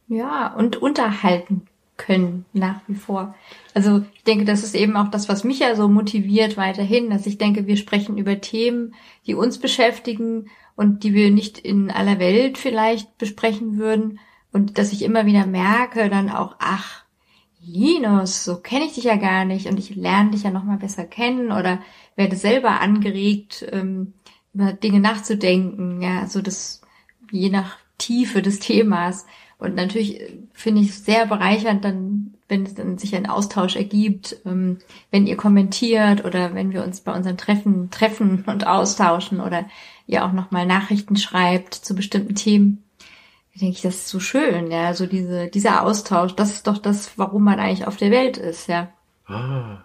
Ja, 0.09 0.53
und 0.53 0.75
unterhalten 0.75 1.61
können 1.95 2.43
nach 2.51 2.81
wie 2.89 2.95
vor. 2.95 3.33
Also 3.73 4.03
ich 4.13 4.23
denke, 4.25 4.43
das 4.43 4.65
ist 4.65 4.75
eben 4.75 4.97
auch 4.97 5.07
das, 5.07 5.29
was 5.29 5.45
mich 5.45 5.59
ja 5.59 5.73
so 5.77 5.87
motiviert 5.87 6.57
weiterhin, 6.57 7.11
dass 7.11 7.25
ich 7.25 7.37
denke, 7.37 7.65
wir 7.65 7.77
sprechen 7.77 8.17
über 8.17 8.41
Themen, 8.41 8.93
die 9.25 9.35
uns 9.35 9.57
beschäftigen 9.57 10.49
und 10.75 11.05
die 11.05 11.13
wir 11.13 11.31
nicht 11.31 11.59
in 11.59 11.89
aller 11.89 12.19
Welt 12.19 12.57
vielleicht 12.57 13.17
besprechen 13.17 13.77
würden 13.77 14.19
und 14.51 14.77
dass 14.77 14.91
ich 14.91 15.01
immer 15.01 15.25
wieder 15.25 15.45
merke 15.45 16.09
dann 16.09 16.29
auch, 16.29 16.57
ach, 16.59 17.00
Linus, 17.63 18.43
so 18.43 18.57
kenne 18.57 18.85
ich 18.85 18.93
dich 18.93 19.03
ja 19.03 19.17
gar 19.17 19.45
nicht 19.45 19.67
und 19.67 19.77
ich 19.77 19.95
lerne 19.95 20.31
dich 20.31 20.43
ja 20.43 20.51
noch 20.51 20.63
mal 20.63 20.77
besser 20.77 21.05
kennen 21.05 21.51
oder 21.51 21.79
werde 22.15 22.35
selber 22.35 22.81
angeregt, 22.81 23.65
ähm, 23.71 24.13
über 24.53 24.73
Dinge 24.73 24.99
nachzudenken, 24.99 26.01
ja, 26.01 26.27
so 26.27 26.41
das 26.41 26.81
je 27.31 27.49
nach 27.49 27.77
Tiefe 27.97 28.41
des 28.41 28.59
Themas. 28.59 29.25
Und 29.57 29.75
natürlich 29.75 30.19
äh, 30.19 30.39
finde 30.53 30.81
ich 30.81 30.89
es 30.89 31.05
sehr 31.05 31.27
bereichernd, 31.27 31.85
dann, 31.85 32.33
wenn 32.47 32.65
es 32.65 32.73
dann 32.73 32.97
sich 32.97 33.15
ein 33.15 33.29
Austausch 33.29 33.75
ergibt, 33.75 34.37
ähm, 34.45 34.79
wenn 35.11 35.27
ihr 35.27 35.37
kommentiert 35.37 36.25
oder 36.25 36.55
wenn 36.55 36.73
wir 36.73 36.83
uns 36.83 37.01
bei 37.01 37.13
unseren 37.13 37.37
Treffen 37.37 37.91
treffen 37.91 38.43
und 38.47 38.65
austauschen 38.67 39.39
oder 39.39 39.65
ihr 40.07 40.25
auch 40.25 40.33
noch 40.33 40.51
mal 40.51 40.65
Nachrichten 40.65 41.15
schreibt 41.15 41.75
zu 41.75 41.95
bestimmten 41.95 42.35
Themen 42.35 42.83
denke 43.59 43.75
ich, 43.75 43.81
das 43.81 43.95
ist 43.95 44.07
so 44.07 44.19
schön, 44.19 44.71
ja, 44.71 44.93
so 44.93 45.05
diese, 45.05 45.47
dieser 45.47 45.83
Austausch, 45.83 46.33
das 46.35 46.51
ist 46.51 46.67
doch 46.67 46.77
das, 46.77 47.17
warum 47.17 47.43
man 47.43 47.59
eigentlich 47.59 47.85
auf 47.85 47.97
der 47.97 48.11
Welt 48.11 48.37
ist, 48.37 48.67
ja. 48.67 48.89
Ah, 49.25 49.83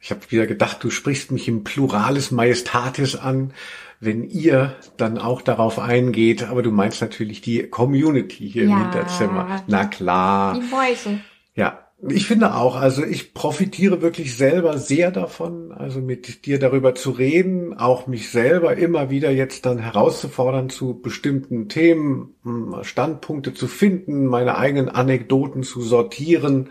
ich 0.00 0.10
habe 0.10 0.20
wieder 0.30 0.46
gedacht, 0.46 0.82
du 0.82 0.90
sprichst 0.90 1.30
mich 1.30 1.48
im 1.48 1.64
Pluralis 1.64 2.30
Majestatis 2.30 3.16
an, 3.16 3.52
wenn 4.00 4.22
ihr 4.22 4.76
dann 4.96 5.18
auch 5.18 5.40
darauf 5.42 5.78
eingeht, 5.78 6.44
aber 6.44 6.62
du 6.62 6.70
meinst 6.70 7.00
natürlich 7.00 7.40
die 7.40 7.62
Community 7.68 8.50
hier 8.50 8.64
ja, 8.64 8.70
im 8.70 8.82
Hinterzimmer. 8.82 9.62
Na 9.66 9.86
klar. 9.86 10.54
Die 10.54 10.60
Mäuse. 10.60 11.20
Ja, 11.54 11.83
ich 12.08 12.26
finde 12.26 12.54
auch, 12.54 12.76
also 12.76 13.04
ich 13.04 13.34
profitiere 13.34 14.02
wirklich 14.02 14.36
selber 14.36 14.78
sehr 14.78 15.10
davon, 15.10 15.72
also 15.72 16.00
mit 16.00 16.44
dir 16.46 16.58
darüber 16.58 16.94
zu 16.94 17.10
reden, 17.10 17.74
auch 17.78 18.06
mich 18.06 18.30
selber 18.30 18.76
immer 18.76 19.10
wieder 19.10 19.30
jetzt 19.30 19.64
dann 19.66 19.78
herauszufordern 19.78 20.70
zu 20.70 21.00
bestimmten 21.00 21.68
Themen, 21.68 22.34
hm, 22.42 22.76
Standpunkte 22.82 23.54
zu 23.54 23.66
finden, 23.68 24.26
meine 24.26 24.58
eigenen 24.58 24.88
Anekdoten 24.88 25.62
zu 25.62 25.80
sortieren. 25.80 26.70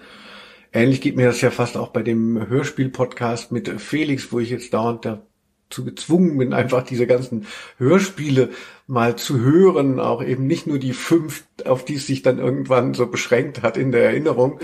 Ähnlich 0.71 1.01
geht 1.01 1.15
mir 1.15 1.27
das 1.27 1.41
ja 1.41 1.51
fast 1.51 1.77
auch 1.77 1.89
bei 1.89 2.03
dem 2.03 2.47
Hörspiel-Podcast 2.47 3.51
mit 3.51 3.69
Felix, 3.81 4.31
wo 4.31 4.39
ich 4.39 4.49
jetzt 4.49 4.73
dauernd 4.73 5.05
zu 5.73 5.83
gezwungen 5.83 6.37
bin, 6.37 6.53
einfach 6.53 6.83
diese 6.83 7.07
ganzen 7.07 7.47
Hörspiele 7.77 8.49
mal 8.85 9.15
zu 9.15 9.39
hören, 9.39 9.99
auch 9.99 10.23
eben 10.23 10.45
nicht 10.45 10.67
nur 10.67 10.77
die 10.77 10.93
fünf, 10.93 11.45
auf 11.65 11.85
die 11.85 11.95
es 11.95 12.05
sich 12.05 12.21
dann 12.21 12.37
irgendwann 12.37 12.93
so 12.93 13.07
beschränkt 13.07 13.61
hat 13.61 13.77
in 13.77 13.91
der 13.91 14.03
Erinnerung. 14.03 14.59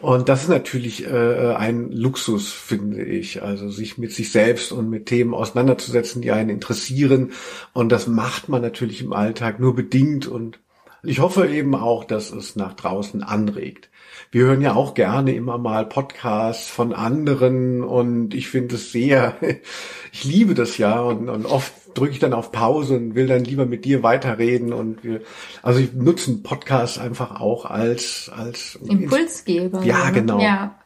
Und 0.00 0.28
das 0.30 0.42
ist 0.42 0.48
natürlich 0.48 1.06
äh, 1.06 1.54
ein 1.54 1.92
Luxus, 1.92 2.52
finde 2.52 3.02
ich. 3.02 3.42
Also 3.42 3.68
sich 3.68 3.98
mit 3.98 4.12
sich 4.12 4.32
selbst 4.32 4.72
und 4.72 4.88
mit 4.88 5.06
Themen 5.06 5.34
auseinanderzusetzen, 5.34 6.22
die 6.22 6.32
einen 6.32 6.48
interessieren. 6.48 7.32
Und 7.74 7.92
das 7.92 8.06
macht 8.06 8.48
man 8.48 8.62
natürlich 8.62 9.02
im 9.02 9.12
Alltag 9.12 9.60
nur 9.60 9.74
bedingt. 9.74 10.26
Und 10.26 10.58
ich 11.02 11.20
hoffe 11.20 11.48
eben 11.48 11.74
auch, 11.74 12.04
dass 12.04 12.30
es 12.30 12.56
nach 12.56 12.74
draußen 12.74 13.22
anregt. 13.22 13.88
Wir 14.32 14.44
hören 14.44 14.60
ja 14.60 14.74
auch 14.74 14.94
gerne 14.94 15.34
immer 15.34 15.58
mal 15.58 15.86
Podcasts 15.86 16.68
von 16.68 16.92
anderen 16.92 17.82
und 17.82 18.34
ich 18.34 18.48
finde 18.48 18.76
es 18.76 18.92
sehr, 18.92 19.34
ich 20.12 20.24
liebe 20.24 20.54
das 20.54 20.78
ja 20.78 21.00
und, 21.00 21.28
und 21.28 21.46
oft 21.46 21.72
drücke 21.94 22.12
ich 22.12 22.18
dann 22.18 22.32
auf 22.32 22.52
Pause 22.52 22.96
und 22.96 23.14
will 23.14 23.26
dann 23.26 23.44
lieber 23.44 23.66
mit 23.66 23.84
dir 23.84 24.02
weiterreden 24.02 24.72
und 24.72 25.02
wir, 25.02 25.22
also 25.62 25.80
ich 25.80 25.92
nutze 25.92 26.30
einen 26.30 26.42
Podcast 26.42 26.98
einfach 26.98 27.40
auch 27.40 27.64
als, 27.64 28.30
als 28.34 28.78
Impulsgeber. 28.86 29.82
Ja, 29.82 30.06
ne? 30.06 30.12
genau. 30.12 30.40
Ja. 30.40 30.78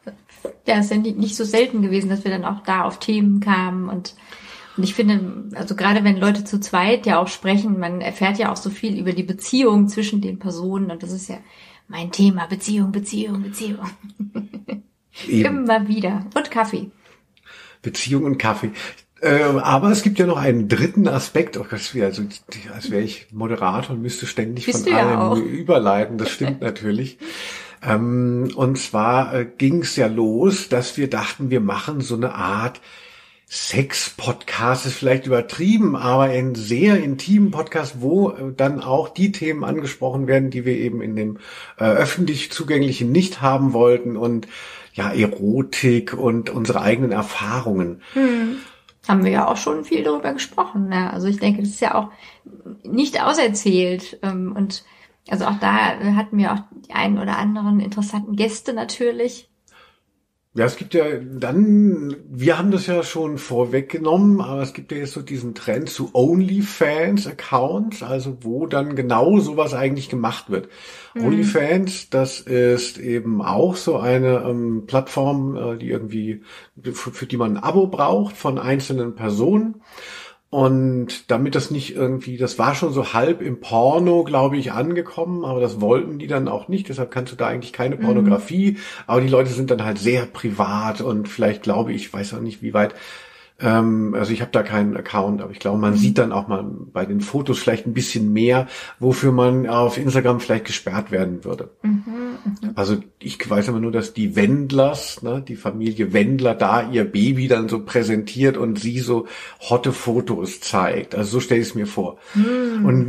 ja, 0.67 0.79
ist 0.79 0.91
ja 0.91 0.97
nicht 0.97 1.37
so 1.37 1.45
selten 1.45 1.83
gewesen, 1.83 2.09
dass 2.09 2.25
wir 2.25 2.31
dann 2.31 2.45
auch 2.45 2.63
da 2.63 2.85
auf 2.85 2.99
Themen 2.99 3.41
kamen 3.41 3.89
und 3.89 4.15
und 4.77 4.83
ich 4.83 4.95
finde, 4.95 5.57
also 5.57 5.77
gerade 5.77 6.05
wenn 6.05 6.17
Leute 6.17 6.45
zu 6.45 6.61
zweit 6.61 7.07
ja 7.07 7.19
auch 7.19 7.29
sprechen, 7.29 7.79
man 7.79 8.01
erfährt 8.01 8.39
ja 8.39 8.51
auch 8.53 8.57
so 8.57 8.71
viel 8.71 8.99
über 8.99 9.13
die 9.13 9.23
Beziehung 9.23 9.89
zwischen 9.89 10.21
den 10.21 10.39
Personen 10.39 10.91
und 10.91 11.03
das 11.03 11.13
ist 11.13 11.29
ja 11.29 11.39
mein 11.89 12.11
Thema, 12.11 12.47
Beziehung, 12.47 12.93
Beziehung, 12.93 13.43
Beziehung. 13.43 13.87
Immer 15.29 15.87
wieder. 15.87 16.27
Und 16.35 16.51
Kaffee. 16.51 16.91
Beziehung 17.83 18.25
und 18.25 18.39
Kaffee. 18.39 18.73
Ähm, 19.23 19.59
aber 19.59 19.91
es 19.91 20.03
gibt 20.03 20.19
ja 20.19 20.27
noch 20.27 20.37
einen 20.37 20.69
dritten 20.69 21.09
Aspekt, 21.09 21.57
oh, 21.57 21.65
das 21.71 21.95
wäre 21.95 22.07
also, 22.07 22.25
als 22.75 22.91
wäre 22.91 23.03
ich 23.03 23.29
Moderator 23.33 23.95
und 23.95 24.03
müsste 24.03 24.27
ständig 24.27 24.67
Bist 24.67 24.85
von 24.85 24.93
ja 24.93 25.07
allem 25.07 25.19
auch. 25.19 25.37
überleiten. 25.37 26.19
Das 26.19 26.31
stimmt 26.31 26.61
natürlich. 26.63 27.19
Ähm, 27.83 28.51
und 28.57 28.79
zwar 28.79 29.35
äh, 29.35 29.47
ging 29.47 29.83
es 29.83 29.97
ja 29.97 30.09
los, 30.09 30.69
dass 30.69 30.97
wir 30.97 31.09
dachten, 31.09 31.51
wir 31.51 31.61
machen 31.61 32.01
so 32.01 32.17
eine 32.17 32.35
Art 32.35 32.81
Sex-Podcast 33.55 34.85
ist 34.85 34.97
vielleicht 34.97 35.27
übertrieben, 35.27 35.95
aber 35.95 36.25
ein 36.25 36.57
sehr 36.57 37.01
intimen 37.01 37.53
Podcast, 37.53 38.01
wo 38.01 38.31
äh, 38.31 38.53
dann 38.57 38.83
auch 38.83 39.09
die 39.09 39.31
Themen 39.31 39.63
angesprochen 39.63 40.27
werden, 40.27 40.51
die 40.51 40.65
wir 40.65 40.77
eben 40.77 41.01
in 41.01 41.15
dem 41.15 41.39
äh, 41.79 41.85
öffentlich 41.85 42.51
zugänglichen 42.51 43.13
nicht 43.13 43.43
haben 43.43 43.73
wollten 43.73 44.17
und 44.17 44.49
ja, 44.95 45.13
Erotik 45.13 46.15
und 46.15 46.51
unsere 46.51 46.81
eigenen 46.81 47.13
Erfahrungen. 47.13 48.03
Haben 49.07 49.25
wir 49.25 49.31
ja 49.31 49.47
auch 49.47 49.57
schon 49.57 49.85
viel 49.85 50.03
darüber 50.03 50.33
gesprochen. 50.33 50.91
Ja. 50.91 51.11
Also 51.11 51.29
ich 51.29 51.39
denke, 51.39 51.63
das 51.63 51.71
ist 51.71 51.81
ja 51.81 51.95
auch 51.95 52.09
nicht 52.83 53.23
auserzählt. 53.23 54.19
ähm, 54.23 54.53
Und 54.57 54.85
also 55.29 55.45
auch 55.45 55.61
da 55.61 55.97
hatten 56.17 56.39
wir 56.39 56.55
auch 56.55 56.61
die 56.89 56.93
einen 56.93 57.19
oder 57.19 57.39
anderen 57.39 57.79
interessanten 57.79 58.35
Gäste 58.35 58.73
natürlich. 58.73 59.49
Ja, 60.57 60.67
es 60.67 60.77
gibt 60.77 60.95
ja 60.95 61.05
dann, 61.19 62.15
wir 62.31 62.57
haben 62.57 62.71
das 62.71 62.87
ja 62.87 63.03
schon 63.03 63.39
vorweggenommen, 63.39 64.41
aber 64.41 64.63
es 64.63 64.73
gibt 64.73 64.93
ja 64.93 64.99
jetzt 64.99 65.13
so 65.13 65.21
diesen 65.21 65.57
Trend 65.57 65.91
zu 65.91 66.11
OnlyFans-Accounts, 66.15 68.05
also 68.05 68.37
wo 68.43 68.67
dann 68.67 68.95
genau 68.95 69.41
sowas 69.41 69.75
eigentlich 69.75 70.09
gemacht 70.09 70.51
wird. 70.51 70.69
OnlyFans, 71.19 72.09
das 72.09 72.39
ist 72.39 72.99
eben 72.99 73.43
auch 73.43 73.75
so 73.75 73.99
eine 73.99 74.45
ähm, 74.47 74.85
Plattform, 74.87 75.57
äh, 75.57 75.77
die 75.77 75.91
irgendwie, 75.91 76.43
für, 76.81 77.11
für 77.11 77.27
die 77.27 77.37
man 77.37 77.57
ein 77.57 77.63
Abo 77.65 77.89
braucht 77.89 78.37
von 78.37 78.61
einzelnen 78.61 79.17
Personen. 79.17 79.83
Und 80.55 81.33
damit 81.33 81.57
das 81.57 81.73
nicht 81.73 81.97
irgendwie, 81.97 82.37
das 82.37 82.61
war 82.61 82.77
schon 82.77 82.93
so 82.93 83.13
halb 83.13 83.43
im 83.43 83.59
Porno, 83.59 84.23
glaube 84.23 84.57
ich, 84.57 84.71
angekommen, 84.71 85.45
aber 85.45 85.61
das 85.61 85.81
wollten 85.81 86.21
die 86.21 86.29
dann 86.29 86.47
auch 86.47 86.69
nicht. 86.69 86.89
Deshalb 86.89 87.11
kannst 87.11 87.33
du 87.33 87.37
da 87.37 87.49
eigentlich 87.49 87.73
keine 87.73 87.97
Pornografie. 87.97 88.79
Aber 89.09 89.21
die 89.21 89.27
Leute 89.27 89.51
sind 89.51 89.73
dann 89.73 89.85
halt 89.85 89.99
sehr 89.99 90.27
privat 90.27 91.01
und 91.01 91.29
vielleicht 91.29 91.65
glaube 91.65 91.93
ich, 91.93 92.13
weiß 92.13 92.35
auch 92.35 92.41
nicht, 92.41 92.63
wie 92.63 92.73
weit. 92.73 92.95
Ähm, 93.59 94.15
also 94.17 94.33
ich 94.33 94.43
habe 94.43 94.53
da 94.53 94.63
keinen 94.63 94.97
Account, 94.97 95.43
aber 95.43 95.51
ich 95.51 95.59
glaube, 95.59 95.79
man 95.79 95.97
sieht 95.97 96.19
dann 96.19 96.31
auch 96.31 96.47
mal 96.47 96.65
bei 96.65 97.05
den 97.05 97.21
Fotos 97.21 97.59
vielleicht 97.59 97.89
ein 97.89 97.93
bisschen 97.93 98.33
mehr, 98.33 98.69
wofür 99.01 99.33
man 99.33 99.67
auf 99.67 99.99
Instagram 99.99 100.39
vielleicht 100.39 100.67
gesperrt 100.67 101.11
werden 101.11 101.45
würde. 101.45 101.71
Also 102.75 102.97
ich 103.19 103.39
weiß 103.49 103.69
aber 103.69 103.81
nur, 103.81 103.93
dass 103.93 104.15
die 104.15 104.37
Wendlers, 104.37 105.23
ne, 105.23 105.43
die 105.47 105.57
Familie 105.57 106.13
Wendler, 106.13 106.55
da 106.55 106.89
ihr 106.91 107.05
Baby 107.05 107.49
dann 107.49 107.69
so 107.69 107.85
präsentiert 107.85 108.57
und 108.57 108.79
sie 108.79 108.99
so 109.01 109.27
hotte 109.61 109.93
Fotos 109.93 110.61
zeigt. 110.61 111.15
Also 111.15 111.33
so 111.33 111.41
stelle 111.41 111.61
ich 111.61 111.69
es 111.69 111.75
mir 111.75 111.87
vor. 111.87 112.19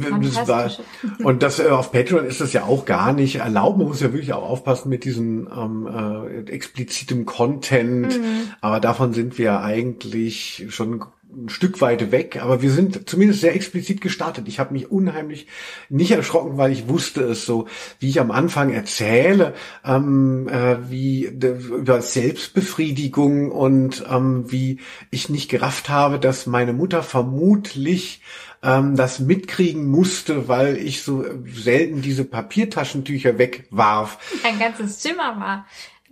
und 0.06 0.26
das 0.26 0.48
war, 0.48 0.72
und 1.24 1.44
das 1.44 1.60
äh, 1.60 1.70
auf 1.70 1.92
Patreon 1.92 2.26
ist 2.26 2.42
das 2.42 2.54
ja 2.54 2.64
auch 2.64 2.86
gar 2.86 3.14
nicht 3.14 3.38
erlaubt. 3.38 3.78
Man 3.78 3.88
muss 3.88 4.02
ja 4.02 4.14
wirklich 4.14 4.34
auch 4.34 4.50
aufpassen 4.50 4.90
mit 4.90 5.04
diesem 5.04 5.48
ähm, 5.56 5.88
äh, 5.88 6.52
explizitem 6.52 7.26
Content. 7.26 8.20
Aber 8.62 8.80
davon 8.80 9.14
sind 9.14 9.38
wir 9.38 9.62
eigentlich 9.62 10.66
schon 10.70 11.04
ein 11.36 11.50
Stück 11.50 11.82
weit 11.82 12.12
weg, 12.12 12.40
aber 12.42 12.62
wir 12.62 12.72
sind 12.72 13.10
zumindest 13.10 13.42
sehr 13.42 13.56
explizit 13.56 14.02
gestartet. 14.02 14.48
Ich 14.48 14.60
habe 14.60 14.74
mich 14.74 14.90
unheimlich 14.90 15.48
nicht 15.90 16.12
erschrocken, 16.12 16.58
weil 16.58 16.72
ich 16.72 16.88
wusste 16.88 17.22
es 17.24 17.46
so, 17.46 17.68
wie 18.00 18.10
ich 18.10 18.20
am 18.20 18.32
Anfang 18.32 18.72
erzähle, 18.72 19.54
ähm, 19.84 20.48
äh, 20.48 20.90
wie 20.90 21.30
de, 21.32 21.58
über 21.58 22.02
Selbstbefriedigung 22.02 23.52
und 23.52 24.06
ähm, 24.10 24.52
wie 24.52 24.80
ich 25.12 25.30
nicht 25.30 25.50
gerafft 25.50 25.90
habe, 25.90 26.20
dass 26.20 26.46
meine 26.46 26.74
Mutter 26.74 27.04
vermutlich 27.04 28.22
ähm, 28.64 28.96
das 28.96 29.20
mitkriegen 29.20 29.86
musste, 29.88 30.48
weil 30.48 30.78
ich 30.78 31.04
so 31.04 31.26
selten 31.54 32.02
diese 32.02 32.26
Papiertaschentücher 32.26 33.38
wegwarf. 33.38 34.18
Ein 34.44 34.60
ganzes 34.60 35.00
Zimmer 35.00 35.40
war 35.40 35.66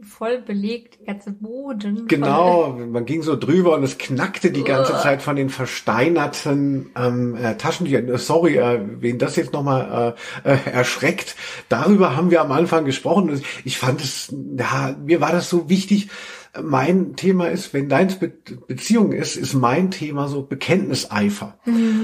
voll 0.04 0.40
belegt, 0.42 1.00
der 1.00 1.14
ganze 1.16 1.32
Boden. 1.32 1.98
voll- 1.98 2.08
Genau, 2.08 2.70
man 2.92 3.06
ging 3.06 3.22
so 3.24 3.36
drüber 3.36 3.76
und 3.76 3.84
es 3.84 3.98
knackte 3.98 4.52
die 4.52 4.64
ganze 4.64 4.94
Zeit 5.00 5.22
von 5.22 5.36
den 5.36 5.50
versteinerten 5.50 6.92
ähm, 6.96 7.36
äh, 7.36 7.56
Taschentüchern. 7.56 8.10
Äh, 8.10 8.18
Sorry, 8.18 8.58
äh, 8.58 8.80
wen 9.00 9.18
das 9.18 9.36
jetzt 9.36 9.54
nochmal 9.54 10.16
äh, 10.46 10.52
äh, 10.54 10.58
erschreckt. 10.72 11.36
Darüber 11.70 12.16
haben 12.16 12.32
wir 12.32 12.42
am 12.42 12.52
Anfang 12.52 12.86
gesprochen. 12.86 13.42
Ich 13.64 13.78
fand 13.78 14.02
es, 14.02 14.34
ja, 14.58 14.96
mir 15.04 15.22
war 15.22 15.32
das 15.32 15.50
so 15.50 15.70
wichtig. 15.70 16.10
Mein 16.62 17.16
Thema 17.16 17.48
ist, 17.48 17.74
wenn 17.74 17.90
deins 17.90 18.20
Be 18.20 18.32
Beziehung 18.68 19.12
ist, 19.12 19.36
ist 19.38 19.56
mein 19.56 19.90
Thema 19.90 20.28
so 20.28 20.44
Bekenntniseifer. 20.44 21.58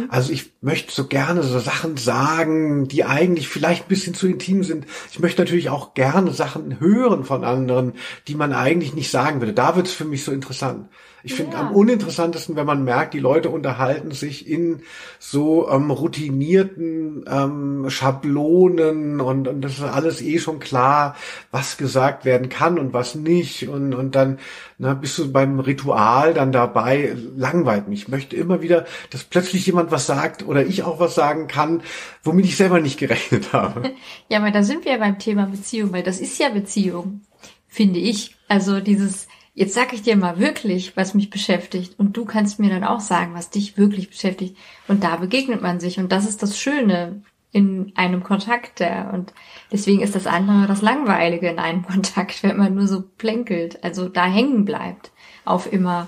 Also 0.10 0.34
ich 0.34 0.54
möchte 0.62 0.92
so 0.92 1.06
gerne 1.06 1.44
so 1.44 1.60
Sachen 1.60 1.98
sagen, 1.98 2.88
die 2.88 3.06
eigentlich 3.06 3.48
vielleicht 3.48 3.86
ein 3.86 3.90
bisschen 3.90 4.16
zu 4.16 4.28
intim 4.28 4.64
sind. 4.64 4.88
Ich 5.12 5.20
möchte 5.20 5.42
natürlich 5.42 5.70
auch 5.70 5.94
gerne 5.94 6.32
Sachen 6.32 6.80
hören 6.80 7.26
von 7.26 7.44
anderen, 7.44 7.94
die 8.28 8.34
man 8.34 8.54
eigentlich 8.54 8.96
nicht 8.96 9.12
sagen 9.12 9.40
würde. 9.40 9.54
Da 9.54 9.76
wird 9.76 9.86
es 9.86 9.94
für 9.94 10.06
mich 10.06 10.24
so 10.24 10.32
interessant. 10.32 10.90
Ich 11.24 11.34
finde 11.34 11.54
Ja. 11.58 11.62
am 11.68 11.72
uninteressantesten, 11.76 12.56
wenn 12.56 12.66
man 12.66 12.84
merkt, 12.84 13.14
die 13.14 13.20
Leute 13.20 13.50
unterhalten 13.50 14.12
sich 14.12 14.48
in 14.48 14.82
so 15.20 15.70
ähm, 15.70 15.92
routinierten 15.92 17.26
ähm, 17.30 17.90
Schablonen 17.90 19.20
und, 19.22 19.48
und 19.48 19.62
das 19.62 19.74
ist 19.74 19.84
alles 19.84 20.22
eh 20.22 20.40
schon 20.40 20.60
klar, 20.60 21.16
was 21.52 21.78
gesagt 21.78 22.26
werden 22.26 22.50
kann 22.50 22.80
und 22.80 22.94
was 22.94 23.16
nicht. 23.16 23.68
Und, 23.68 23.94
und 23.94 24.16
dann 24.16 24.40
na, 24.78 24.94
bist 24.94 25.18
du 25.18 25.32
beim 25.32 25.60
Ritual 25.60 26.34
dann 26.34 26.52
dabei, 26.52 27.16
langweilt 27.36 27.88
mich. 27.88 28.04
Ich 28.04 28.08
möchte 28.08 28.36
immer 28.36 28.62
wieder, 28.62 28.86
dass 29.10 29.24
plötzlich 29.24 29.66
jemand 29.66 29.92
was 29.92 30.06
sagt 30.06 30.46
oder 30.48 30.66
ich 30.66 30.84
auch 30.84 31.00
was 31.00 31.16
sagen 31.16 31.48
kann, 31.48 31.82
womit 32.24 32.46
ich 32.46 32.56
selber 32.58 32.80
nicht 32.80 32.98
gerechnet 33.00 33.54
habe. 33.54 33.92
Ja, 34.30 34.40
aber 34.40 34.52
da 34.52 34.64
sind 34.64 34.86
wir 34.86 34.94
ja 34.94 34.98
beim 35.00 35.18
Thema 35.20 35.46
Beziehung, 35.48 35.92
weil 35.92 36.04
das 36.04 36.20
ist 36.20 36.38
ja 36.40 36.50
Beziehung, 36.50 37.22
finde 37.68 38.00
ich. 38.00 38.36
Also 38.48 38.80
dieses, 38.80 39.28
jetzt 39.60 39.74
sag 39.74 39.92
ich 39.92 40.02
dir 40.02 40.16
mal 40.16 40.40
wirklich, 40.40 40.96
was 40.96 41.14
mich 41.14 41.30
beschäftigt 41.30 42.00
und 42.00 42.16
du 42.16 42.24
kannst 42.24 42.62
mir 42.62 42.70
dann 42.70 42.86
auch 42.86 43.02
sagen, 43.02 43.34
was 43.34 43.50
dich 43.50 43.78
wirklich 43.78 44.10
beschäftigt. 44.10 44.56
Und 44.88 45.04
da 45.04 45.18
begegnet 45.18 45.62
man 45.62 45.82
sich 45.82 46.00
und 46.00 46.14
das 46.14 46.26
ist 46.26 46.42
das 46.42 46.58
Schöne 46.58 47.24
in 47.52 47.92
einem 47.96 48.24
Kontakt. 48.24 48.80
Und 48.80 49.34
deswegen 49.70 50.00
ist 50.00 50.16
das 50.16 50.28
andere 50.28 50.66
das 50.66 50.82
Langweilige 50.82 51.50
in 51.50 51.60
einem 51.60 51.86
Kontakt, 51.86 52.42
wenn 52.42 52.56
man 52.56 52.74
nur 52.74 52.88
so 52.88 53.02
plänkelt, 53.02 53.84
also 53.84 54.08
da 54.08 54.28
hängen 54.28 54.64
bleibt 54.64 55.12
auf 55.44 55.72
immer. 55.72 56.08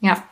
Ja, 0.00 0.22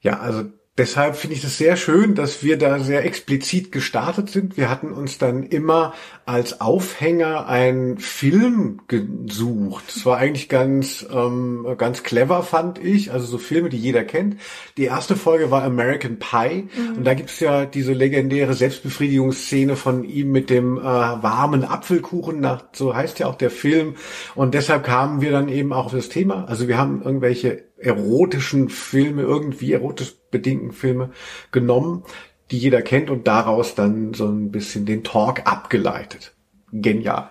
Ja, 0.00 0.20
also 0.20 0.44
deshalb 0.80 1.14
finde 1.14 1.36
ich 1.36 1.44
es 1.44 1.58
sehr 1.58 1.76
schön, 1.76 2.14
dass 2.14 2.42
wir 2.42 2.56
da 2.56 2.78
sehr 2.78 3.04
explizit 3.04 3.70
gestartet 3.70 4.30
sind. 4.30 4.56
Wir 4.56 4.70
hatten 4.70 4.92
uns 4.92 5.18
dann 5.18 5.42
immer 5.42 5.92
als 6.24 6.62
Aufhänger 6.62 7.46
einen 7.48 7.98
Film 7.98 8.80
gesucht. 8.88 9.84
Das 9.94 10.06
war 10.06 10.16
eigentlich 10.16 10.48
ganz, 10.48 11.06
ähm, 11.12 11.66
ganz 11.76 12.02
clever, 12.02 12.42
fand 12.42 12.82
ich. 12.82 13.12
Also 13.12 13.26
so 13.26 13.36
Filme, 13.36 13.68
die 13.68 13.76
jeder 13.76 14.04
kennt. 14.04 14.36
Die 14.78 14.84
erste 14.84 15.16
Folge 15.16 15.50
war 15.50 15.64
American 15.64 16.18
Pie. 16.18 16.68
Und 16.96 17.04
da 17.04 17.12
gibt's 17.12 17.40
ja 17.40 17.66
diese 17.66 17.92
legendäre 17.92 18.54
Selbstbefriedigungsszene 18.54 19.76
von 19.76 20.04
ihm 20.04 20.32
mit 20.32 20.48
dem 20.48 20.78
äh, 20.78 20.82
warmen 20.82 21.62
Apfelkuchen. 21.64 22.40
Nach, 22.40 22.64
so 22.72 22.96
heißt 22.96 23.18
ja 23.18 23.26
auch 23.26 23.34
der 23.34 23.50
Film. 23.50 23.96
Und 24.34 24.54
deshalb 24.54 24.84
kamen 24.84 25.20
wir 25.20 25.30
dann 25.30 25.50
eben 25.50 25.74
auch 25.74 25.86
auf 25.86 25.92
das 25.92 26.08
Thema. 26.08 26.46
Also 26.46 26.68
wir 26.68 26.78
haben 26.78 27.02
irgendwelche 27.02 27.64
erotischen 27.76 28.70
Filme 28.70 29.22
irgendwie 29.22 29.72
erotisch 29.72 30.19
bedingten 30.30 30.72
Filme 30.72 31.10
genommen, 31.52 32.04
die 32.50 32.58
jeder 32.58 32.82
kennt 32.82 33.10
und 33.10 33.26
daraus 33.26 33.74
dann 33.74 34.14
so 34.14 34.26
ein 34.26 34.50
bisschen 34.50 34.86
den 34.86 35.04
Talk 35.04 35.46
abgeleitet. 35.46 36.32
Genial. 36.72 37.30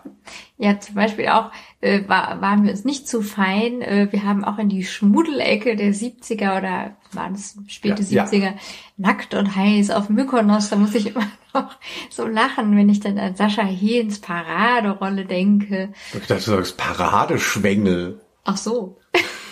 Ja, 0.58 0.80
zum 0.82 0.96
Beispiel 0.96 1.30
auch 1.30 1.52
äh, 1.80 2.02
war, 2.08 2.42
waren 2.42 2.66
wir 2.66 2.72
uns 2.72 2.84
nicht 2.84 3.08
zu 3.08 3.22
fein. 3.22 3.82
Äh, 3.82 4.10
wir 4.12 4.24
haben 4.24 4.44
auch 4.44 4.58
in 4.58 4.68
die 4.68 4.84
Schmuddelecke 4.84 5.78
der 5.78 5.94
70er 5.94 6.58
oder 6.58 6.98
waren 7.14 7.36
es 7.36 7.58
späte 7.68 8.04
Ja, 8.04 8.26
70er 8.26 8.38
ja. 8.38 8.54
nackt 8.98 9.34
und 9.34 9.56
heiß 9.56 9.92
auf 9.92 10.10
Mykonos. 10.10 10.70
Da 10.70 10.76
muss 10.76 10.94
ich 10.94 11.16
immer 11.16 11.26
noch 11.54 11.78
so 12.10 12.28
lachen, 12.28 12.76
wenn 12.76 12.90
ich 12.90 13.00
dann 13.00 13.18
an 13.18 13.36
Sascha 13.36 13.64
Hehns 13.64 14.20
Paraderolle 14.20 15.26
denke. 15.26 15.94
Ich 16.14 16.28
dachte, 16.28 16.36
du 16.36 16.40
sagst 16.42 16.76
Paradeschwengel. 16.76 18.20
Ach 18.44 18.58
so. 18.58 18.98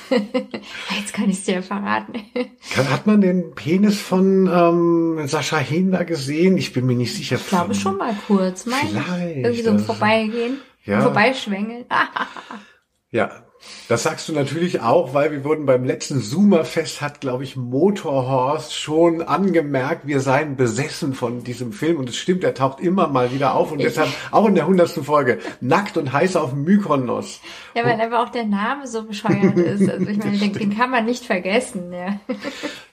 Jetzt 0.99 1.13
kann 1.13 1.29
ich 1.29 1.37
es 1.37 1.43
dir 1.43 1.61
verraten. 1.61 2.13
Hat 2.75 3.07
man 3.07 3.21
den 3.21 3.53
Penis 3.55 3.99
von 3.99 4.47
ähm, 4.47 5.27
Sascha 5.27 5.61
da 5.91 6.03
gesehen? 6.03 6.57
Ich 6.57 6.73
bin 6.73 6.85
mir 6.85 6.95
nicht 6.95 7.13
sicher. 7.13 7.37
Ich 7.37 7.47
glaube 7.47 7.73
schon 7.75 7.97
mal 7.97 8.15
kurz. 8.27 8.65
Mein, 8.65 8.87
Vielleicht, 8.87 9.37
irgendwie 9.37 9.61
so 9.61 9.71
ein 9.71 9.79
Vorbeigehen. 9.79 10.57
Ja. 10.85 11.01
Vorbeischwängeln. 11.01 11.85
Ja, 13.09 13.46
das 13.87 14.03
sagst 14.03 14.27
du 14.29 14.33
natürlich 14.33 14.81
auch, 14.81 15.13
weil 15.13 15.31
wir 15.31 15.43
wurden 15.43 15.65
beim 15.65 15.85
letzten 15.85 16.21
Zoomerfest 16.21 17.01
hat, 17.01 17.21
glaube 17.21 17.43
ich, 17.43 17.55
Motorhorst 17.55 18.73
schon 18.73 19.21
angemerkt, 19.21 20.07
wir 20.07 20.19
seien 20.19 20.55
besessen 20.55 21.13
von 21.13 21.43
diesem 21.43 21.71
Film 21.71 21.97
und 21.97 22.09
es 22.09 22.17
stimmt, 22.17 22.43
er 22.43 22.53
taucht 22.53 22.79
immer 22.79 23.07
mal 23.07 23.31
wieder 23.31 23.55
auf 23.55 23.71
und 23.71 23.81
deshalb 23.81 24.09
auch 24.31 24.47
in 24.47 24.55
der 24.55 24.67
hundertsten 24.67 25.03
Folge 25.03 25.39
nackt 25.61 25.97
und 25.97 26.11
heiß 26.11 26.35
auf 26.35 26.53
Mykonos. 26.53 27.39
ja, 27.75 27.85
weil 27.85 27.99
einfach 27.99 28.25
auch 28.25 28.29
der 28.29 28.45
Name 28.45 28.87
so 28.87 29.03
bescheuert 29.03 29.57
ist. 29.57 29.89
Also 29.89 30.07
ich 30.07 30.17
meine, 30.17 30.37
den, 30.37 30.53
den 30.53 30.77
kann 30.77 30.91
man 30.91 31.05
nicht 31.05 31.25
vergessen. 31.25 31.91
Ja. 31.91 32.19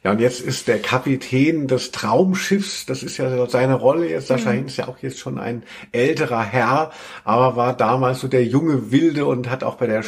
Ja, 0.05 0.11
und 0.13 0.21
jetzt 0.21 0.41
ist 0.41 0.69
der 0.69 0.81
Kapitän 0.81 1.67
des 1.67 1.91
Traumschiffs, 1.91 2.87
das 2.87 3.03
ist 3.03 3.17
ja 3.17 3.47
seine 3.49 3.75
Rolle 3.75 4.09
jetzt, 4.09 4.29
Sascha 4.29 4.51
Hehn 4.51 4.67
ist 4.67 4.77
ja 4.77 4.87
auch 4.87 4.99
jetzt 4.99 5.19
schon 5.19 5.39
ein 5.39 5.63
älterer 5.93 6.43
Herr, 6.43 6.93
aber 7.25 7.57
war 7.57 7.75
damals 7.75 8.21
so 8.21 8.29
der 8.29 8.45
junge 8.45 8.93
Wilde 8.93 9.25
und 9.27 9.51
hat 9.51 9.65
auch 9.65 9.77
bei 9.77 9.87
der 9.87 10.03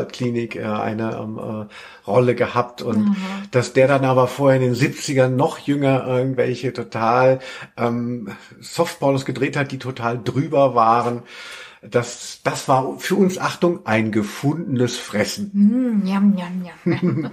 Schwarzwaldklinik 0.00 0.56
äh, 0.56 0.64
eine 0.64 1.16
ähm, 1.16 1.38
äh, 1.38 2.08
Rolle 2.08 2.34
gehabt 2.34 2.82
und 2.82 3.16
dass 3.50 3.72
der 3.72 3.88
dann 3.88 4.04
aber 4.04 4.26
vorher 4.26 4.60
in 4.60 4.72
den 4.72 4.74
70ern 4.74 5.28
noch 5.28 5.58
jünger 5.58 6.06
irgendwelche 6.06 6.72
total 6.72 7.40
ähm, 7.76 8.28
Softballs 8.60 9.24
gedreht 9.24 9.56
hat, 9.56 9.72
die 9.72 9.78
total 9.78 10.20
drüber 10.22 10.74
waren. 10.74 11.22
Das, 11.82 12.40
das 12.44 12.68
war 12.68 12.98
für 12.98 13.14
uns, 13.14 13.38
Achtung, 13.38 13.86
ein 13.86 14.12
gefundenes 14.12 14.98
Fressen. 14.98 15.50
Mm, 15.54 16.06
jam, 16.06 16.36
jam, 16.36 16.64
jam. 16.64 17.30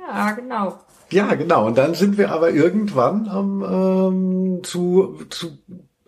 ja, 0.08 0.32
genau. 0.32 0.80
Ja, 1.10 1.34
genau. 1.34 1.66
Und 1.66 1.78
dann 1.78 1.94
sind 1.94 2.18
wir 2.18 2.32
aber 2.32 2.50
irgendwann 2.50 3.30
ähm, 3.32 3.64
ähm, 3.66 4.64
zu, 4.64 5.20
zu 5.30 5.58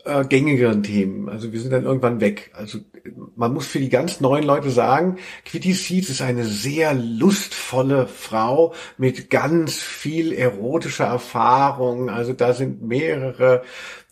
äh, 0.04 0.24
gängigeren 0.24 0.82
Themen. 0.82 1.28
Also 1.28 1.52
wir 1.52 1.60
sind 1.60 1.72
dann 1.72 1.84
irgendwann 1.84 2.20
weg. 2.20 2.52
Also 2.54 2.78
man 3.36 3.52
muss 3.52 3.66
für 3.66 3.78
die 3.78 3.88
ganz 3.88 4.20
neuen 4.20 4.44
Leute 4.44 4.70
sagen, 4.70 5.16
Quitty 5.44 5.72
Seeds 5.72 6.10
ist 6.10 6.22
eine 6.22 6.44
sehr 6.44 6.94
lustvolle 6.94 8.06
Frau 8.06 8.74
mit 8.98 9.30
ganz 9.30 9.76
viel 9.76 10.32
erotischer 10.32 11.06
Erfahrung. 11.06 12.10
Also 12.10 12.32
da 12.32 12.52
sind 12.52 12.82
mehrere 12.82 13.62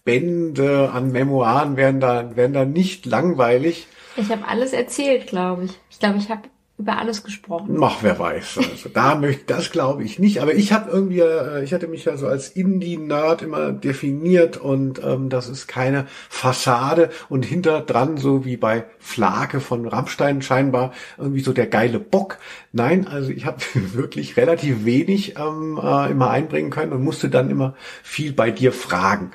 Bände 0.04 0.90
an 0.92 1.12
Memoiren 1.12 1.76
werden 1.76 2.00
da, 2.00 2.34
werden 2.34 2.52
da 2.52 2.64
nicht 2.64 3.06
langweilig. 3.06 3.86
Ich 4.16 4.30
habe 4.30 4.46
alles 4.46 4.72
erzählt, 4.72 5.26
glaube 5.26 5.64
ich. 5.64 5.72
Ich 5.90 5.98
glaube, 5.98 6.18
ich 6.18 6.28
habe 6.28 6.42
über 6.82 6.98
alles 6.98 7.22
gesprochen. 7.22 7.78
Ach, 7.80 7.98
wer 8.02 8.18
weiß. 8.18 8.58
Also 8.70 8.88
da 8.88 9.14
möchte 9.14 9.44
das 9.46 9.70
glaube 9.70 10.02
ich 10.04 10.18
nicht. 10.18 10.42
Aber 10.42 10.54
ich 10.54 10.72
habe 10.72 10.90
irgendwie, 10.90 11.20
äh, 11.20 11.62
ich 11.62 11.72
hatte 11.72 11.86
mich 11.86 12.04
ja 12.04 12.16
so 12.16 12.26
als 12.26 12.50
Indie-Nerd 12.50 13.42
immer 13.42 13.72
definiert 13.72 14.56
und 14.56 15.00
ähm, 15.02 15.28
das 15.28 15.48
ist 15.48 15.68
keine 15.68 16.06
Fassade 16.28 17.10
und 17.28 17.44
hinter 17.44 17.80
dran, 17.80 18.16
so 18.16 18.44
wie 18.44 18.56
bei 18.56 18.84
Flake 18.98 19.60
von 19.60 19.86
Rammstein 19.86 20.42
scheinbar, 20.42 20.92
irgendwie 21.18 21.40
so 21.40 21.52
der 21.52 21.66
geile 21.66 22.00
Bock. 22.00 22.38
Nein, 22.72 23.06
also 23.06 23.30
ich 23.30 23.46
habe 23.46 23.58
wirklich 23.74 24.36
relativ 24.36 24.84
wenig 24.84 25.38
ähm, 25.38 25.78
äh, 25.82 26.10
immer 26.10 26.30
einbringen 26.30 26.70
können 26.70 26.92
und 26.92 27.02
musste 27.02 27.30
dann 27.30 27.50
immer 27.50 27.74
viel 28.02 28.32
bei 28.32 28.50
dir 28.50 28.72
fragen. 28.72 29.30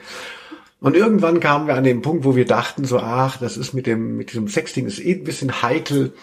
Und 0.79 0.95
irgendwann 0.95 1.39
kamen 1.39 1.67
wir 1.67 1.75
an 1.75 1.83
den 1.83 2.03
Punkt, 2.03 2.23
wo 2.23 2.35
wir 2.35 2.45
dachten 2.45 2.85
so, 2.85 2.99
ach, 2.99 3.37
das 3.37 3.57
ist 3.57 3.73
mit 3.73 3.87
dem, 3.87 4.15
mit 4.15 4.29
diesem 4.29 4.47
Sexting 4.47 4.85
ist 4.85 4.99
eh 4.99 5.15
ein 5.15 5.23
bisschen 5.23 5.63
heikel 5.63 6.13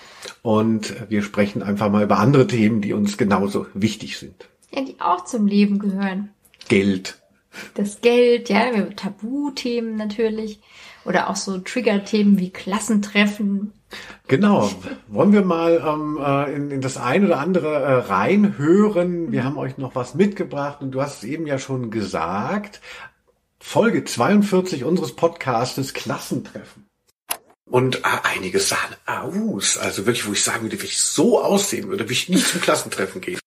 und 0.43 0.95
wir 1.11 1.23
sprechen 1.23 1.63
einfach 1.63 1.91
mal 1.91 2.05
über 2.05 2.19
andere 2.19 2.47
Themen, 2.47 2.81
die 2.81 2.93
uns 2.93 3.19
genauso 3.19 3.67
wichtig 3.75 4.17
sind. 4.19 4.49
Ja, 4.71 4.83
die 4.83 5.01
auch 5.01 5.25
zum 5.25 5.47
Leben 5.49 5.81
gehören. 5.81 6.31
Geld. 6.69 7.21
Das 7.75 8.01
Geld, 8.01 8.49
ja, 8.49 8.71
Tabuthemen 8.97 9.97
natürlich. 9.97 10.61
Oder 11.05 11.29
auch 11.29 11.37
so 11.37 11.59
Triggerthemen 11.59 12.39
wie 12.39 12.51
Klassentreffen. 12.51 13.73
Genau. 14.27 14.71
Wollen 15.09 15.33
wir 15.33 15.45
mal 15.45 15.83
ähm, 15.87 16.19
äh, 16.25 16.55
in, 16.55 16.71
in 16.71 16.81
das 16.81 16.97
ein 16.97 17.27
oder 17.27 17.39
andere 17.39 17.75
äh, 17.75 17.93
reinhören? 17.93 19.31
Wir 19.31 19.45
haben 19.45 19.59
euch 19.59 19.79
noch 19.79 19.95
was 19.95 20.15
mitgebracht 20.15 20.81
und 20.81 20.93
du 20.93 21.03
hast 21.03 21.19
es 21.19 21.29
eben 21.29 21.47
ja 21.47 21.59
schon 21.59 21.91
gesagt. 21.91 22.81
Folge 23.67 24.05
42 24.05 24.85
unseres 24.85 25.17
Podcastes 25.17 25.95
Klassentreffen. 25.95 26.87
Und 27.69 27.97
äh, 27.97 28.01
einige 28.23 28.61
sahen 28.61 28.95
aus, 29.07 29.79
also 29.79 30.05
wirklich, 30.05 30.29
wo 30.29 30.33
ich 30.33 30.45
sagen 30.45 30.63
würde, 30.63 30.79
wenn 30.79 30.87
ich 30.87 31.01
so 31.01 31.43
aussehen 31.43 31.89
würde, 31.89 32.05
würde 32.05 32.13
ich 32.13 32.29
nicht 32.29 32.47
zum 32.47 32.61
Klassentreffen 32.61 33.23
gehen. 33.23 33.41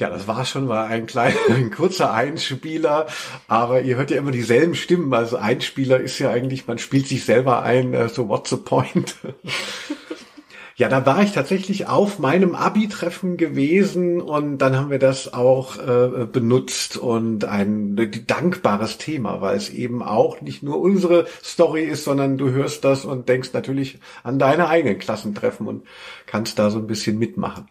Ja, 0.00 0.08
das 0.08 0.26
war 0.26 0.44
schon 0.46 0.66
mal 0.66 0.86
ein 0.86 1.06
kleiner, 1.06 1.38
ein 1.50 1.70
kurzer 1.70 2.12
Einspieler, 2.12 3.06
aber 3.46 3.82
ihr 3.82 3.96
hört 3.96 4.10
ja 4.10 4.16
immer 4.16 4.32
dieselben 4.32 4.74
Stimmen. 4.74 5.12
Also 5.12 5.36
Einspieler 5.36 6.00
ist 6.00 6.18
ja 6.18 6.30
eigentlich, 6.30 6.66
man 6.66 6.78
spielt 6.78 7.06
sich 7.06 7.24
selber 7.24 7.62
ein, 7.62 7.92
äh, 7.92 8.08
so 8.08 8.28
what's 8.28 8.50
the 8.50 8.56
point? 8.56 9.14
Ja, 10.76 10.88
da 10.88 11.06
war 11.06 11.22
ich 11.22 11.30
tatsächlich 11.30 11.86
auf 11.86 12.18
meinem 12.18 12.56
Abi-Treffen 12.56 13.36
gewesen 13.36 14.20
und 14.20 14.58
dann 14.58 14.76
haben 14.76 14.90
wir 14.90 14.98
das 14.98 15.32
auch 15.32 15.76
äh, 15.78 16.26
benutzt 16.26 16.96
und 16.96 17.44
ein 17.44 17.94
dankbares 18.26 18.98
Thema, 18.98 19.40
weil 19.40 19.56
es 19.56 19.70
eben 19.70 20.02
auch 20.02 20.40
nicht 20.40 20.64
nur 20.64 20.80
unsere 20.80 21.26
Story 21.44 21.84
ist, 21.84 22.02
sondern 22.02 22.38
du 22.38 22.50
hörst 22.50 22.84
das 22.84 23.04
und 23.04 23.28
denkst 23.28 23.52
natürlich 23.52 24.00
an 24.24 24.40
deine 24.40 24.68
eigenen 24.68 24.98
Klassentreffen 24.98 25.68
und 25.68 25.84
kannst 26.26 26.58
da 26.58 26.70
so 26.70 26.80
ein 26.80 26.88
bisschen 26.88 27.20
mitmachen. 27.20 27.68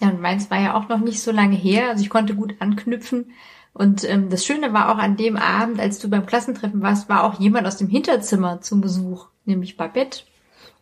Ja, 0.00 0.08
und 0.08 0.22
meins 0.22 0.50
war 0.50 0.60
ja 0.60 0.74
auch 0.74 0.88
noch 0.88 1.00
nicht 1.00 1.22
so 1.22 1.32
lange 1.32 1.56
her. 1.56 1.90
Also 1.90 2.02
ich 2.02 2.10
konnte 2.10 2.34
gut 2.34 2.54
anknüpfen. 2.58 3.32
Und 3.74 4.08
ähm, 4.08 4.30
das 4.30 4.46
Schöne 4.46 4.72
war 4.72 4.90
auch 4.90 4.98
an 4.98 5.18
dem 5.18 5.36
Abend, 5.36 5.78
als 5.78 5.98
du 5.98 6.08
beim 6.08 6.24
Klassentreffen 6.24 6.80
warst, 6.80 7.10
war 7.10 7.24
auch 7.24 7.38
jemand 7.38 7.66
aus 7.66 7.76
dem 7.76 7.88
Hinterzimmer 7.88 8.62
zum 8.62 8.80
Besuch, 8.80 9.26
nämlich 9.44 9.76
Babette. 9.76 10.22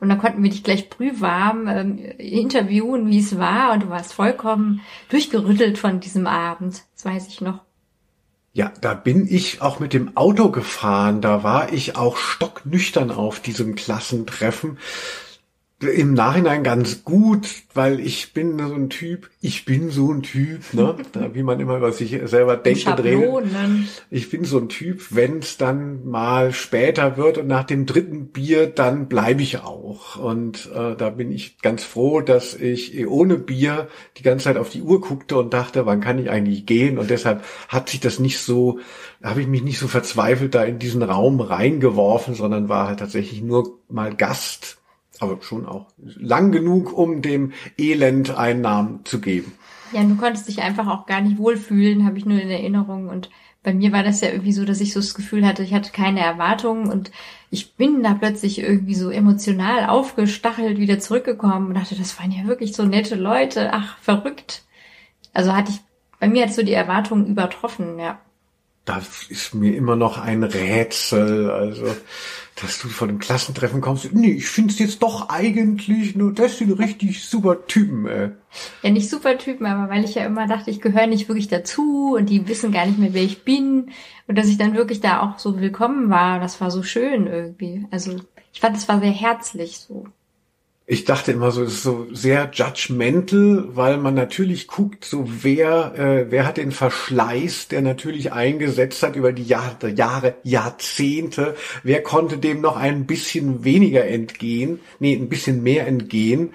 Und 0.01 0.09
da 0.09 0.17
konnten 0.17 0.43
wir 0.43 0.51
dich 0.51 0.65
gleich 0.65 0.91
brühwarm 0.91 1.69
ähm, 1.69 1.99
interviewen, 2.19 3.09
wie 3.09 3.21
es 3.21 3.39
war. 3.39 3.73
Und 3.73 3.85
du 3.85 3.89
warst 3.89 4.13
vollkommen 4.13 4.83
durchgerüttelt 5.09 5.79
von 5.79 6.01
diesem 6.01 6.27
Abend. 6.27 6.85
Das 6.95 7.05
weiß 7.05 7.29
ich 7.29 7.41
noch. 7.41 7.61
Ja, 8.53 8.73
da 8.81 8.95
bin 8.95 9.27
ich 9.29 9.63
auch 9.63 9.81
mit 9.81 9.93
dem 9.93 10.17
Auto 10.17 10.51
gefahren. 10.51 11.21
Da 11.21 11.43
war 11.43 11.73
ich 11.73 11.97
auch 11.97 12.17
stocknüchtern 12.17 13.11
auf 13.11 13.41
diesem 13.41 13.75
Klassentreffen. 13.75 14.79
Im 15.87 16.15
Nachhinein 16.15 16.63
ganz 16.63 17.05
gut, 17.05 17.49
weil 17.75 18.01
ich 18.01 18.33
bin 18.33 18.59
so 18.59 18.75
ein 18.75 18.91
Typ, 18.91 19.31
ich 19.41 19.65
bin 19.65 19.91
so 19.91 20.13
ein 20.13 20.23
Typ, 20.23 20.73
ne? 20.73 20.97
Wie 21.33 21.43
man 21.43 21.61
immer 21.61 21.77
über 21.77 21.93
sich 21.93 22.19
selber 22.25 22.57
denkt 22.57 22.87
und 22.87 23.05
redet. 23.05 23.29
Ich 24.11 24.31
bin 24.31 24.45
so 24.45 24.59
ein 24.59 24.69
Typ, 24.69 25.07
wenn 25.11 25.39
es 25.39 25.57
dann 25.57 26.07
mal 26.07 26.53
später 26.53 27.17
wird 27.17 27.39
und 27.39 27.47
nach 27.47 27.65
dem 27.65 27.87
dritten 27.87 28.29
Bier, 28.29 28.67
dann 28.67 29.09
bleibe 29.09 29.43
ich 29.43 29.61
auch. 29.61 30.17
Und 30.17 30.71
äh, 30.75 30.97
da 30.97 31.11
bin 31.11 31.33
ich 31.33 31.59
ganz 31.59 31.85
froh, 31.85 32.21
dass 32.21 32.55
ich 32.55 32.97
eh 32.97 33.07
ohne 33.07 33.37
Bier 33.37 33.89
die 34.17 34.23
ganze 34.23 34.45
Zeit 34.45 34.57
auf 34.57 34.71
die 34.71 34.83
Uhr 34.83 35.01
guckte 35.01 35.37
und 35.37 35.53
dachte, 35.53 35.87
wann 35.87 36.01
kann 36.01 36.19
ich 36.19 36.31
eigentlich 36.31 36.67
gehen? 36.67 36.99
Und 36.99 37.11
deshalb 37.11 37.43
hat 37.69 37.91
sich 37.91 38.01
das 38.01 38.19
nicht 38.19 38.39
so, 38.39 38.79
habe 39.23 39.41
ich 39.41 39.47
mich 39.47 39.63
nicht 39.63 39.79
so 39.79 39.89
verzweifelt 39.89 40.55
da 40.55 40.65
in 40.65 40.79
diesen 40.79 41.03
Raum 41.03 41.41
reingeworfen, 41.41 42.35
sondern 42.35 42.69
war 42.69 42.89
halt 42.89 43.01
tatsächlich 43.01 43.43
nur 43.43 43.79
mal 43.89 44.15
Gast, 44.15 44.79
aber 45.25 45.43
schon 45.43 45.67
auch 45.67 45.87
lang 45.99 46.53
genug, 46.53 46.97
um 46.97 47.23
dem 47.23 47.53
Elend 47.79 48.37
einen 48.37 48.61
Namen 48.61 49.01
zu 49.05 49.21
geben. 49.21 49.53
Ja, 49.93 50.03
du 50.03 50.17
konntest 50.17 50.49
dich 50.49 50.63
einfach 50.63 50.87
auch 50.87 51.07
gar 51.07 51.21
nicht 51.21 51.39
wohlfühlen, 51.39 52.05
habe 52.05 52.19
ich 52.19 52.27
nur 52.27 52.41
in 52.41 52.51
Erinnerung. 52.51 53.09
Und 53.09 53.31
bei 53.63 53.73
mir 53.73 53.93
war 53.93 54.03
das 54.03 54.21
ja 54.21 54.29
irgendwie 54.29 54.53
so, 54.53 54.65
dass 54.65 54.81
ich 54.81 54.93
so 54.93 55.01
das 55.01 55.15
Gefühl 55.15 55.47
hatte, 55.47 55.63
ich 55.63 55.73
hatte 55.73 55.91
keine 55.93 56.21
Erwartungen 56.21 56.91
und 56.91 57.11
ich 57.51 57.77
bin 57.77 58.03
da 58.03 58.15
plötzlich 58.15 58.59
irgendwie 58.59 58.95
so 58.95 59.11
emotional 59.11 59.87
aufgestachelt 59.87 60.79
wieder 60.79 60.99
zurückgekommen 60.99 61.69
und 61.69 61.75
dachte, 61.75 61.95
das 61.97 62.19
waren 62.19 62.31
ja 62.31 62.47
wirklich 62.47 62.75
so 62.75 62.85
nette 62.85 63.15
Leute. 63.15 63.71
Ach, 63.73 63.97
verrückt. 63.99 64.65
Also 65.33 65.55
hatte 65.55 65.73
ich, 65.73 65.81
bei 66.21 66.29
mir 66.29 66.45
hat 66.45 66.53
so 66.53 66.63
die 66.63 66.73
Erwartungen 66.73 67.27
übertroffen, 67.27 67.99
ja. 67.99 68.19
Das 68.85 69.25
ist 69.29 69.55
mir 69.55 69.75
immer 69.75 69.97
noch 69.97 70.19
ein 70.19 70.43
Rätsel. 70.43 71.51
Also, 71.51 71.87
dass 72.57 72.79
du 72.79 72.89
von 72.89 73.09
dem 73.09 73.19
Klassentreffen 73.19 73.81
kommst. 73.81 74.13
Nee, 74.13 74.33
ich 74.33 74.47
find's 74.47 74.79
jetzt 74.79 75.03
doch 75.03 75.29
eigentlich 75.29 76.15
nur, 76.15 76.33
das 76.33 76.59
sind 76.59 76.73
richtig 76.79 77.25
super 77.25 77.67
Typen, 77.67 78.07
ey. 78.07 78.31
Ja, 78.83 78.91
nicht 78.91 79.11
super 79.11 79.37
Typen, 79.39 79.67
aber 79.67 79.91
weil 79.93 80.05
ich 80.05 80.15
ja 80.15 80.25
immer 80.25 80.47
dachte, 80.47 80.71
ich 80.71 80.81
gehöre 80.81 81.09
nicht 81.09 81.29
wirklich 81.29 81.49
dazu 81.49 82.15
und 82.17 82.31
die 82.31 82.47
wissen 82.47 82.71
gar 82.71 82.87
nicht 82.87 82.99
mehr, 82.99 83.13
wer 83.13 83.25
ich 83.25 83.43
bin. 83.45 83.91
Und 84.29 84.39
dass 84.39 84.47
ich 84.47 84.59
dann 84.59 84.75
wirklich 84.75 85.01
da 85.01 85.21
auch 85.21 85.39
so 85.39 85.61
willkommen 85.61 86.11
war, 86.11 86.39
das 86.39 86.61
war 86.61 86.71
so 86.71 86.83
schön 86.83 87.27
irgendwie. 87.27 87.87
Also 87.91 88.17
ich 88.53 88.61
fand, 88.61 88.77
es 88.77 88.89
war 88.89 89.01
sehr 89.01 89.11
herzlich 89.11 89.79
so. 89.79 90.07
Ich 90.87 91.07
dachte 91.07 91.33
immer 91.33 91.51
so, 91.51 91.63
es 91.63 91.77
ist 91.77 91.83
so 91.83 92.07
sehr 92.13 92.51
judgmental, 92.53 93.69
weil 93.75 93.97
man 93.97 94.13
natürlich 94.13 94.67
guckt, 94.67 95.07
so 95.07 95.25
wer, 95.27 95.95
äh, 95.97 96.31
wer 96.31 96.47
hat 96.47 96.59
den 96.59 96.73
Verschleiß, 96.73 97.69
der 97.69 97.81
natürlich 97.81 98.35
eingesetzt 98.35 99.03
hat 99.03 99.17
über 99.17 99.33
die 99.33 99.45
Jahre, 99.45 99.89
Jahre, 99.89 100.35
Jahrzehnte, 100.43 101.57
wer 101.85 102.03
konnte 102.03 102.37
dem 102.37 102.61
noch 102.61 102.77
ein 102.77 103.07
bisschen 103.07 103.65
weniger 103.65 104.05
entgehen, 104.07 104.81
nee, 104.99 105.15
ein 105.15 105.31
bisschen 105.31 105.63
mehr 105.63 105.87
entgehen. 105.87 106.53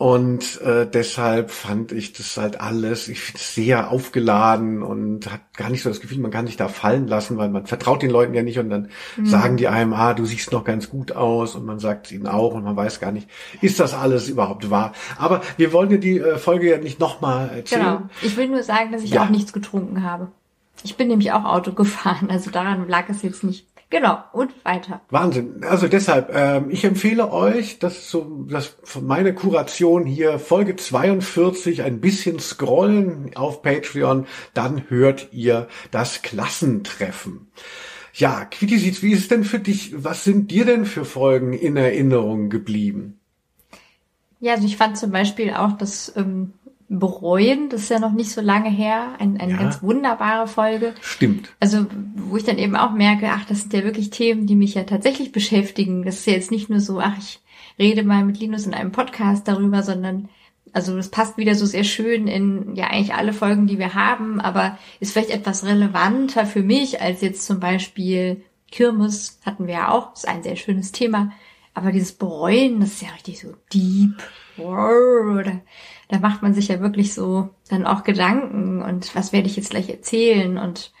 Und 0.00 0.62
äh, 0.62 0.86
deshalb 0.90 1.50
fand 1.50 1.92
ich 1.92 2.14
das 2.14 2.38
halt 2.38 2.58
alles, 2.58 3.06
ich 3.08 3.20
finde 3.20 3.38
es 3.38 3.54
sehr 3.54 3.90
aufgeladen 3.90 4.82
und 4.82 5.30
hat 5.30 5.42
gar 5.54 5.68
nicht 5.68 5.82
so 5.82 5.90
das 5.90 6.00
Gefühl, 6.00 6.20
man 6.20 6.30
kann 6.30 6.46
sich 6.46 6.56
da 6.56 6.68
fallen 6.68 7.06
lassen, 7.06 7.36
weil 7.36 7.50
man 7.50 7.66
vertraut 7.66 8.00
den 8.00 8.08
Leuten 8.08 8.32
ja 8.32 8.42
nicht 8.42 8.58
und 8.58 8.70
dann 8.70 8.88
mhm. 9.18 9.26
sagen 9.26 9.58
die 9.58 9.68
einem, 9.68 9.92
ah, 9.92 10.14
du 10.14 10.24
siehst 10.24 10.52
noch 10.52 10.64
ganz 10.64 10.88
gut 10.88 11.12
aus 11.12 11.54
und 11.54 11.66
man 11.66 11.80
sagt 11.80 12.06
es 12.06 12.12
ihnen 12.12 12.26
auch 12.26 12.54
und 12.54 12.64
man 12.64 12.76
weiß 12.76 12.98
gar 12.98 13.12
nicht, 13.12 13.28
ist 13.60 13.78
das 13.78 13.92
alles 13.92 14.30
überhaupt 14.30 14.70
wahr. 14.70 14.94
Aber 15.18 15.42
wir 15.58 15.70
wollen 15.74 15.90
dir 15.90 16.00
die 16.00 16.18
äh, 16.18 16.38
Folge 16.38 16.70
ja 16.70 16.78
nicht 16.78 16.98
nochmal 16.98 17.50
erzählen. 17.54 17.82
Genau. 17.82 18.02
Ich 18.22 18.38
will 18.38 18.48
nur 18.48 18.62
sagen, 18.62 18.92
dass 18.92 19.02
ich 19.02 19.10
ja. 19.10 19.24
auch 19.24 19.28
nichts 19.28 19.52
getrunken 19.52 20.02
habe. 20.02 20.28
Ich 20.82 20.96
bin 20.96 21.08
nämlich 21.08 21.32
auch 21.32 21.44
Auto 21.44 21.72
gefahren, 21.72 22.30
also 22.30 22.50
daran 22.50 22.88
lag 22.88 23.10
es 23.10 23.20
jetzt 23.20 23.44
nicht. 23.44 23.66
Genau, 23.90 24.22
und 24.32 24.52
weiter. 24.64 25.00
Wahnsinn. 25.10 25.64
Also 25.64 25.88
deshalb, 25.88 26.30
ähm, 26.32 26.70
ich 26.70 26.84
empfehle 26.84 27.32
euch, 27.32 27.80
dass 27.80 28.08
so 28.08 28.44
das 28.48 28.76
von 28.84 29.04
meine 29.04 29.34
Kuration 29.34 30.06
hier 30.06 30.38
Folge 30.38 30.76
42 30.76 31.82
ein 31.82 32.00
bisschen 32.00 32.38
scrollen 32.38 33.32
auf 33.34 33.62
Patreon, 33.62 34.26
dann 34.54 34.84
hört 34.88 35.32
ihr 35.32 35.66
das 35.90 36.22
Klassentreffen. 36.22 37.48
Ja, 38.14 38.44
Quittisitz, 38.44 39.02
wie 39.02 39.10
ist 39.10 39.22
es 39.22 39.28
denn 39.28 39.42
für 39.42 39.58
dich? 39.58 39.92
Was 39.96 40.22
sind 40.22 40.52
dir 40.52 40.64
denn 40.64 40.84
für 40.84 41.04
Folgen 41.04 41.52
in 41.52 41.76
Erinnerung 41.76 42.48
geblieben? 42.48 43.18
Ja, 44.38 44.54
also 44.54 44.66
ich 44.66 44.76
fand 44.76 44.98
zum 44.98 45.10
Beispiel 45.10 45.52
auch 45.52 45.72
das 45.72 46.12
ähm, 46.16 46.54
bereuen. 46.90 47.70
Das 47.70 47.82
ist 47.82 47.88
ja 47.90 48.00
noch 48.00 48.12
nicht 48.12 48.30
so 48.30 48.40
lange 48.40 48.68
her. 48.68 49.14
Ein, 49.18 49.40
eine 49.40 49.52
ja. 49.52 49.58
ganz 49.58 49.82
wunderbare 49.82 50.46
Folge. 50.46 50.94
Stimmt. 51.00 51.54
Also, 51.60 51.86
wo 52.16 52.36
ich 52.36 52.44
dann 52.44 52.58
eben 52.58 52.76
auch 52.76 52.92
merke, 52.92 53.30
ach, 53.30 53.44
das 53.46 53.62
sind 53.62 53.72
ja 53.72 53.84
wirklich 53.84 54.10
Themen, 54.10 54.46
die 54.46 54.56
mich 54.56 54.74
ja 54.74 54.82
tatsächlich 54.82 55.32
beschäftigen. 55.32 56.04
Das 56.04 56.16
ist 56.16 56.26
ja 56.26 56.34
jetzt 56.34 56.50
nicht 56.50 56.68
nur 56.68 56.80
so, 56.80 57.00
ach, 57.00 57.16
ich 57.18 57.40
rede 57.78 58.02
mal 58.02 58.24
mit 58.24 58.40
Linus 58.40 58.66
in 58.66 58.74
einem 58.74 58.92
Podcast 58.92 59.48
darüber, 59.48 59.82
sondern 59.82 60.28
also 60.72 60.96
das 60.96 61.08
passt 61.08 61.36
wieder 61.36 61.54
so 61.54 61.66
sehr 61.66 61.84
schön 61.84 62.28
in 62.28 62.76
ja 62.76 62.88
eigentlich 62.88 63.14
alle 63.14 63.32
Folgen, 63.32 63.66
die 63.66 63.78
wir 63.78 63.94
haben, 63.94 64.40
aber 64.40 64.78
ist 65.00 65.12
vielleicht 65.12 65.30
etwas 65.30 65.64
relevanter 65.64 66.46
für 66.46 66.62
mich 66.62 67.00
als 67.00 67.22
jetzt 67.22 67.44
zum 67.44 67.58
Beispiel 67.58 68.44
Kirmes 68.70 69.40
hatten 69.44 69.66
wir 69.66 69.74
ja 69.74 69.88
auch, 69.90 70.14
ist 70.14 70.28
ein 70.28 70.42
sehr 70.42 70.56
schönes 70.56 70.92
Thema. 70.92 71.32
Aber 71.74 71.92
dieses 71.92 72.12
Bereuen, 72.12 72.80
das 72.80 72.90
ist 72.90 73.02
ja 73.02 73.08
richtig 73.10 73.40
so 73.40 73.54
deep. 73.72 74.22
Oder 74.58 75.60
da 76.10 76.18
macht 76.18 76.42
man 76.42 76.54
sich 76.54 76.68
ja 76.68 76.80
wirklich 76.80 77.14
so 77.14 77.50
dann 77.68 77.86
auch 77.86 78.02
Gedanken 78.02 78.82
und 78.82 79.14
was 79.14 79.32
werde 79.32 79.46
ich 79.46 79.56
jetzt 79.56 79.70
gleich 79.70 79.88
erzählen 79.88 80.58
und 80.58 80.92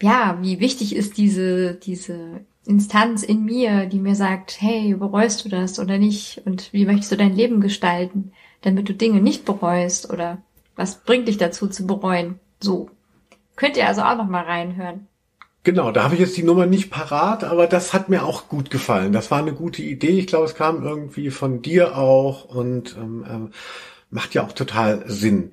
ja, 0.00 0.38
wie 0.40 0.60
wichtig 0.60 0.94
ist 0.94 1.16
diese, 1.18 1.74
diese 1.74 2.40
Instanz 2.64 3.24
in 3.24 3.44
mir, 3.44 3.86
die 3.86 3.98
mir 3.98 4.14
sagt, 4.14 4.60
hey, 4.60 4.94
bereust 4.94 5.44
du 5.44 5.48
das 5.48 5.80
oder 5.80 5.98
nicht? 5.98 6.42
Und 6.44 6.72
wie 6.72 6.86
möchtest 6.86 7.10
du 7.10 7.16
dein 7.16 7.34
Leben 7.34 7.60
gestalten, 7.60 8.32
damit 8.60 8.88
du 8.88 8.94
Dinge 8.94 9.20
nicht 9.20 9.44
bereust 9.44 10.12
oder 10.12 10.38
was 10.76 11.02
bringt 11.02 11.26
dich 11.26 11.38
dazu 11.38 11.66
zu 11.66 11.84
bereuen? 11.84 12.38
So. 12.60 12.90
Könnt 13.56 13.76
ihr 13.76 13.88
also 13.88 14.02
auch 14.02 14.16
noch 14.16 14.28
mal 14.28 14.44
reinhören. 14.44 15.08
Genau, 15.64 15.90
da 15.90 16.04
habe 16.04 16.14
ich 16.14 16.20
jetzt 16.20 16.36
die 16.36 16.44
Nummer 16.44 16.66
nicht 16.66 16.90
parat, 16.90 17.42
aber 17.42 17.66
das 17.66 17.92
hat 17.92 18.08
mir 18.08 18.24
auch 18.24 18.48
gut 18.48 18.70
gefallen. 18.70 19.12
Das 19.12 19.32
war 19.32 19.38
eine 19.38 19.52
gute 19.52 19.82
Idee. 19.82 20.20
Ich 20.20 20.28
glaube, 20.28 20.44
es 20.44 20.54
kam 20.54 20.84
irgendwie 20.84 21.30
von 21.30 21.60
dir 21.60 21.98
auch 21.98 22.44
und 22.44 22.96
ähm, 22.96 23.26
ähm 23.28 23.50
macht 24.10 24.34
ja 24.34 24.42
auch 24.42 24.52
total 24.52 25.04
Sinn. 25.06 25.52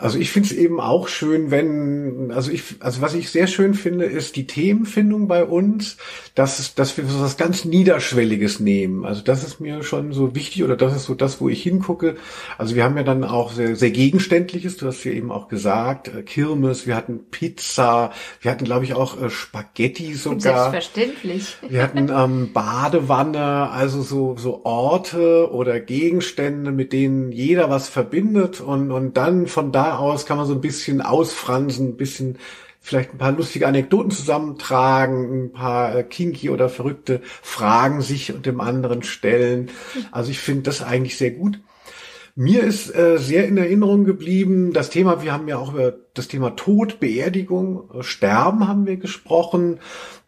Also 0.00 0.16
ich 0.16 0.30
finde 0.30 0.48
es 0.48 0.54
eben 0.54 0.80
auch 0.80 1.08
schön, 1.08 1.50
wenn, 1.50 2.30
also 2.30 2.52
ich, 2.52 2.76
also 2.78 3.00
was 3.00 3.14
ich 3.14 3.30
sehr 3.30 3.48
schön 3.48 3.74
finde, 3.74 4.04
ist 4.04 4.36
die 4.36 4.46
Themenfindung 4.46 5.26
bei 5.26 5.44
uns, 5.44 5.96
dass, 6.36 6.76
dass 6.76 6.96
wir 6.96 7.04
so 7.04 7.20
was 7.20 7.36
ganz 7.36 7.64
Niederschwelliges 7.64 8.60
nehmen. 8.60 9.04
Also 9.04 9.22
das 9.24 9.42
ist 9.42 9.58
mir 9.58 9.82
schon 9.82 10.12
so 10.12 10.36
wichtig 10.36 10.62
oder 10.62 10.76
das 10.76 10.94
ist 10.94 11.06
so 11.06 11.16
das, 11.16 11.40
wo 11.40 11.48
ich 11.48 11.64
hingucke. 11.64 12.14
Also 12.58 12.76
wir 12.76 12.84
haben 12.84 12.96
ja 12.96 13.02
dann 13.02 13.24
auch 13.24 13.50
sehr, 13.50 13.74
sehr 13.74 13.90
Gegenständliches, 13.90 14.76
du 14.76 14.86
hast 14.86 15.02
ja 15.02 15.10
eben 15.10 15.32
auch 15.32 15.48
gesagt, 15.48 16.06
äh, 16.06 16.22
Kirmes, 16.22 16.86
wir 16.86 16.94
hatten 16.94 17.24
Pizza, 17.32 18.12
wir 18.40 18.52
hatten 18.52 18.66
glaube 18.66 18.84
ich 18.84 18.94
auch 18.94 19.20
äh, 19.20 19.30
Spaghetti 19.30 20.14
sogar. 20.14 20.70
Selbstverständlich. 20.70 21.56
Wir 21.68 21.82
hatten 21.82 22.08
ähm, 22.14 22.52
Badewanne, 22.52 23.70
also 23.70 24.02
so, 24.02 24.36
so 24.38 24.64
Orte 24.64 25.50
oder 25.50 25.80
Gegenstände, 25.80 26.70
mit 26.70 26.92
denen 26.92 27.32
jeder 27.32 27.68
was 27.68 27.88
verbindet 27.88 28.60
und, 28.60 28.92
und 28.92 29.16
dann 29.16 29.48
von 29.48 29.72
da 29.72 29.87
aus 29.96 30.26
kann 30.26 30.36
man 30.36 30.46
so 30.46 30.54
ein 30.54 30.60
bisschen 30.60 31.00
ausfransen, 31.00 31.88
ein 31.88 31.96
bisschen 31.96 32.38
vielleicht 32.80 33.12
ein 33.12 33.18
paar 33.18 33.32
lustige 33.32 33.66
Anekdoten 33.66 34.10
zusammentragen, 34.10 35.44
ein 35.44 35.52
paar 35.52 35.94
äh, 35.94 36.04
kinky 36.04 36.50
oder 36.50 36.68
verrückte 36.68 37.20
Fragen 37.42 38.00
sich 38.00 38.32
und 38.32 38.46
dem 38.46 38.60
anderen 38.60 39.02
stellen. 39.02 39.70
Also 40.10 40.30
ich 40.30 40.38
finde 40.38 40.62
das 40.62 40.82
eigentlich 40.82 41.18
sehr 41.18 41.32
gut. 41.32 41.60
Mir 42.34 42.62
ist 42.62 42.94
äh, 42.94 43.18
sehr 43.18 43.48
in 43.48 43.56
Erinnerung 43.56 44.04
geblieben 44.04 44.72
das 44.72 44.90
Thema, 44.90 45.22
wir 45.22 45.32
haben 45.32 45.48
ja 45.48 45.58
auch 45.58 45.74
über 45.74 45.92
das 46.18 46.28
Thema 46.28 46.50
Tod, 46.50 47.00
Beerdigung, 47.00 47.90
äh, 47.94 48.02
Sterben 48.02 48.68
haben 48.68 48.86
wir 48.86 48.96
gesprochen. 48.96 49.80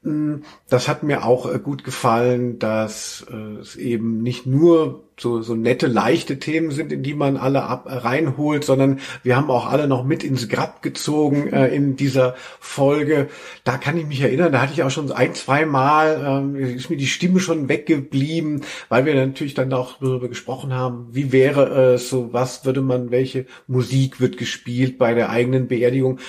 Hm, 0.03 0.45
das 0.69 0.89
hat 0.89 1.03
mir 1.03 1.25
auch 1.25 1.53
äh, 1.53 1.59
gut 1.59 1.85
gefallen, 1.85 2.59
dass 2.59 3.27
äh, 3.31 3.61
es 3.61 3.77
eben 3.77 4.23
nicht 4.23 4.47
nur 4.47 5.03
so, 5.21 5.43
so 5.43 5.55
nette, 5.55 5.87
leichte 5.87 6.39
Themen 6.39 6.71
sind, 6.71 6.93
in 6.93 7.03
die 7.03 7.15
man 7.15 7.37
alle 7.37 7.65
ab, 7.65 7.85
reinholt, 7.87 8.65
sondern 8.65 9.01
wir 9.23 9.37
haben 9.37 9.51
auch 9.51 9.71
alle 9.71 9.87
noch 9.87 10.05
mit 10.05 10.25
ins 10.25 10.49
Grab 10.49 10.81
gezogen 10.81 11.49
äh, 11.53 11.69
in 11.69 11.97
dieser 11.97 12.35
Folge. 12.59 13.29
Da 13.65 13.77
kann 13.77 13.99
ich 13.99 14.07
mich 14.07 14.23
erinnern, 14.23 14.53
da 14.53 14.63
hatte 14.63 14.73
ich 14.73 14.83
auch 14.83 14.91
schon 14.91 15.13
ein, 15.13 15.35
zwei 15.35 15.67
Mal, 15.67 16.55
äh, 16.57 16.73
ist 16.73 16.89
mir 16.89 16.97
die 16.97 17.07
Stimme 17.07 17.41
schon 17.41 17.69
weggeblieben, 17.69 18.63
weil 18.89 19.05
wir 19.05 19.15
natürlich 19.15 19.55
dann 19.55 19.73
auch 19.75 19.99
darüber 20.01 20.29
gesprochen 20.29 20.73
haben, 20.73 21.09
wie 21.13 21.33
wäre 21.33 21.95
es 21.95 22.09
so, 22.09 22.33
was 22.33 22.65
würde 22.65 22.81
man, 22.81 23.11
welche 23.11 23.45
Musik 23.67 24.21
wird 24.21 24.39
gespielt 24.39 24.97
bei 24.97 25.13
der 25.13 25.29
eigenen 25.29 25.69
Beerdigung, 25.69 25.80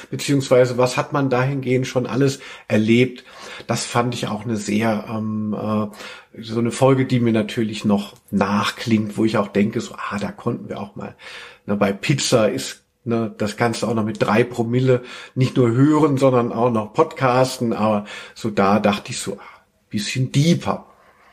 beziehungsweise 0.09 0.77
was 0.77 0.97
hat 0.97 1.13
man 1.13 1.29
dahingehend 1.29 1.87
schon 1.87 2.07
alles 2.07 2.39
erlebt. 2.67 3.23
Das 3.67 3.85
fand 3.85 4.13
ich 4.13 4.27
auch 4.27 4.43
eine 4.43 4.57
sehr 4.57 5.05
ähm, 5.09 5.53
äh, 5.53 6.41
so 6.41 6.59
eine 6.59 6.71
Folge, 6.71 7.05
die 7.05 7.19
mir 7.19 7.33
natürlich 7.33 7.83
noch 7.85 8.15
nachklingt, 8.31 9.17
wo 9.17 9.25
ich 9.25 9.37
auch 9.37 9.49
denke, 9.49 9.81
so, 9.81 9.95
ah, 9.95 10.17
da 10.17 10.31
konnten 10.31 10.69
wir 10.69 10.79
auch 10.79 10.95
mal. 10.95 11.15
Ne, 11.65 11.75
bei 11.75 11.91
Pizza 11.91 12.49
ist 12.49 12.83
ne, 13.03 13.33
das 13.37 13.57
Ganze 13.57 13.87
auch 13.87 13.93
noch 13.93 14.05
mit 14.05 14.21
drei 14.21 14.43
Promille 14.43 15.03
nicht 15.35 15.57
nur 15.57 15.71
hören, 15.71 16.17
sondern 16.17 16.51
auch 16.53 16.71
noch 16.71 16.93
podcasten. 16.93 17.73
Aber 17.73 18.05
so 18.33 18.49
da 18.49 18.79
dachte 18.79 19.11
ich 19.11 19.19
so, 19.19 19.33
ah, 19.33 19.61
bisschen 19.89 20.31
deeper. 20.31 20.85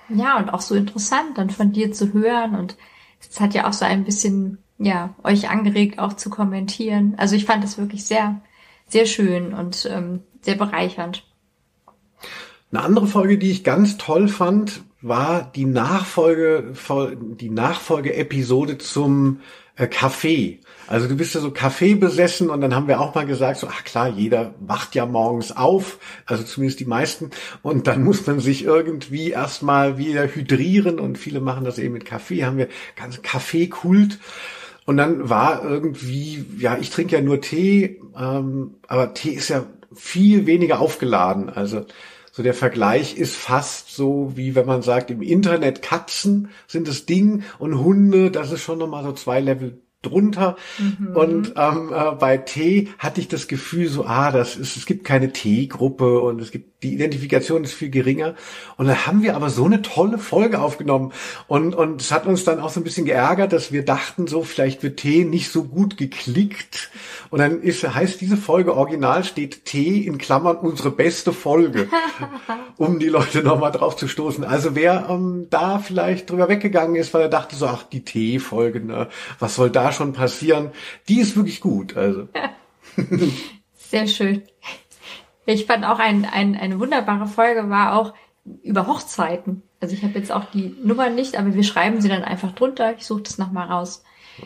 Ja, 0.08 0.38
und 0.38 0.50
auch 0.50 0.60
so 0.60 0.74
interessant 0.74 1.36
dann 1.36 1.50
von 1.50 1.72
dir 1.72 1.92
zu 1.92 2.12
hören. 2.12 2.54
Und 2.54 2.76
es 3.20 3.40
hat 3.40 3.54
ja 3.54 3.68
auch 3.68 3.72
so 3.72 3.84
ein 3.84 4.04
bisschen, 4.04 4.58
ja, 4.78 5.14
euch 5.24 5.50
angeregt, 5.50 5.98
auch 5.98 6.14
zu 6.14 6.30
kommentieren. 6.30 7.14
Also 7.16 7.36
ich 7.36 7.44
fand 7.44 7.64
das 7.64 7.78
wirklich 7.78 8.04
sehr, 8.04 8.40
sehr 8.88 9.06
schön 9.06 9.52
und 9.52 9.88
ähm, 9.90 10.20
sehr 10.40 10.54
bereichernd. 10.54 11.24
Eine 12.70 12.82
andere 12.82 13.06
Folge, 13.06 13.38
die 13.38 13.50
ich 13.50 13.64
ganz 13.64 13.96
toll 13.96 14.28
fand, 14.28 14.82
war 15.00 15.50
die 15.54 15.64
Nachfolge, 15.64 16.74
die 17.40 17.50
Nachfolge-Episode 17.50 18.78
zum 18.78 19.40
äh, 19.76 19.86
Kaffee. 19.86 20.60
Also 20.86 21.06
du 21.06 21.16
bist 21.16 21.34
ja 21.34 21.40
so 21.40 21.50
Kaffee 21.50 21.94
besessen 21.94 22.50
und 22.50 22.60
dann 22.60 22.74
haben 22.74 22.88
wir 22.88 23.00
auch 23.00 23.14
mal 23.14 23.26
gesagt, 23.26 23.60
so, 23.60 23.68
ach 23.70 23.84
klar, 23.84 24.08
jeder 24.08 24.54
wacht 24.60 24.94
ja 24.94 25.06
morgens 25.06 25.56
auf, 25.56 25.98
also 26.26 26.42
zumindest 26.42 26.80
die 26.80 26.86
meisten, 26.86 27.30
und 27.62 27.86
dann 27.86 28.02
muss 28.02 28.26
man 28.26 28.40
sich 28.40 28.64
irgendwie 28.64 29.30
erstmal 29.30 29.98
wieder 29.98 30.26
hydrieren 30.26 30.98
und 30.98 31.18
viele 31.18 31.40
machen 31.40 31.64
das 31.64 31.78
eben 31.78 31.94
mit 31.94 32.04
Kaffee, 32.04 32.44
haben 32.44 32.56
wir 32.56 32.68
ganz 32.96 33.22
Kaffeekult. 33.22 34.18
Und 34.88 34.96
dann 34.96 35.28
war 35.28 35.62
irgendwie, 35.68 36.46
ja, 36.56 36.78
ich 36.80 36.88
trinke 36.88 37.14
ja 37.16 37.20
nur 37.20 37.42
Tee, 37.42 38.00
ähm, 38.18 38.76
aber 38.86 39.12
Tee 39.12 39.32
ist 39.32 39.50
ja 39.50 39.66
viel 39.94 40.46
weniger 40.46 40.80
aufgeladen. 40.80 41.50
Also 41.50 41.84
so 42.32 42.42
der 42.42 42.54
Vergleich 42.54 43.18
ist 43.18 43.36
fast 43.36 43.94
so, 43.94 44.32
wie 44.34 44.54
wenn 44.54 44.64
man 44.64 44.80
sagt, 44.80 45.10
im 45.10 45.20
Internet 45.20 45.82
Katzen 45.82 46.48
sind 46.66 46.88
das 46.88 47.04
Ding 47.04 47.42
und 47.58 47.78
Hunde, 47.78 48.30
das 48.30 48.50
ist 48.50 48.62
schon 48.62 48.78
nochmal 48.78 49.04
so 49.04 49.12
zwei 49.12 49.40
Level 49.40 49.78
drunter. 50.00 50.56
Und 51.12 51.52
ähm, 51.56 51.92
äh, 51.92 52.12
bei 52.12 52.38
T 52.38 52.88
hatte 52.98 53.20
ich 53.20 53.28
das 53.28 53.46
Gefühl 53.46 53.88
so, 53.88 54.06
ah, 54.06 54.32
das 54.32 54.56
ist, 54.56 54.78
es 54.78 54.86
gibt 54.86 55.04
keine 55.04 55.34
T-Gruppe 55.34 56.20
und 56.20 56.40
es 56.40 56.50
gibt 56.50 56.77
die 56.82 56.94
Identifikation 56.94 57.64
ist 57.64 57.74
viel 57.74 57.90
geringer. 57.90 58.34
Und 58.76 58.86
dann 58.86 59.06
haben 59.06 59.22
wir 59.22 59.34
aber 59.34 59.50
so 59.50 59.64
eine 59.64 59.82
tolle 59.82 60.18
Folge 60.18 60.60
aufgenommen 60.60 61.12
und 61.46 61.74
und 61.74 62.00
es 62.00 62.12
hat 62.12 62.26
uns 62.26 62.44
dann 62.44 62.60
auch 62.60 62.70
so 62.70 62.80
ein 62.80 62.84
bisschen 62.84 63.04
geärgert, 63.04 63.52
dass 63.52 63.72
wir 63.72 63.84
dachten 63.84 64.26
so, 64.26 64.42
vielleicht 64.42 64.82
wird 64.82 64.98
T 64.98 65.24
nicht 65.24 65.50
so 65.50 65.64
gut 65.64 65.96
geklickt. 65.96 66.90
Und 67.30 67.40
dann 67.40 67.62
ist 67.62 67.82
heißt 67.82 68.20
diese 68.20 68.36
Folge 68.36 68.74
original 68.74 69.24
steht 69.24 69.64
T 69.64 69.98
in 69.98 70.18
Klammern 70.18 70.56
unsere 70.56 70.90
beste 70.90 71.32
Folge, 71.32 71.88
um 72.76 72.98
die 72.98 73.08
Leute 73.08 73.42
nochmal 73.42 73.72
drauf 73.72 73.96
zu 73.96 74.08
stoßen. 74.08 74.44
Also 74.44 74.74
wer 74.74 75.08
ähm, 75.10 75.46
da 75.50 75.78
vielleicht 75.78 76.30
drüber 76.30 76.48
weggegangen 76.48 76.96
ist, 76.96 77.12
weil 77.14 77.22
er 77.22 77.28
dachte 77.28 77.56
so, 77.56 77.66
ach 77.66 77.82
die 77.82 78.04
T-Folge, 78.04 78.80
ne, 78.80 79.08
was 79.38 79.54
soll 79.54 79.70
da 79.70 79.92
schon 79.92 80.12
passieren? 80.12 80.70
Die 81.08 81.20
ist 81.20 81.36
wirklich 81.36 81.60
gut. 81.60 81.96
Also 81.96 82.28
Sehr 83.76 84.06
schön. 84.06 84.42
Ich 85.54 85.66
fand 85.66 85.84
auch 85.84 85.98
ein, 85.98 86.26
ein, 86.30 86.56
eine 86.56 86.78
wunderbare 86.78 87.26
Folge 87.26 87.70
war 87.70 87.96
auch 87.98 88.12
über 88.62 88.86
Hochzeiten. 88.86 89.62
Also 89.80 89.94
ich 89.94 90.02
habe 90.02 90.18
jetzt 90.18 90.30
auch 90.30 90.44
die 90.46 90.74
Nummer 90.82 91.08
nicht, 91.08 91.38
aber 91.38 91.54
wir 91.54 91.62
schreiben 91.62 92.00
sie 92.00 92.08
dann 92.08 92.22
einfach 92.22 92.52
drunter. 92.52 92.94
Ich 92.96 93.06
suche 93.06 93.22
das 93.22 93.38
nochmal 93.38 93.68
raus. 93.68 94.04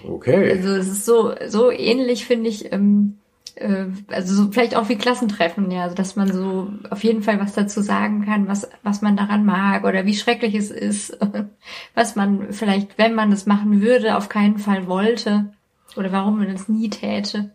okay. 0.09 0.50
Also 0.50 0.68
es 0.68 0.88
ist 0.88 1.05
so, 1.05 1.32
so 1.48 1.70
ähnlich, 1.72 2.24
finde 2.24 2.50
ich, 2.50 2.72
ähm, 2.72 3.18
äh, 3.57 3.86
also 4.12 4.34
so 4.34 4.53
vielleicht 4.53 4.76
auch 4.76 4.88
wie 4.88 4.96
Klassentreffen, 4.96 5.72
ja, 5.72 5.82
also 5.82 5.96
dass 5.96 6.14
man 6.14 6.32
so 6.32 6.68
auf 6.90 7.03
jeden 7.03 7.22
Fall 7.22 7.40
was 7.40 7.55
dazu 7.55 7.80
sagen 7.80 8.24
kann, 8.24 8.46
was, 8.46 8.70
was 8.84 9.03
man 9.03 9.16
daran 9.16 9.44
mag 9.44 9.84
oder 9.84 10.07
wie 10.07 10.14
schrecklich 10.14 10.55
es 10.55 10.70
ist, 10.70 11.18
was 11.94 12.14
man 12.14 12.53
vielleicht, 12.53 12.96
wenn 12.96 13.14
man 13.14 13.30
das 13.30 13.46
machen 13.46 13.80
würde, 13.80 14.16
auf 14.16 14.28
keinen 14.28 14.59
Fall 14.59 14.86
wollte 14.86 15.53
oder 15.96 16.12
warum 16.12 16.38
man 16.38 16.53
das 16.53 16.68
nie 16.68 16.90
täte. 16.90 17.50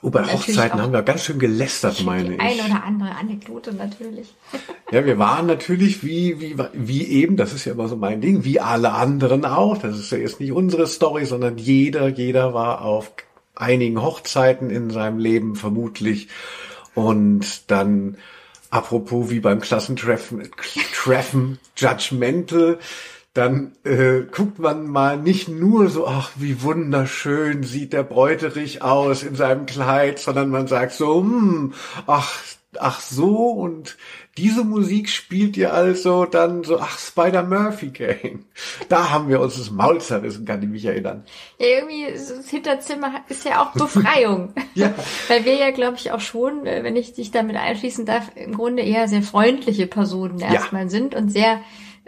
Oh, 0.00 0.10
bei 0.10 0.22
Hochzeiten 0.24 0.80
haben 0.80 0.92
wir 0.92 1.02
ganz 1.02 1.24
schön 1.24 1.38
gelästert, 1.40 2.04
meine 2.04 2.30
Die 2.30 2.40
eine 2.40 2.54
ich. 2.54 2.64
oder 2.64 2.84
andere 2.84 3.10
Anekdote 3.16 3.72
natürlich. 3.72 4.34
Ja, 4.90 5.04
wir 5.04 5.18
waren 5.18 5.44
natürlich 5.44 6.02
wie, 6.02 6.40
wie, 6.40 6.56
wie 6.72 7.06
eben, 7.08 7.36
das 7.36 7.52
ist 7.52 7.66
ja 7.66 7.72
immer 7.72 7.88
so 7.88 7.96
mein 7.96 8.22
Ding, 8.22 8.44
wie 8.44 8.58
alle 8.58 8.92
anderen 8.94 9.44
auch. 9.44 9.76
Das 9.76 9.98
ist 9.98 10.10
ja 10.10 10.16
jetzt 10.16 10.40
nicht 10.40 10.52
unsere 10.52 10.86
Story, 10.86 11.26
sondern 11.26 11.58
jeder, 11.58 12.08
jeder 12.08 12.54
war 12.54 12.80
auf 12.80 13.12
einigen 13.54 14.00
Hochzeiten 14.00 14.70
in 14.70 14.88
seinem 14.88 15.18
Leben 15.18 15.56
vermutlich. 15.56 16.28
Und 16.94 17.70
dann, 17.70 18.16
apropos 18.70 19.28
wie 19.28 19.40
beim 19.40 19.60
Klassentreffen, 19.60 20.48
Treffen, 20.94 21.58
Judgmental, 21.76 22.78
dann 23.38 23.70
äh, 23.84 24.22
guckt 24.22 24.58
man 24.58 24.88
mal 24.88 25.16
nicht 25.16 25.48
nur 25.48 25.88
so, 25.90 26.08
ach, 26.08 26.32
wie 26.34 26.60
wunderschön 26.62 27.62
sieht 27.62 27.92
der 27.92 28.02
Bräuterich 28.02 28.82
aus 28.82 29.22
in 29.22 29.36
seinem 29.36 29.64
Kleid, 29.64 30.18
sondern 30.18 30.50
man 30.50 30.66
sagt 30.66 30.90
so, 30.90 31.20
hm, 31.20 31.72
ach, 32.08 32.42
ach 32.80 32.98
so, 32.98 33.50
und 33.50 33.96
diese 34.36 34.64
Musik 34.64 35.08
spielt 35.08 35.56
ihr 35.56 35.72
also 35.72 36.24
dann 36.24 36.64
so, 36.64 36.80
ach, 36.80 36.98
Spider 36.98 37.44
Murphy 37.44 37.90
Gang. 37.90 38.44
Da 38.88 39.10
haben 39.10 39.28
wir 39.28 39.40
uns 39.40 39.56
das 39.56 39.70
Maul 39.70 40.00
zerrissen, 40.00 40.44
kann 40.44 40.60
ich 40.60 40.68
mich 40.68 40.84
erinnern. 40.84 41.24
Ja, 41.60 41.66
irgendwie 41.66 42.06
das 42.12 42.48
Hinterzimmer 42.48 43.20
ist 43.28 43.44
ja 43.44 43.62
auch 43.62 43.72
Befreiung. 43.72 44.52
Ja. 44.74 44.94
Weil 45.28 45.44
wir 45.44 45.54
ja, 45.54 45.70
glaube 45.70 45.96
ich, 45.96 46.12
auch 46.12 46.20
schon, 46.20 46.66
äh, 46.66 46.84
wenn 46.84 46.94
ich 46.94 47.12
dich 47.12 47.30
damit 47.30 47.56
einschließen 47.56 48.04
darf, 48.04 48.30
im 48.34 48.54
Grunde 48.54 48.82
eher 48.82 49.08
sehr 49.08 49.22
freundliche 49.22 49.86
Personen 49.86 50.38
erstmal 50.40 50.88
sind 50.88 51.16
und 51.16 51.30
sehr, 51.30 51.60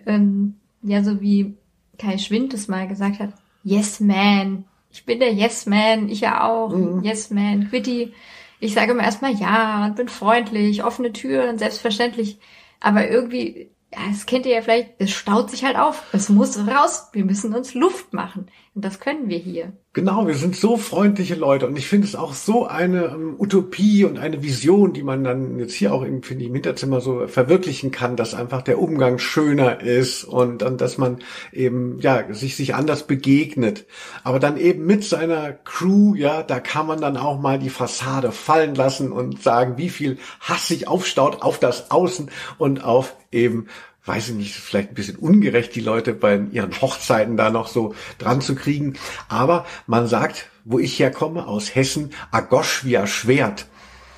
ähm, 0.07 0.60
ja, 0.83 1.03
so 1.03 1.21
wie 1.21 1.57
Kai 1.99 2.19
Schwind 2.19 2.55
es 2.55 2.69
mal 2.69 2.89
gesagt 2.89 3.21
hat, 3.21 3.31
Yes 3.63 4.01
Man. 4.01 4.65
Ich 4.91 5.05
bin 5.05 5.21
der 5.21 5.33
Yes 5.33 5.67
Man, 5.67 6.09
ich 6.09 6.21
ja 6.21 6.49
auch. 6.49 6.73
Yes 7.03 7.31
Man, 7.31 7.69
Quitty. 7.69 8.13
Ich 8.59 8.75
sage 8.75 8.93
immer 8.93 9.05
erstmal 9.05 9.35
ja 9.35 9.87
und 9.87 9.97
bin 9.97 10.09
freundlich, 10.09 10.85
offene 10.85 11.13
Türen, 11.13 11.59
selbstverständlich. 11.59 12.39
Aber 12.81 13.09
irgendwie, 13.09 13.71
ja, 13.93 13.99
das 14.11 14.27
kennt 14.27 14.47
ihr 14.47 14.55
ja 14.55 14.63
vielleicht, 14.63 14.95
es 14.99 15.11
staut 15.11 15.51
sich 15.51 15.65
halt 15.65 15.77
auf. 15.77 16.05
Es 16.13 16.29
muss 16.29 16.59
raus. 16.59 17.09
Wir 17.13 17.25
müssen 17.25 17.55
uns 17.55 17.75
Luft 17.75 18.13
machen. 18.13 18.47
Und 18.81 18.87
das 18.87 18.99
können 18.99 19.29
wir 19.29 19.37
hier. 19.37 19.75
Genau, 19.93 20.27
wir 20.27 20.37
sind 20.37 20.57
so 20.57 20.79
freundliche 20.79 21.35
Leute 21.35 21.67
und 21.67 21.77
ich 21.77 21.87
finde 21.87 22.07
es 22.07 22.17
auch 22.17 22.33
so 22.33 22.67
eine 22.67 23.09
ähm, 23.09 23.35
Utopie 23.39 24.07
und 24.07 24.19
eine 24.19 24.43
Vision, 24.43 24.95
die 24.95 25.03
man 25.03 25.23
dann 25.23 25.59
jetzt 25.59 25.75
hier 25.75 25.93
auch 25.93 26.03
im, 26.03 26.23
ich, 26.23 26.31
im 26.31 26.55
Hinterzimmer 26.55 27.03
so 27.03 27.27
verwirklichen 27.27 27.91
kann, 27.91 28.17
dass 28.17 28.33
einfach 28.33 28.63
der 28.63 28.81
Umgang 28.81 29.19
schöner 29.19 29.83
ist 29.83 30.25
und, 30.25 30.63
und 30.63 30.81
dass 30.81 30.97
man 30.97 31.19
eben, 31.53 31.99
ja, 32.01 32.33
sich, 32.33 32.57
sich 32.57 32.75
anders 32.75 33.07
begegnet. 33.07 33.85
Aber 34.25 34.39
dann 34.39 34.57
eben 34.57 34.87
mit 34.87 35.05
seiner 35.05 35.53
Crew, 35.53 36.15
ja, 36.15 36.43
da 36.43 36.59
kann 36.59 36.87
man 36.87 37.03
dann 37.03 37.19
auch 37.19 37.39
mal 37.39 37.59
die 37.59 37.69
Fassade 37.69 38.33
fallen 38.33 38.75
lassen 38.75 39.13
und 39.13 39.43
sagen, 39.43 39.77
wie 39.77 39.91
viel 39.91 40.17
Hass 40.41 40.69
sich 40.69 40.89
aufstaut 40.89 41.43
auf 41.43 41.59
das 41.59 41.91
Außen 41.91 42.31
und 42.57 42.83
auf 42.83 43.15
eben 43.31 43.67
weiß 44.07 44.31
ich 44.31 44.35
nicht, 44.35 44.55
vielleicht 44.55 44.91
ein 44.91 44.95
bisschen 44.95 45.17
ungerecht, 45.17 45.75
die 45.75 45.81
Leute 45.81 46.15
bei 46.15 46.41
ihren 46.53 46.81
Hochzeiten 46.81 47.37
da 47.37 47.51
noch 47.51 47.69
so 47.69 47.95
dran 48.19 48.41
zu 48.41 48.55
kriegen. 48.55 48.95
Aber 49.29 49.67
man 49.87 50.07
sagt, 50.07 50.47
wo 50.65 50.79
ich 50.79 50.99
herkomme, 50.99 51.47
aus 51.47 51.75
Hessen, 51.75 52.11
Agosch 52.31 52.85
wie 52.85 52.97
ein 52.99 53.07
Schwert. 53.07 53.67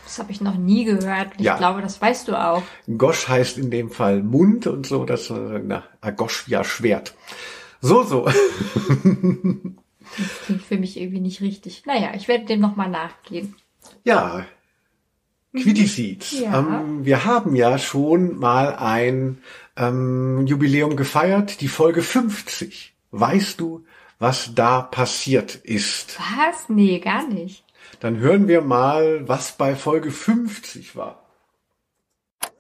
Das 0.05 0.19
habe 0.19 0.31
ich 0.33 0.41
noch 0.41 0.57
nie 0.57 0.85
gehört. 0.85 1.33
Ich 1.39 1.45
Ja. 1.47 1.57
glaube, 1.57 1.81
das 1.81 2.01
weißt 2.01 2.29
du 2.29 2.37
auch. 2.37 2.63
Gosch 2.99 3.29
heißt 3.29 3.57
in 3.59 3.71
dem 3.71 3.91
Fall 3.91 4.23
Mund 4.23 4.67
und 4.67 4.87
so, 4.87 5.05
das 5.05 5.31
äh, 5.31 5.61
na, 5.65 5.85
Agosch 6.01 6.49
wie 6.49 6.57
ein 6.57 6.65
Schwert. 6.65 7.15
So, 7.81 8.03
so. 8.03 8.27
Das 10.19 10.29
klingt 10.45 10.63
für 10.63 10.77
mich 10.77 10.99
irgendwie 11.01 11.21
nicht 11.21 11.41
richtig. 11.41 11.85
Naja, 11.87 12.11
ich 12.15 12.29
werde 12.29 12.45
dem 12.45 12.61
nochmal 12.61 12.91
nachgehen. 12.91 13.57
Ja, 14.05 14.45
Quitty 15.53 15.87
Seeds. 15.87 16.41
Ja. 16.41 16.59
Ähm, 16.59 17.05
wir 17.05 17.25
haben 17.25 17.55
ja 17.55 17.79
schon 17.79 18.39
mal 18.39 18.75
ein 18.75 19.43
ähm, 19.77 20.47
Jubiläum 20.47 20.97
gefeiert, 20.97 21.61
die 21.61 21.69
Folge 21.69 22.03
50. 22.03 22.95
Weißt 23.11 23.61
du, 23.61 23.85
was 24.19 24.55
da 24.55 24.81
passiert 24.83 25.55
ist? 25.57 26.19
Was? 26.19 26.69
Nee, 26.69 27.01
gar 27.01 27.27
nicht. 27.27 27.65
Dann 28.01 28.19
hören 28.19 28.49
wir 28.49 28.63
mal, 28.63 29.29
was 29.29 29.53
bei 29.53 29.77
Folge 29.77 30.11
50 30.11 30.97
war. 30.97 31.23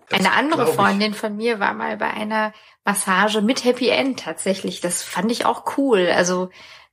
Das 0.08 0.20
Eine 0.20 0.32
andere. 0.32 0.66
Freundin 0.66 1.14
von 1.14 1.36
mir 1.36 1.58
war 1.58 1.72
mal 1.72 1.96
bei 1.96 2.10
einer 2.10 2.52
Massage 2.84 3.40
mit 3.40 3.64
Happy 3.64 3.88
End 3.88 4.20
tatsächlich. 4.20 4.80
Das 4.82 5.02
fand 5.02 5.32
ich 5.32 5.46
auch 5.46 5.78
cool. 5.78 6.10
Also 6.14 6.50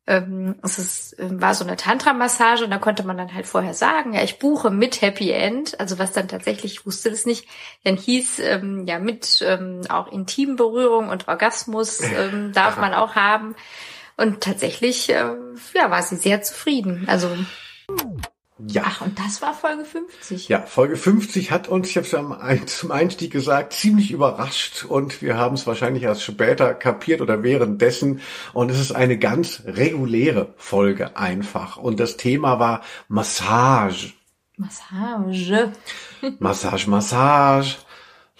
ähm, 0.09 0.55
es 0.63 0.79
ist, 0.79 1.19
ähm, 1.19 1.39
war 1.39 1.53
so 1.53 1.63
eine 1.63 1.75
Tantra-Massage 1.75 2.63
und 2.63 2.71
da 2.71 2.79
konnte 2.79 3.03
man 3.03 3.15
dann 3.15 3.33
halt 3.33 3.45
vorher 3.45 3.75
sagen, 3.75 4.13
ja, 4.13 4.23
ich 4.23 4.39
buche 4.39 4.71
mit 4.71 5.03
Happy 5.03 5.29
End. 5.29 5.79
Also 5.79 5.99
was 5.99 6.11
dann 6.11 6.27
tatsächlich, 6.27 6.73
ich 6.73 6.85
wusste 6.85 7.11
das 7.11 7.27
nicht, 7.27 7.47
dann 7.83 7.95
hieß 7.95 8.39
ähm, 8.39 8.87
ja 8.87 8.97
mit 8.97 9.43
ähm, 9.45 9.81
auch 9.87 10.11
Intimberührung 10.11 11.09
und 11.09 11.27
Orgasmus 11.27 12.01
ähm, 12.01 12.51
darf 12.55 12.77
man 12.77 12.95
auch 12.95 13.13
haben. 13.15 13.55
Und 14.17 14.41
tatsächlich, 14.41 15.09
äh, 15.11 15.35
ja, 15.75 15.91
war 15.91 16.01
sie 16.01 16.17
sehr 16.17 16.41
zufrieden. 16.41 17.05
Also, 17.07 17.29
Ja. 18.67 18.83
ach, 18.85 19.01
und 19.01 19.17
das 19.17 19.41
war 19.41 19.53
Folge 19.53 19.85
50. 19.85 20.49
Ja, 20.49 20.61
Folge 20.61 20.97
50 20.97 21.51
hat 21.51 21.69
uns, 21.69 21.89
ich 21.89 21.95
habe 21.95 22.05
es 22.05 22.11
ja 22.11 22.65
zum 22.65 22.91
Einstieg 22.91 23.31
gesagt, 23.31 23.73
ziemlich 23.73 24.11
überrascht 24.11 24.83
und 24.83 25.21
wir 25.21 25.37
haben 25.37 25.55
es 25.55 25.65
wahrscheinlich 25.65 26.03
erst 26.03 26.23
später 26.23 26.73
kapiert 26.73 27.21
oder 27.21 27.41
währenddessen. 27.41 28.19
Und 28.51 28.69
es 28.69 28.79
ist 28.79 28.91
eine 28.91 29.17
ganz 29.17 29.63
reguläre 29.65 30.53
Folge 30.57 31.15
einfach. 31.15 31.77
Und 31.77 31.99
das 31.99 32.17
Thema 32.17 32.59
war 32.59 32.81
Massage. 33.07 34.13
Massage. 34.57 35.71
Massage, 36.39 36.89
Massage. 36.89 37.77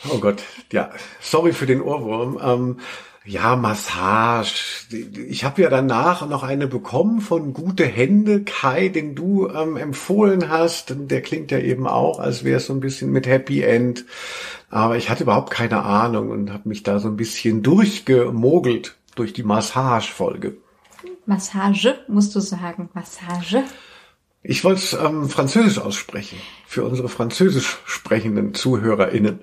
Oh 0.10 0.20
Gott, 0.20 0.44
ja, 0.72 0.92
sorry 1.22 1.54
für 1.54 1.66
den 1.66 1.82
Ohrwurm. 1.82 2.40
Ähm, 2.42 2.80
ja, 3.30 3.56
Massage. 3.56 4.88
Ich 5.28 5.44
habe 5.44 5.62
ja 5.62 5.70
danach 5.70 6.28
noch 6.28 6.42
eine 6.42 6.68
bekommen 6.68 7.22
von 7.22 7.54
Gute 7.54 7.86
Hände, 7.86 8.44
Kai, 8.44 8.90
den 8.90 9.14
du 9.14 9.48
ähm, 9.50 9.78
empfohlen 9.78 10.50
hast. 10.50 10.96
Der 10.98 11.22
klingt 11.22 11.52
ja 11.52 11.60
eben 11.60 11.86
auch, 11.86 12.20
als 12.20 12.44
wäre 12.44 12.58
es 12.58 12.66
so 12.66 12.74
ein 12.74 12.80
bisschen 12.80 13.12
mit 13.12 13.28
Happy 13.28 13.62
End. 13.62 14.06
Aber 14.72 14.98
ich 14.98 15.12
hatte 15.12 15.24
überhaupt 15.24 15.52
keine 15.52 15.84
Ahnung 15.84 16.32
und 16.32 16.52
habe 16.52 16.68
mich 16.68 16.82
da 16.82 16.98
so 16.98 17.08
ein 17.08 17.18
bisschen 17.18 17.62
durchgemogelt 17.62 18.96
durch 19.14 19.32
die 19.32 19.44
Massage-Folge. 19.44 20.58
Massage, 21.28 22.00
musst 22.08 22.36
du 22.36 22.40
sagen. 22.40 22.90
Massage. 22.96 23.64
Ich 24.42 24.64
wollte 24.64 24.80
es 24.80 24.94
ähm, 24.94 25.30
französisch 25.30 25.78
aussprechen, 25.78 26.40
für 26.66 26.84
unsere 26.84 27.10
französisch 27.10 27.78
sprechenden 27.86 28.56
ZuhörerInnen. 28.56 29.42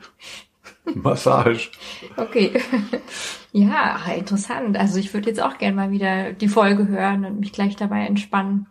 Massage. 0.94 1.70
Okay. 2.16 2.52
ja, 3.52 3.98
interessant. 4.16 4.76
Also 4.76 4.98
ich 4.98 5.12
würde 5.12 5.28
jetzt 5.28 5.42
auch 5.42 5.58
gerne 5.58 5.76
mal 5.76 5.90
wieder 5.90 6.32
die 6.32 6.48
Folge 6.48 6.88
hören 6.88 7.24
und 7.24 7.40
mich 7.40 7.52
gleich 7.52 7.76
dabei 7.76 8.06
entspannen. 8.06 8.66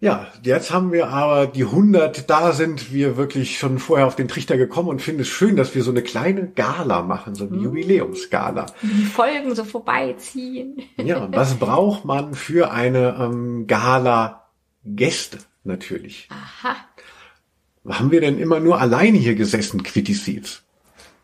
Ja, 0.00 0.28
jetzt 0.44 0.72
haben 0.72 0.92
wir 0.92 1.08
aber 1.08 1.48
die 1.48 1.64
100, 1.64 2.30
da 2.30 2.52
sind 2.52 2.92
wir 2.92 3.16
wirklich 3.16 3.58
schon 3.58 3.80
vorher 3.80 4.06
auf 4.06 4.14
den 4.14 4.28
Trichter 4.28 4.56
gekommen 4.56 4.88
und 4.88 5.02
finde 5.02 5.22
es 5.22 5.28
schön, 5.28 5.56
dass 5.56 5.74
wir 5.74 5.82
so 5.82 5.90
eine 5.90 6.02
kleine 6.02 6.46
Gala 6.46 7.02
machen, 7.02 7.34
so 7.34 7.48
eine 7.48 7.56
Mhm. 7.56 7.64
Jubiläumsgala. 7.64 8.66
Die 8.80 9.04
Folgen 9.04 9.56
so 9.56 9.64
vorbeiziehen. 9.64 10.76
Ja, 10.98 11.28
was 11.32 11.56
braucht 11.56 12.04
man 12.04 12.34
für 12.34 12.70
eine 12.70 13.16
ähm, 13.20 13.66
Gala? 13.66 14.44
Gäste, 14.84 15.38
natürlich. 15.64 16.28
Aha. 16.30 16.76
Haben 17.88 18.12
wir 18.12 18.20
denn 18.20 18.38
immer 18.38 18.60
nur 18.60 18.80
alleine 18.80 19.18
hier 19.18 19.34
gesessen, 19.34 19.82
Quitty 19.82 20.14
Seeds? 20.14 20.62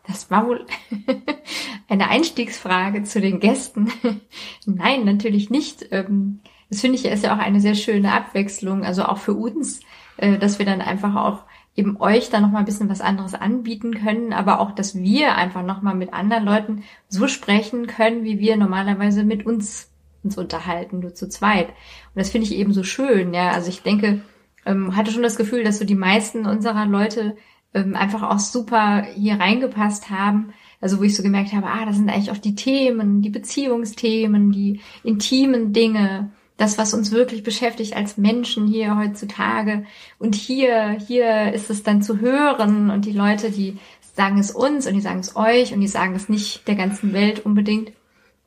Das 0.07 0.29
war 0.31 0.47
wohl 0.47 0.65
eine 1.87 2.09
Einstiegsfrage 2.09 3.03
zu 3.03 3.21
den 3.21 3.39
Gästen. 3.39 3.91
Nein, 4.65 5.05
natürlich 5.05 5.49
nicht. 5.49 5.87
Ähm, 5.91 6.39
Das 6.69 6.81
finde 6.81 6.97
ich 6.97 7.05
ist 7.05 7.23
ja 7.23 7.35
auch 7.35 7.39
eine 7.39 7.59
sehr 7.59 7.75
schöne 7.75 8.11
Abwechslung, 8.13 8.83
also 8.83 9.03
auch 9.05 9.17
für 9.17 9.33
uns, 9.33 9.81
äh, 10.17 10.37
dass 10.37 10.59
wir 10.59 10.65
dann 10.65 10.81
einfach 10.81 11.15
auch 11.15 11.43
eben 11.75 11.99
euch 11.99 12.29
dann 12.29 12.41
nochmal 12.41 12.61
ein 12.61 12.65
bisschen 12.65 12.89
was 12.89 13.01
anderes 13.01 13.33
anbieten 13.33 13.93
können, 13.95 14.31
aber 14.31 14.59
auch, 14.59 14.71
dass 14.71 14.95
wir 14.95 15.35
einfach 15.35 15.61
nochmal 15.63 15.95
mit 15.95 16.13
anderen 16.13 16.45
Leuten 16.45 16.83
so 17.09 17.27
sprechen 17.27 17.87
können, 17.87 18.23
wie 18.23 18.39
wir 18.39 18.55
normalerweise 18.55 19.23
mit 19.23 19.45
uns 19.45 19.91
uns 20.23 20.37
unterhalten, 20.37 20.99
nur 20.99 21.13
zu 21.13 21.29
zweit. 21.29 21.67
Und 21.67 21.75
das 22.15 22.31
finde 22.31 22.47
ich 22.47 22.55
eben 22.55 22.73
so 22.73 22.83
schön, 22.83 23.33
ja. 23.33 23.51
Also 23.51 23.69
ich 23.69 23.83
denke, 23.83 24.21
ähm, 24.65 24.95
hatte 24.95 25.11
schon 25.11 25.23
das 25.23 25.37
Gefühl, 25.37 25.63
dass 25.63 25.77
so 25.77 25.85
die 25.85 25.95
meisten 25.95 26.45
unserer 26.45 26.85
Leute 26.85 27.37
ähm, 27.75 27.95
einfach 27.95 28.23
auch 28.23 28.39
super 28.39 29.03
hier 29.15 29.39
reingepasst 29.39 30.09
haben. 30.09 30.53
Also 30.81 30.99
wo 30.99 31.03
ich 31.03 31.15
so 31.15 31.23
gemerkt 31.23 31.53
habe, 31.53 31.67
ah, 31.67 31.85
das 31.85 31.97
sind 31.97 32.09
eigentlich 32.09 32.31
auch 32.31 32.37
die 32.37 32.55
Themen, 32.55 33.21
die 33.21 33.29
Beziehungsthemen, 33.29 34.51
die 34.51 34.81
intimen 35.03 35.73
Dinge, 35.73 36.31
das, 36.57 36.77
was 36.77 36.93
uns 36.93 37.11
wirklich 37.11 37.43
beschäftigt 37.43 37.95
als 37.95 38.17
Menschen 38.17 38.67
hier 38.67 38.97
heutzutage. 38.97 39.85
Und 40.19 40.35
hier, 40.35 40.97
hier 41.07 41.53
ist 41.53 41.69
es 41.69 41.83
dann 41.83 42.01
zu 42.01 42.19
hören 42.19 42.89
und 42.89 43.05
die 43.05 43.11
Leute, 43.11 43.51
die 43.51 43.77
sagen 44.15 44.39
es 44.39 44.51
uns 44.51 44.87
und 44.87 44.93
die 44.93 45.01
sagen 45.01 45.19
es 45.19 45.35
euch 45.35 45.73
und 45.73 45.81
die 45.81 45.87
sagen 45.87 46.15
es 46.15 46.29
nicht 46.29 46.67
der 46.67 46.75
ganzen 46.75 47.13
Welt 47.13 47.45
unbedingt. 47.45 47.91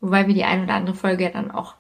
Wobei 0.01 0.27
wir 0.27 0.35
die 0.35 0.45
ein 0.45 0.63
oder 0.63 0.75
andere 0.75 0.97
Folge 0.97 1.25
ja 1.25 1.31
dann 1.31 1.51
auch 1.51 1.75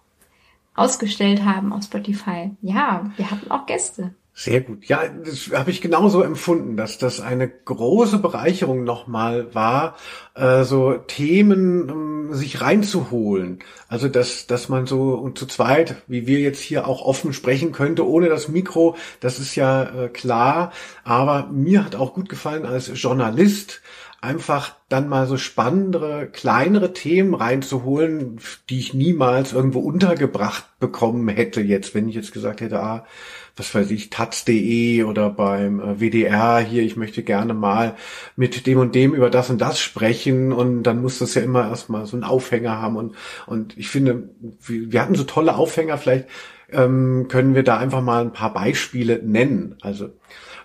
ausgestellt 0.75 1.45
haben 1.45 1.73
auf 1.73 1.85
Spotify. 1.85 2.51
Ja, 2.61 3.11
wir 3.17 3.31
hatten 3.31 3.51
auch 3.51 3.67
Gäste. 3.67 4.15
Sehr 4.41 4.61
gut. 4.61 4.85
Ja, 4.87 5.01
das 5.09 5.51
habe 5.53 5.73
ich 5.73 5.81
genauso 5.81 6.23
empfunden, 6.23 6.77
dass 6.77 6.97
das 6.97 7.21
eine 7.21 7.49
große 7.49 8.19
Bereicherung 8.19 8.85
nochmal 8.85 9.53
war, 9.53 9.97
äh, 10.37 10.63
so 10.63 10.93
Themen 10.95 11.89
ähm, 11.89 12.35
sich 12.35 12.61
reinzuholen. 12.61 13.59
Also 13.89 14.07
dass, 14.07 14.47
dass 14.47 14.69
man 14.69 14.87
so 14.87 15.15
und 15.15 15.39
zu 15.41 15.47
zweit, 15.47 15.97
wie 16.07 16.29
wir 16.29 16.39
jetzt 16.39 16.61
hier 16.61 16.87
auch 16.87 17.03
offen 17.03 17.33
sprechen 17.33 17.73
könnte, 17.73 18.07
ohne 18.07 18.29
das 18.29 18.47
Mikro, 18.47 18.95
das 19.19 19.41
ist 19.41 19.57
ja 19.57 20.05
äh, 20.05 20.09
klar. 20.09 20.73
Aber 21.03 21.49
mir 21.51 21.85
hat 21.85 21.97
auch 21.97 22.15
gut 22.15 22.29
gefallen 22.29 22.65
als 22.65 22.93
Journalist, 22.95 23.81
einfach 24.21 24.75
dann 24.89 25.09
mal 25.09 25.27
so 25.27 25.37
spannendere, 25.37 26.27
kleinere 26.27 26.93
Themen 26.93 27.35
reinzuholen, 27.35 28.41
die 28.69 28.81
ich 28.81 28.93
niemals 28.93 29.53
irgendwo 29.53 29.79
untergebracht 29.79 30.65
bekommen 30.81 31.29
hätte 31.29 31.61
jetzt, 31.61 31.95
wenn 31.95 32.09
ich 32.09 32.17
jetzt 32.17 32.33
gesagt 32.33 32.61
hätte, 32.61 32.81
ah, 32.81 33.07
was 33.55 33.75
weiß 33.75 33.91
ich, 33.91 34.11
taz.de 34.11 35.05
oder 35.05 35.31
beim 35.31 35.81
äh, 35.81 36.01
WDR 36.01 36.59
hier, 36.59 36.83
ich 36.83 36.97
möchte 36.97 37.23
gerne 37.23 37.55
mal 37.55 37.95
mit 38.35 38.67
dem 38.67 38.79
und 38.79 38.95
dem 38.95 39.15
über 39.15 39.31
das 39.31 39.51
und 39.51 39.61
das 39.61 39.81
sprechen 39.81 40.53
und 40.53 40.83
dann 40.83 41.01
muss 41.01 41.19
das 41.19 41.35
ja 41.35 41.43
immer 41.43 41.69
erstmal 41.69 42.07
so 42.07 42.17
einen 42.17 42.25
Aufhänger 42.25 42.81
haben 42.81 42.97
und, 42.97 43.15
und 43.47 43.77
ich 43.79 43.89
finde, 43.89 44.31
wir, 44.61 45.01
hatten 45.01 45.15
so 45.15 45.25
tolle 45.25 45.57
Aufhänger, 45.57 45.99
vielleicht 45.99 46.27
ähm, 46.71 47.27
können 47.29 47.55
wir 47.55 47.63
da 47.63 47.79
einfach 47.79 48.03
mal 48.03 48.23
ein 48.23 48.33
paar 48.33 48.53
Beispiele 48.53 49.21
nennen. 49.23 49.77
Also 49.81 50.11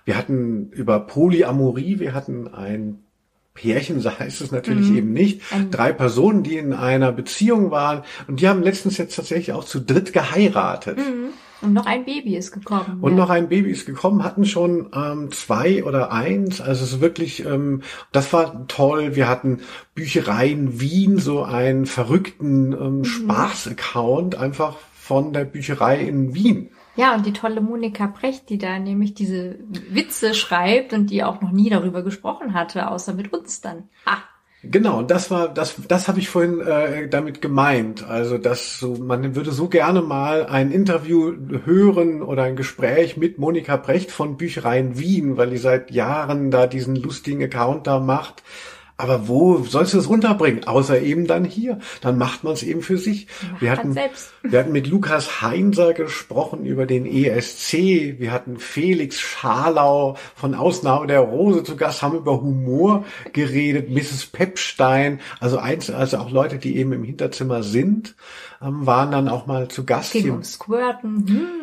wir 0.06 0.18
hatten 0.18 0.70
über 0.72 1.00
Polyamorie, 1.00 2.00
wir 2.00 2.14
hatten 2.14 2.48
ein 2.48 3.03
Pärchen, 3.54 4.00
so 4.00 4.18
heißt 4.18 4.42
es 4.42 4.52
natürlich 4.52 4.90
Mhm. 4.90 4.98
eben 4.98 5.14
nicht. 5.14 5.42
Drei 5.72 5.94
Personen, 5.94 6.44
die 6.44 6.58
in 6.58 6.74
einer 6.74 7.12
Beziehung 7.12 7.70
waren 7.72 8.04
und 8.28 8.42
die 8.42 8.48
haben 8.48 8.64
letztens 8.64 8.98
jetzt 8.98 9.16
tatsächlich 9.16 9.54
auch 9.54 9.64
zu 9.64 9.80
dritt 9.80 10.12
geheiratet. 10.14 10.98
Und 11.62 11.72
noch 11.74 11.86
ein 11.86 12.04
Baby 12.04 12.36
ist 12.36 12.52
gekommen. 12.52 12.98
Und 13.00 13.12
ja. 13.12 13.18
noch 13.18 13.30
ein 13.30 13.48
Baby 13.48 13.72
ist 13.72 13.86
gekommen, 13.86 14.24
hatten 14.24 14.44
schon 14.44 14.90
ähm, 14.94 15.32
zwei 15.32 15.84
oder 15.86 16.12
eins. 16.12 16.60
Also 16.60 16.84
es 16.84 16.94
ist 16.94 17.02
wirklich, 17.02 17.46
ähm, 17.46 17.84
das 18.12 18.34
war 18.34 18.68
toll. 18.68 19.16
Wir 19.16 19.30
hatten 19.30 19.60
Büchereien 19.96 20.82
Wien, 20.82 21.20
so 21.20 21.44
einen 21.44 21.86
verrückten 21.86 22.74
ähm, 22.74 23.06
Spaß-Account 23.06 24.36
einfach 24.36 24.76
von 24.94 25.32
der 25.32 25.46
Bücherei 25.46 26.02
in 26.02 26.34
Wien. 26.36 26.70
Ja, 26.96 27.16
und 27.16 27.26
die 27.26 27.34
tolle 27.34 27.62
Monika 27.62 28.06
Brecht, 28.08 28.50
die 28.50 28.58
da 28.58 28.78
nämlich 28.78 29.14
diese 29.14 29.58
Witze 29.90 30.34
schreibt 30.34 30.94
und 30.94 31.10
die 31.10 31.24
auch 31.24 31.42
noch 31.42 31.52
nie 31.52 31.70
darüber 31.70 32.04
gesprochen 32.04 32.54
hatte, 32.54 32.90
außer 32.90 33.14
mit 33.14 33.34
uns 33.34 33.62
dann. 33.62 33.90
Ah, 34.06 34.20
Genau, 34.66 35.00
und 35.00 35.12
das 35.12 35.30
war, 35.30 35.54
das, 35.54 35.76
das 35.90 36.08
habe 36.08 36.20
ich 36.20 36.30
vorhin 36.30 36.62
äh, 36.62 37.10
damit 37.10 37.42
gemeint. 37.42 38.08
Also, 38.08 38.38
dass 38.38 38.80
so, 38.80 38.96
man 38.96 39.36
würde 39.36 39.52
so 39.52 39.68
gerne 39.68 40.02
mal 40.02 40.46
ein 40.46 40.72
Interview 40.72 41.34
hören 41.66 42.22
oder 42.22 42.44
ein 42.44 42.56
Gespräch 42.56 43.18
mit 43.18 43.40
Monika 43.40 43.76
Brecht 43.76 44.10
von 44.10 44.38
Büchereien 44.38 44.98
Wien, 44.98 45.36
weil 45.36 45.50
die 45.50 45.58
seit 45.58 45.92
Jahren 45.92 46.50
da 46.50 46.66
diesen 46.66 46.96
lustigen 46.96 47.44
Account 47.44 47.88
da 47.88 48.00
macht. 48.00 48.42
Aber 48.96 49.28
wo 49.28 49.58
sollst 49.64 49.96
du 49.96 49.98
es 49.98 50.06
unterbringen? 50.06 50.66
Außer 50.66 51.02
eben 51.02 51.26
dann 51.26 51.46
hier. 51.46 51.80
Dann 52.02 52.18
macht 52.18 52.44
man 52.44 52.54
es 52.54 52.62
eben 52.62 52.82
für 52.82 52.98
sich. 52.98 53.28
Wir 53.60 53.72
hatten, 53.72 53.94
selbst. 53.94 54.32
wir 54.44 54.60
hatten 54.60 54.72
mit 54.72 54.88
Lukas 54.88 55.42
Heinser 55.42 55.94
gesprochen 55.94 56.66
über 56.66 56.86
den 56.86 57.06
ESC. 57.06 57.74
Wir 58.20 58.32
hatten 58.32 58.60
Felix 58.60 59.20
Scharlau 59.20 60.16
von 60.36 60.54
Ausnahme 60.54 61.08
der 61.08 61.22
Rose 61.22 61.64
zu 61.64 61.76
Gast, 61.76 62.04
haben 62.04 62.18
über 62.18 62.40
Humor 62.42 63.04
geredet, 63.34 63.90
Mrs. 63.90 64.28
Pepstein, 64.28 65.20
also 65.40 65.58
eins, 65.58 65.90
also 65.90 66.18
auch 66.18 66.30
Leute, 66.30 66.60
die 66.60 66.78
eben 66.78 66.94
im 66.94 67.04
Hinterzimmer 67.04 67.64
sind, 67.64 68.16
ähm, 68.62 68.86
waren 68.86 69.12
dann 69.12 69.28
auch 69.28 69.48
mal 69.48 69.70
zu 69.70 69.86
Gast 69.86 70.14
ging 70.14 70.24
hier. 70.24 70.34
um 70.34 70.44
Squirten. 70.44 71.28
Hm. 71.28 71.63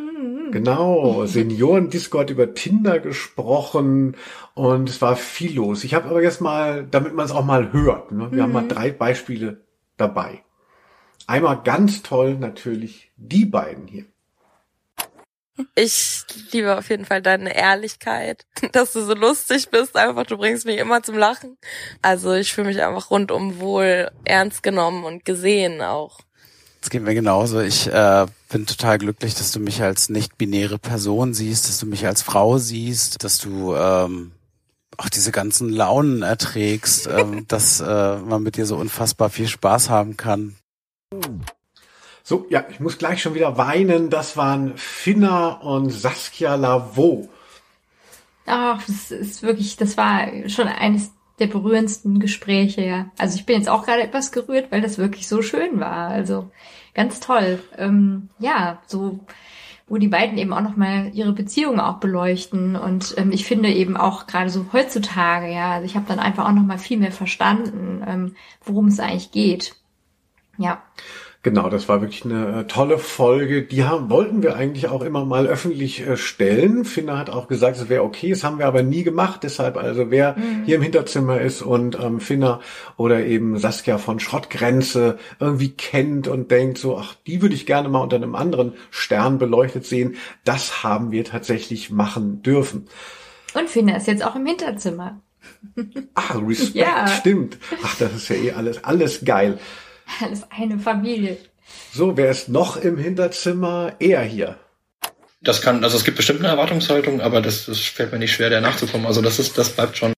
Genau, 0.51 1.27
Senioren-Discord 1.27 2.31
über 2.31 2.55
Tinder 2.55 2.99
gesprochen 2.99 4.17
und 4.55 4.89
es 4.89 5.01
war 5.01 5.17
viel 5.17 5.57
los. 5.57 5.85
Ich 5.85 5.95
habe 5.95 6.09
aber 6.09 6.23
jetzt 6.23 6.41
mal, 6.41 6.87
damit 6.91 7.15
man 7.15 7.25
es 7.25 7.33
auch 7.33 7.45
mal 7.45 7.73
hört, 7.73 8.13
ne? 8.13 8.29
wir 8.31 8.43
haben 8.43 8.53
mal 8.53 8.67
drei 8.67 8.91
Beispiele 8.91 9.61
dabei. 9.97 10.43
Einmal 11.27 11.63
ganz 11.63 12.03
toll 12.03 12.35
natürlich 12.35 13.13
die 13.17 13.45
beiden 13.45 13.87
hier. 13.87 14.05
Ich 15.75 16.25
liebe 16.53 16.77
auf 16.77 16.89
jeden 16.89 17.05
Fall 17.05 17.23
deine 17.23 17.55
Ehrlichkeit, 17.55 18.47
dass 18.73 18.93
du 18.93 19.03
so 19.03 19.15
lustig 19.15 19.71
bist. 19.71 19.97
Einfach, 19.97 20.27
du 20.27 20.37
bringst 20.37 20.67
mich 20.67 20.79
immer 20.79 21.03
zum 21.03 21.17
Lachen. 21.19 21.59
Also 22.03 22.33
ich 22.35 22.53
fühle 22.53 22.69
mich 22.69 22.83
einfach 22.83 23.11
rundum 23.11 23.61
wohl 23.61 24.11
ernst 24.25 24.63
genommen 24.63 25.05
und 25.05 25.25
gesehen 25.25 25.83
auch. 25.83 26.21
Es 26.83 26.89
geht 26.89 27.03
mir 27.03 27.15
genauso. 27.15 27.61
Ich 27.61 27.87
äh, 27.89 28.27
bin 28.49 28.67
total 28.67 28.99
glücklich, 28.99 29.35
dass 29.35 29.53
du 29.53 29.61
mich 29.61 29.83
als 29.83 30.09
nicht-binäre 30.09 30.79
Person 30.79 31.35
siehst, 31.35 31.69
dass 31.69 31.79
du 31.79 31.87
mich 31.87 32.07
als 32.07 32.23
Frau 32.23 32.59
siehst, 32.59 33.23
dass 33.23 33.39
du 33.39 33.75
ähm, 33.75 34.33
auch 34.97 35.09
diese 35.09 35.31
ganzen 35.31 35.69
Launen 35.69 36.23
erträgst, 36.23 37.07
ähm, 37.07 37.45
dass 37.49 37.81
äh, 37.81 38.17
man 38.17 38.43
mit 38.43 38.57
dir 38.57 38.67
so 38.67 38.77
unfassbar 38.77 39.29
viel 39.29 39.49
Spaß 39.49 39.91
haben 39.91 40.17
kann. 40.17 40.57
So, 42.23 42.47
ja, 42.49 42.65
ich 42.71 42.81
muss 42.81 42.97
gleich 42.97 43.21
schon 43.21 43.35
wieder 43.35 43.59
weinen. 43.59 44.09
Das 44.09 44.37
waren 44.37 44.77
Finna 44.77 45.61
und 45.61 45.91
Saskia 45.91 46.55
Lavaux. 46.55 47.29
Ach, 48.47 48.83
das 48.87 49.11
ist 49.11 49.43
wirklich, 49.43 49.77
das 49.77 49.97
war 49.97 50.27
schon 50.49 50.67
eines 50.67 51.11
der 51.41 51.47
berührendsten 51.47 52.21
Gespräche, 52.21 52.85
ja. 52.85 53.11
Also 53.19 53.37
ich 53.37 53.47
bin 53.47 53.57
jetzt 53.57 53.69
auch 53.69 53.85
gerade 53.85 54.03
etwas 54.03 54.33
gerührt, 54.33 54.71
weil 54.71 54.81
das 54.81 54.99
wirklich 54.99 55.27
so 55.29 55.43
schön 55.43 55.81
war. 55.81 56.09
Also 56.09 56.51
ganz 56.95 57.21
toll. 57.21 57.63
Ähm, 57.79 58.29
ja, 58.39 58.81
so 58.87 59.21
wo 59.91 59.99
die 59.99 60.09
beiden 60.09 60.39
eben 60.39 60.53
auch 60.53 60.61
nochmal 60.61 61.11
ihre 61.15 61.33
Beziehungen 61.33 61.81
auch 61.81 61.97
beleuchten. 61.97 62.77
Und 62.77 63.15
ähm, 63.19 63.33
ich 63.33 63.45
finde 63.45 63.71
eben 63.71 63.97
auch 63.97 64.29
gerade 64.29 64.49
so 64.49 64.67
heutzutage, 64.73 65.53
ja, 65.53 65.73
also 65.73 65.85
ich 65.85 65.97
habe 65.97 66.07
dann 66.07 66.21
einfach 66.21 66.47
auch 66.47 66.53
nochmal 66.53 66.79
viel 66.79 66.97
mehr 66.97 67.11
verstanden, 67.11 68.01
ähm, 68.07 68.37
worum 68.65 68.87
es 68.87 69.01
eigentlich 69.01 69.33
geht. 69.33 69.75
Ja. 70.59 70.81
Genau, 71.43 71.71
das 71.71 71.89
war 71.89 72.03
wirklich 72.03 72.27
eine 72.27 72.61
äh, 72.61 72.65
tolle 72.67 72.99
Folge. 72.99 73.63
Die 73.63 73.85
haben, 73.85 74.11
wollten 74.11 74.43
wir 74.43 74.57
eigentlich 74.57 74.89
auch 74.89 75.01
immer 75.01 75.25
mal 75.25 75.47
öffentlich 75.47 76.07
äh, 76.07 76.19
stellen. 76.19 76.85
Finna 76.85 77.17
hat 77.17 77.31
auch 77.31 77.49
gesagt, 77.49 77.79
es 77.79 77.89
wäre 77.89 78.03
okay, 78.05 78.29
das 78.29 78.45
haben 78.45 78.59
wir 78.59 78.67
aber 78.67 78.83
nie 78.83 79.05
gemacht. 79.05 79.43
Deshalb 79.43 79.79
also, 79.79 80.11
wer 80.11 80.37
hier 80.67 80.77
im 80.77 80.83
Hinterzimmer 80.83 81.41
ist 81.41 81.63
und 81.63 81.99
ähm, 81.99 82.21
Finna 82.21 82.61
oder 82.99 83.25
eben 83.25 83.57
Saskia 83.57 83.97
von 83.97 84.21
Schrottgrenze 84.21 85.17
irgendwie 85.39 85.71
kennt 85.71 86.29
und 86.29 86.51
denkt 86.51 86.77
so, 86.77 86.99
ach, 86.99 87.15
die 87.27 87.41
würde 87.41 87.55
ich 87.55 87.65
gerne 87.65 87.89
mal 87.89 88.03
unter 88.03 88.17
einem 88.17 88.35
anderen 88.35 88.75
Stern 88.91 89.39
beleuchtet 89.39 89.87
sehen, 89.87 90.17
das 90.45 90.83
haben 90.85 91.11
wir 91.11 91.25
tatsächlich 91.25 91.91
machen 91.91 92.43
dürfen. 92.43 92.87
Und 93.55 93.71
Finna 93.71 93.97
ist 93.97 94.07
jetzt 94.07 94.25
auch 94.27 94.37
im 94.37 94.45
Hinterzimmer. 94.45 95.21
Ach, 96.15 96.35
Respekt, 96.47 96.75
Ja. 96.75 97.07
stimmt. 97.07 97.57
Ach, 97.83 97.97
das 97.97 98.15
ist 98.15 98.29
ja 98.29 98.37
eh 98.37 98.53
alles, 98.53 98.85
alles 98.85 99.25
geil. 99.25 99.59
Alles 100.21 100.45
eine 100.51 100.79
Familie. 100.79 101.37
So, 101.93 102.17
wer 102.17 102.31
ist 102.31 102.49
noch 102.49 102.77
im 102.77 102.99
Hinterzimmer? 102.99 103.95
Er 103.99 104.23
hier. 104.23 104.57
Das 105.43 105.63
kann, 105.63 105.83
also 105.85 105.97
es 105.97 106.05
gibt 106.05 106.19
bestimmt 106.19 106.41
eine 106.41 106.49
Erwartungshaltung, 106.49 107.21
aber 107.21 107.41
das, 107.41 107.67
das 107.67 107.81
fällt 107.81 108.13
mir 108.13 108.19
nicht 108.19 108.33
schwer, 108.33 108.51
der 108.51 108.61
nachzukommen. 108.61 109.07
Also 109.07 109.23
das 109.23 109.39
ist, 109.39 109.57
das 109.57 109.71
bleibt 109.71 109.97
schon. 109.97 110.13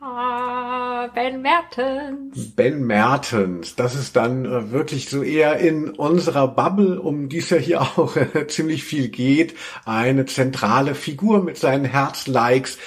Ah, 0.00 1.08
Ben 1.12 1.42
Mertens. 1.42 2.54
Ben 2.54 2.86
Mertens, 2.86 3.74
das 3.74 3.96
ist 3.96 4.14
dann 4.14 4.44
äh, 4.44 4.70
wirklich 4.70 5.08
so 5.08 5.24
eher 5.24 5.56
in 5.58 5.90
unserer 5.90 6.46
Bubble, 6.46 7.00
um 7.00 7.28
die 7.28 7.38
es 7.38 7.50
ja 7.50 7.56
hier 7.56 7.80
auch 7.98 8.16
äh, 8.16 8.46
ziemlich 8.46 8.84
viel 8.84 9.08
geht, 9.08 9.54
eine 9.84 10.26
zentrale 10.26 10.94
Figur 10.94 11.42
mit 11.42 11.56
seinen 11.56 11.84
Herzlikes, 11.84 12.78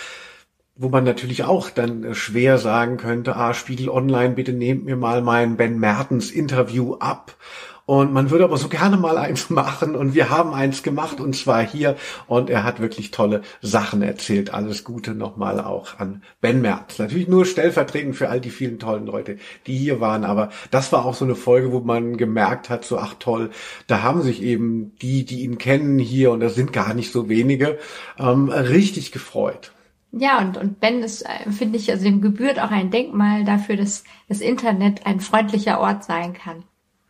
wo 0.79 0.87
man 0.87 1.03
natürlich 1.03 1.43
auch 1.43 1.69
dann 1.69 2.05
äh, 2.05 2.15
schwer 2.15 2.57
sagen 2.57 2.95
könnte, 2.95 3.35
ah, 3.35 3.53
Spiegel 3.53 3.89
Online, 3.89 4.35
bitte 4.35 4.53
nehmt 4.53 4.85
mir 4.85 4.95
mal 4.95 5.21
mein 5.21 5.57
Ben 5.57 5.77
Mertens 5.77 6.31
Interview 6.31 6.95
ab. 6.95 7.35
Und 7.85 8.13
man 8.13 8.29
würde 8.29 8.45
aber 8.45 8.55
so 8.55 8.69
gerne 8.69 8.95
mal 8.95 9.17
eins 9.17 9.49
machen 9.49 9.95
und 9.95 10.13
wir 10.13 10.29
haben 10.29 10.53
eins 10.53 10.81
gemacht 10.81 11.19
und 11.19 11.35
zwar 11.35 11.63
hier 11.63 11.97
und 12.27 12.49
er 12.49 12.63
hat 12.63 12.79
wirklich 12.79 13.11
tolle 13.11 13.41
Sachen 13.61 14.01
erzählt. 14.03 14.53
Alles 14.53 14.85
Gute 14.85 15.15
nochmal 15.15 15.59
auch 15.59 15.99
an 15.99 16.23
Ben 16.39 16.61
Mertens. 16.61 16.99
Natürlich 16.99 17.27
nur 17.27 17.45
stellvertretend 17.45 18.15
für 18.15 18.29
all 18.29 18.39
die 18.39 18.51
vielen 18.51 18.79
tollen 18.79 19.05
Leute, 19.05 19.37
die 19.67 19.75
hier 19.75 19.99
waren, 19.99 20.23
aber 20.23 20.49
das 20.71 20.93
war 20.93 21.05
auch 21.05 21.15
so 21.15 21.25
eine 21.25 21.35
Folge, 21.35 21.73
wo 21.73 21.81
man 21.81 22.15
gemerkt 22.15 22.69
hat, 22.69 22.85
so 22.85 22.99
ach 22.99 23.15
toll, 23.19 23.49
da 23.87 24.01
haben 24.01 24.21
sich 24.21 24.41
eben 24.41 24.95
die, 25.01 25.25
die 25.25 25.41
ihn 25.41 25.57
kennen 25.57 25.99
hier 25.99 26.31
und 26.31 26.39
das 26.39 26.55
sind 26.55 26.71
gar 26.71 26.93
nicht 26.93 27.11
so 27.11 27.27
wenige, 27.27 27.79
ähm, 28.17 28.47
richtig 28.47 29.11
gefreut. 29.11 29.73
Ja, 30.11 30.39
und, 30.39 30.57
und 30.57 30.79
Ben 30.79 31.03
ist, 31.03 31.21
äh, 31.21 31.51
finde 31.51 31.77
ich, 31.77 31.91
also 31.91 32.03
dem 32.03 32.21
gebührt 32.21 32.59
auch 32.59 32.71
ein 32.71 32.89
Denkmal 32.89 33.45
dafür, 33.45 33.77
dass 33.77 34.03
das 34.27 34.41
Internet 34.41 35.05
ein 35.05 35.19
freundlicher 35.19 35.79
Ort 35.79 36.03
sein 36.03 36.33
kann. 36.33 36.63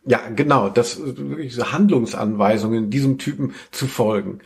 Ja, 0.04 0.20
genau, 0.34 0.68
das 0.68 0.98
wirklich 0.98 1.54
so 1.54 1.72
Handlungsanweisungen 1.72 2.90
diesem 2.90 3.18
Typen 3.18 3.54
zu 3.70 3.86
folgen. 3.86 4.40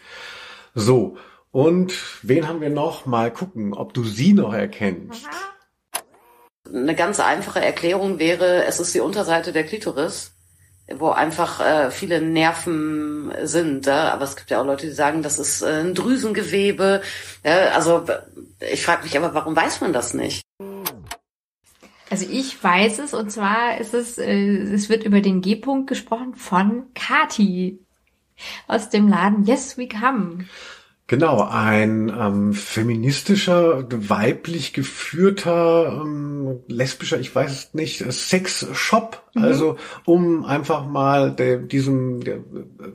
So, 0.75 1.17
und 1.51 1.95
wen 2.23 2.49
haben 2.49 2.61
wir 2.61 2.71
noch? 2.71 3.07
Mal 3.07 3.33
gucken, 3.33 3.75
ob 3.75 3.95
du 3.95 4.03
sie 4.03 4.33
noch 4.33 4.53
erkennst. 4.53 5.29
Eine 6.69 6.95
ganz 6.95 7.21
einfache 7.21 7.61
Erklärung 7.61 8.19
wäre, 8.19 8.65
es 8.65 8.81
ist 8.81 8.95
die 8.95 9.01
Unterseite 9.01 9.53
der 9.53 9.65
Klitoris, 9.65 10.34
wo 10.93 11.11
einfach 11.11 11.61
äh, 11.61 11.91
viele 11.91 12.21
Nerven 12.21 13.33
sind. 13.43 13.87
Ja? 13.87 14.13
Aber 14.13 14.25
es 14.25 14.37
gibt 14.37 14.51
ja 14.51 14.61
auch 14.61 14.67
Leute, 14.67 14.87
die 14.87 14.93
sagen, 14.93 15.23
das 15.23 15.39
ist 15.39 15.63
äh, 15.63 15.81
ein 15.81 15.95
Drüsengewebe. 15.95 17.03
Ja? 17.45 17.71
Also 17.75 18.05
ich 18.61 18.85
frage 18.85 19.05
mich 19.05 19.17
aber, 19.17 19.35
warum 19.35 19.57
weiß 19.57 19.81
man 19.81 19.93
das 19.93 20.15
nicht? 20.15 20.43
Also 22.11 22.27
ich 22.31 22.63
weiß 22.63 22.99
es 23.01 23.15
und 23.15 23.31
zwar 23.31 23.79
ist 23.79 23.95
es, 23.95 24.19
äh, 24.19 24.33
es 24.33 24.89
wird 24.89 25.05
über 25.05 25.21
den 25.21 25.41
G-Punkt 25.41 25.89
gesprochen 25.89 26.35
von 26.35 26.93
Kati 26.95 27.79
aus 28.67 28.91
dem 28.91 29.09
Laden 29.09 29.45
Yes 29.45 29.79
We 29.79 29.89
Come. 29.89 30.45
Genau, 31.07 31.43
ein 31.43 32.09
ähm, 32.09 32.55
feministischer, 32.55 33.85
weiblich 33.91 34.73
geführter, 34.73 36.01
ähm, 36.03 36.61
lesbischer, 36.67 37.21
ich 37.21 37.35
weiß 37.35 37.53
es 37.53 37.75
nicht, 37.75 38.11
Sex-Shop. 38.11 39.23
Mhm. 39.35 39.45
Also 39.45 39.77
um 40.07 40.47
einfach 40.47 40.87
mal 40.87 41.31
der, 41.31 41.59
diesem 41.59 42.25
der 42.25 42.39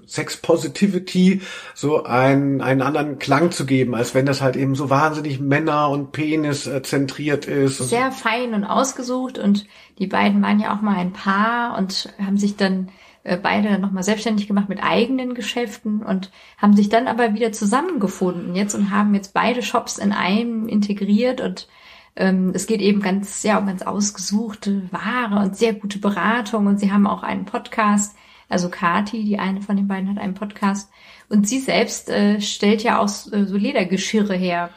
Sex 0.08 0.38
Positivity 0.38 1.42
so 1.76 2.04
einen, 2.04 2.62
einen 2.62 2.82
anderen 2.82 3.20
Klang 3.20 3.52
zu 3.52 3.68
geben, 3.68 3.94
als 3.94 4.16
wenn 4.16 4.26
das 4.26 4.42
halt 4.42 4.56
eben 4.56 4.74
so 4.74 4.90
wahnsinnig 4.90 5.40
Männer- 5.40 5.92
und 5.92 6.12
Penis 6.12 6.66
äh, 6.66 6.82
zentriert 6.82 7.46
ist. 7.46 7.78
Sehr 7.78 8.12
fein 8.12 8.56
und 8.56 8.64
ausgesucht 8.64 9.38
und 9.38 9.68
die 10.00 10.08
beiden 10.08 10.42
waren 10.42 10.60
ja 10.60 10.76
auch 10.76 10.82
mal 10.82 10.98
ein 10.98 11.14
Paar 11.14 11.78
und 11.78 12.12
haben 12.18 12.38
sich 12.38 12.56
dann 12.56 12.88
äh, 12.88 12.92
beide 13.24 13.80
nochmal 13.80 14.04
selbstständig 14.04 14.48
gemacht 14.48 14.70
mit 14.70 14.82
eigenen 14.82 15.34
Geschäften 15.34 16.02
und 16.02 16.32
haben 16.58 16.76
sich 16.76 16.90
dann 16.90 17.08
aber 17.08 17.34
wieder 17.34 17.52
zusammengefunden 17.52 18.56
jetzt 18.56 18.76
und 18.76 18.92
haben 18.92 19.14
jetzt 19.14 19.34
beide 19.34 19.62
Shops 19.62 19.98
in 19.98 20.12
einem 20.12 20.68
integriert 20.68 21.42
und 21.42 21.68
ähm, 22.16 22.52
es 22.54 22.68
geht 22.68 22.82
eben 22.82 23.02
ganz, 23.02 23.44
ja, 23.44 23.58
um 23.58 23.68
ganz 23.68 23.82
ausgesuchte 23.82 24.90
Ware 24.92 25.42
und 25.42 25.56
sehr 25.56 25.74
gute 25.74 26.00
Beratung 26.00 26.68
und 26.68 26.80
sie 26.80 26.92
haben 26.92 27.08
auch 27.08 27.24
einen 27.24 27.46
Podcast, 27.46 28.16
also 28.50 28.70
Kati, 28.70 29.24
die 29.24 29.40
eine 29.40 29.62
von 29.62 29.78
den 29.78 29.88
beiden 29.88 30.10
hat 30.10 30.18
einen 30.18 30.34
Podcast 30.34 30.90
und 31.30 31.48
sie 31.48 31.60
selbst 31.60 32.10
äh, 32.10 32.42
stellt 32.42 32.84
ja 32.84 33.00
auch 33.00 33.10
äh, 33.32 33.46
so 33.46 33.56
Ledergeschirre 33.56 34.36
her. 34.36 34.70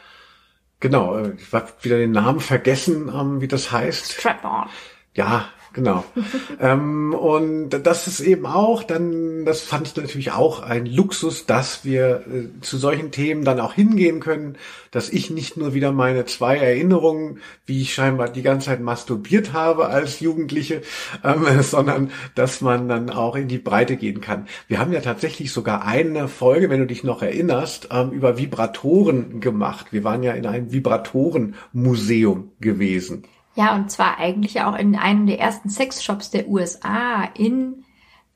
Genau, 0.80 1.16
äh, 1.16 1.34
ich 1.36 1.52
habe 1.52 1.72
wieder 1.82 1.98
den 1.98 2.12
Namen 2.12 2.40
vergessen, 2.40 3.08
ähm, 3.08 3.40
wie 3.40 3.48
das 3.48 3.72
heißt. 3.72 4.12
Strap-on. 4.12 4.68
Ja, 5.14 5.48
genau. 5.72 6.04
ähm, 6.60 7.14
und 7.14 7.70
das 7.70 8.06
ist 8.06 8.20
eben 8.20 8.46
auch 8.46 8.82
dann, 8.82 9.44
das 9.44 9.62
fand 9.62 9.88
ich 9.88 9.96
natürlich 9.96 10.32
auch 10.32 10.62
ein 10.62 10.86
Luxus, 10.86 11.46
dass 11.46 11.84
wir 11.84 12.24
äh, 12.26 12.60
zu 12.60 12.76
solchen 12.76 13.10
Themen 13.10 13.44
dann 13.44 13.60
auch 13.60 13.74
hingehen 13.74 14.20
können, 14.20 14.56
dass 14.90 15.08
ich 15.08 15.30
nicht 15.30 15.56
nur 15.56 15.74
wieder 15.74 15.92
meine 15.92 16.24
zwei 16.26 16.56
Erinnerungen, 16.56 17.40
wie 17.66 17.82
ich 17.82 17.94
scheinbar 17.94 18.28
die 18.28 18.42
ganze 18.42 18.66
Zeit 18.66 18.80
masturbiert 18.80 19.52
habe 19.52 19.88
als 19.88 20.20
Jugendliche, 20.20 20.82
ähm, 21.24 21.44
sondern 21.62 22.10
dass 22.34 22.60
man 22.60 22.88
dann 22.88 23.10
auch 23.10 23.36
in 23.36 23.48
die 23.48 23.58
Breite 23.58 23.96
gehen 23.96 24.20
kann. 24.20 24.46
Wir 24.68 24.78
haben 24.78 24.92
ja 24.92 25.00
tatsächlich 25.00 25.52
sogar 25.52 25.84
eine 25.84 26.28
Folge, 26.28 26.70
wenn 26.70 26.80
du 26.80 26.86
dich 26.86 27.04
noch 27.04 27.22
erinnerst, 27.22 27.88
ähm, 27.90 28.10
über 28.10 28.38
Vibratoren 28.38 29.40
gemacht. 29.40 29.86
Wir 29.92 30.04
waren 30.04 30.22
ja 30.22 30.32
in 30.32 30.46
einem 30.46 30.72
Vibratorenmuseum 30.72 32.52
gewesen. 32.60 33.24
Ja, 33.54 33.74
und 33.74 33.90
zwar 33.90 34.18
eigentlich 34.18 34.60
auch 34.62 34.76
in 34.76 34.96
einem 34.96 35.26
der 35.26 35.38
ersten 35.38 35.68
Sexshops 35.68 36.30
der 36.30 36.48
USA 36.48 37.24
in 37.36 37.84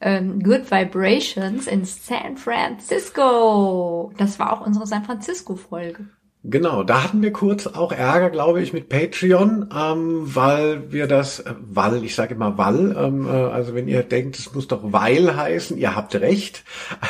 ähm, 0.00 0.42
Good 0.42 0.70
Vibrations 0.70 1.66
in 1.66 1.84
San 1.84 2.36
Francisco. 2.36 4.12
Das 4.18 4.38
war 4.38 4.52
auch 4.52 4.66
unsere 4.66 4.86
San 4.86 5.04
Francisco-Folge. 5.04 6.06
Genau, 6.48 6.84
da 6.84 7.02
hatten 7.02 7.22
wir 7.22 7.32
kurz 7.32 7.66
auch 7.66 7.90
Ärger, 7.90 8.30
glaube 8.30 8.62
ich, 8.62 8.72
mit 8.72 8.88
Patreon, 8.88 9.68
ähm, 9.76 10.22
weil 10.32 10.92
wir 10.92 11.08
das, 11.08 11.40
äh, 11.40 11.54
weil, 11.58 12.04
ich 12.04 12.14
sage 12.14 12.34
immer 12.34 12.56
weil, 12.56 12.94
ähm, 12.96 13.26
äh, 13.26 13.30
also 13.30 13.74
wenn 13.74 13.88
ihr 13.88 14.04
denkt, 14.04 14.38
es 14.38 14.54
muss 14.54 14.68
doch 14.68 14.80
weil 14.84 15.36
heißen, 15.36 15.76
ihr 15.76 15.96
habt 15.96 16.14
recht. 16.14 16.62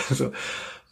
Also 0.08 0.30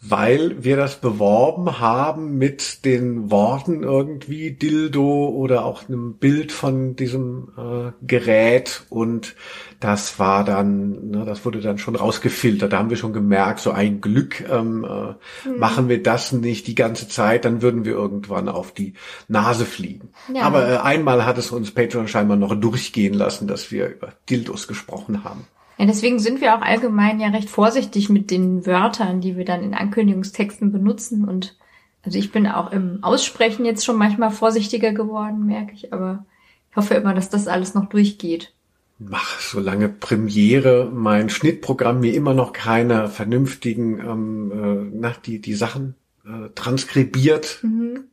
weil 0.07 0.63
wir 0.63 0.77
das 0.77 1.01
beworben 1.01 1.81
haben 1.81 2.37
mit 2.37 2.85
den 2.85 3.31
Worten 3.31 3.83
irgendwie 3.83 4.51
Dildo 4.51 5.29
oder 5.29 5.65
auch 5.65 5.89
einem 5.89 6.15
Bild 6.15 6.53
von 6.53 6.95
diesem 6.95 7.49
äh, 7.57 7.93
Gerät 8.07 8.85
und 8.91 9.35
das 9.81 10.19
war 10.19 10.45
dann, 10.45 11.11
ne, 11.11 11.25
das 11.25 11.45
wurde 11.45 11.61
dann 11.61 11.79
schon 11.79 11.97
rausgefiltert. 11.97 12.73
Da 12.73 12.79
haben 12.79 12.91
wir 12.91 12.97
schon 12.97 13.13
gemerkt, 13.13 13.61
so 13.61 13.71
ein 13.71 14.01
Glück 14.01 14.41
ähm, 14.49 14.85
äh, 14.85 15.49
mhm. 15.49 15.59
machen 15.59 15.89
wir 15.89 16.03
das 16.03 16.33
nicht 16.33 16.67
die 16.67 16.75
ganze 16.75 17.09
Zeit, 17.09 17.45
dann 17.45 17.63
würden 17.63 17.85
wir 17.85 17.93
irgendwann 17.93 18.49
auf 18.49 18.73
die 18.73 18.95
Nase 19.29 19.65
fliegen. 19.65 20.11
Ja. 20.35 20.43
Aber 20.43 20.69
äh, 20.69 20.77
einmal 20.79 21.27
hat 21.27 21.39
es 21.39 21.51
uns 21.51 21.71
Patreon 21.71 22.09
scheinbar 22.09 22.37
noch 22.37 22.55
durchgehen 22.55 23.15
lassen, 23.15 23.47
dass 23.47 23.71
wir 23.71 23.89
über 23.89 24.13
Dildos 24.29 24.69
gesprochen 24.69 25.25
haben. 25.25 25.47
Ja, 25.79 25.87
deswegen 25.87 26.19
sind 26.19 26.41
wir 26.41 26.55
auch 26.57 26.63
allgemein 26.63 27.21
ja 27.21 27.29
recht 27.29 27.51
vorsichtig 27.51 28.09
mit 28.09 28.31
den 28.31 28.65
Wörtern, 28.65 29.21
die 29.21 29.37
wir 29.37 29.45
dann 29.45 29.63
in 29.63 29.75
Ankündigungstexten 29.75 30.71
benutzen. 30.71 31.25
Und 31.25 31.57
also 32.03 32.19
ich 32.19 32.33
bin 32.33 32.47
auch 32.47 32.71
im 32.71 33.03
Aussprechen 33.03 33.65
jetzt 33.65 33.85
schon 33.85 33.97
manchmal 33.97 34.31
vorsichtiger 34.31 34.93
geworden, 34.93 35.47
merke 35.47 35.73
ich, 35.73 35.93
aber 35.93 36.25
ich 36.71 36.77
hoffe 36.77 36.95
immer, 36.95 37.15
dass 37.15 37.29
das 37.29 37.49
alles 37.49 37.75
noch 37.75 37.89
durchgeht. 37.89 38.53
Mach, 38.99 39.41
solange 39.41 39.89
Premiere 39.89 40.91
mein 40.93 41.29
Schnittprogramm 41.29 42.01
mir 42.01 42.15
immer 42.15 42.33
noch 42.33 42.53
keine 42.53 43.09
vernünftigen, 43.09 43.99
ähm, 43.99 44.53
äh, 44.53 44.91
na, 44.95 45.13
die, 45.27 45.41
die 45.41 45.55
Sachen 45.55 45.97
äh, 46.25 46.51
transkribiert, 46.55 47.59
mhm. 47.63 48.05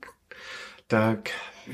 da 0.88 1.18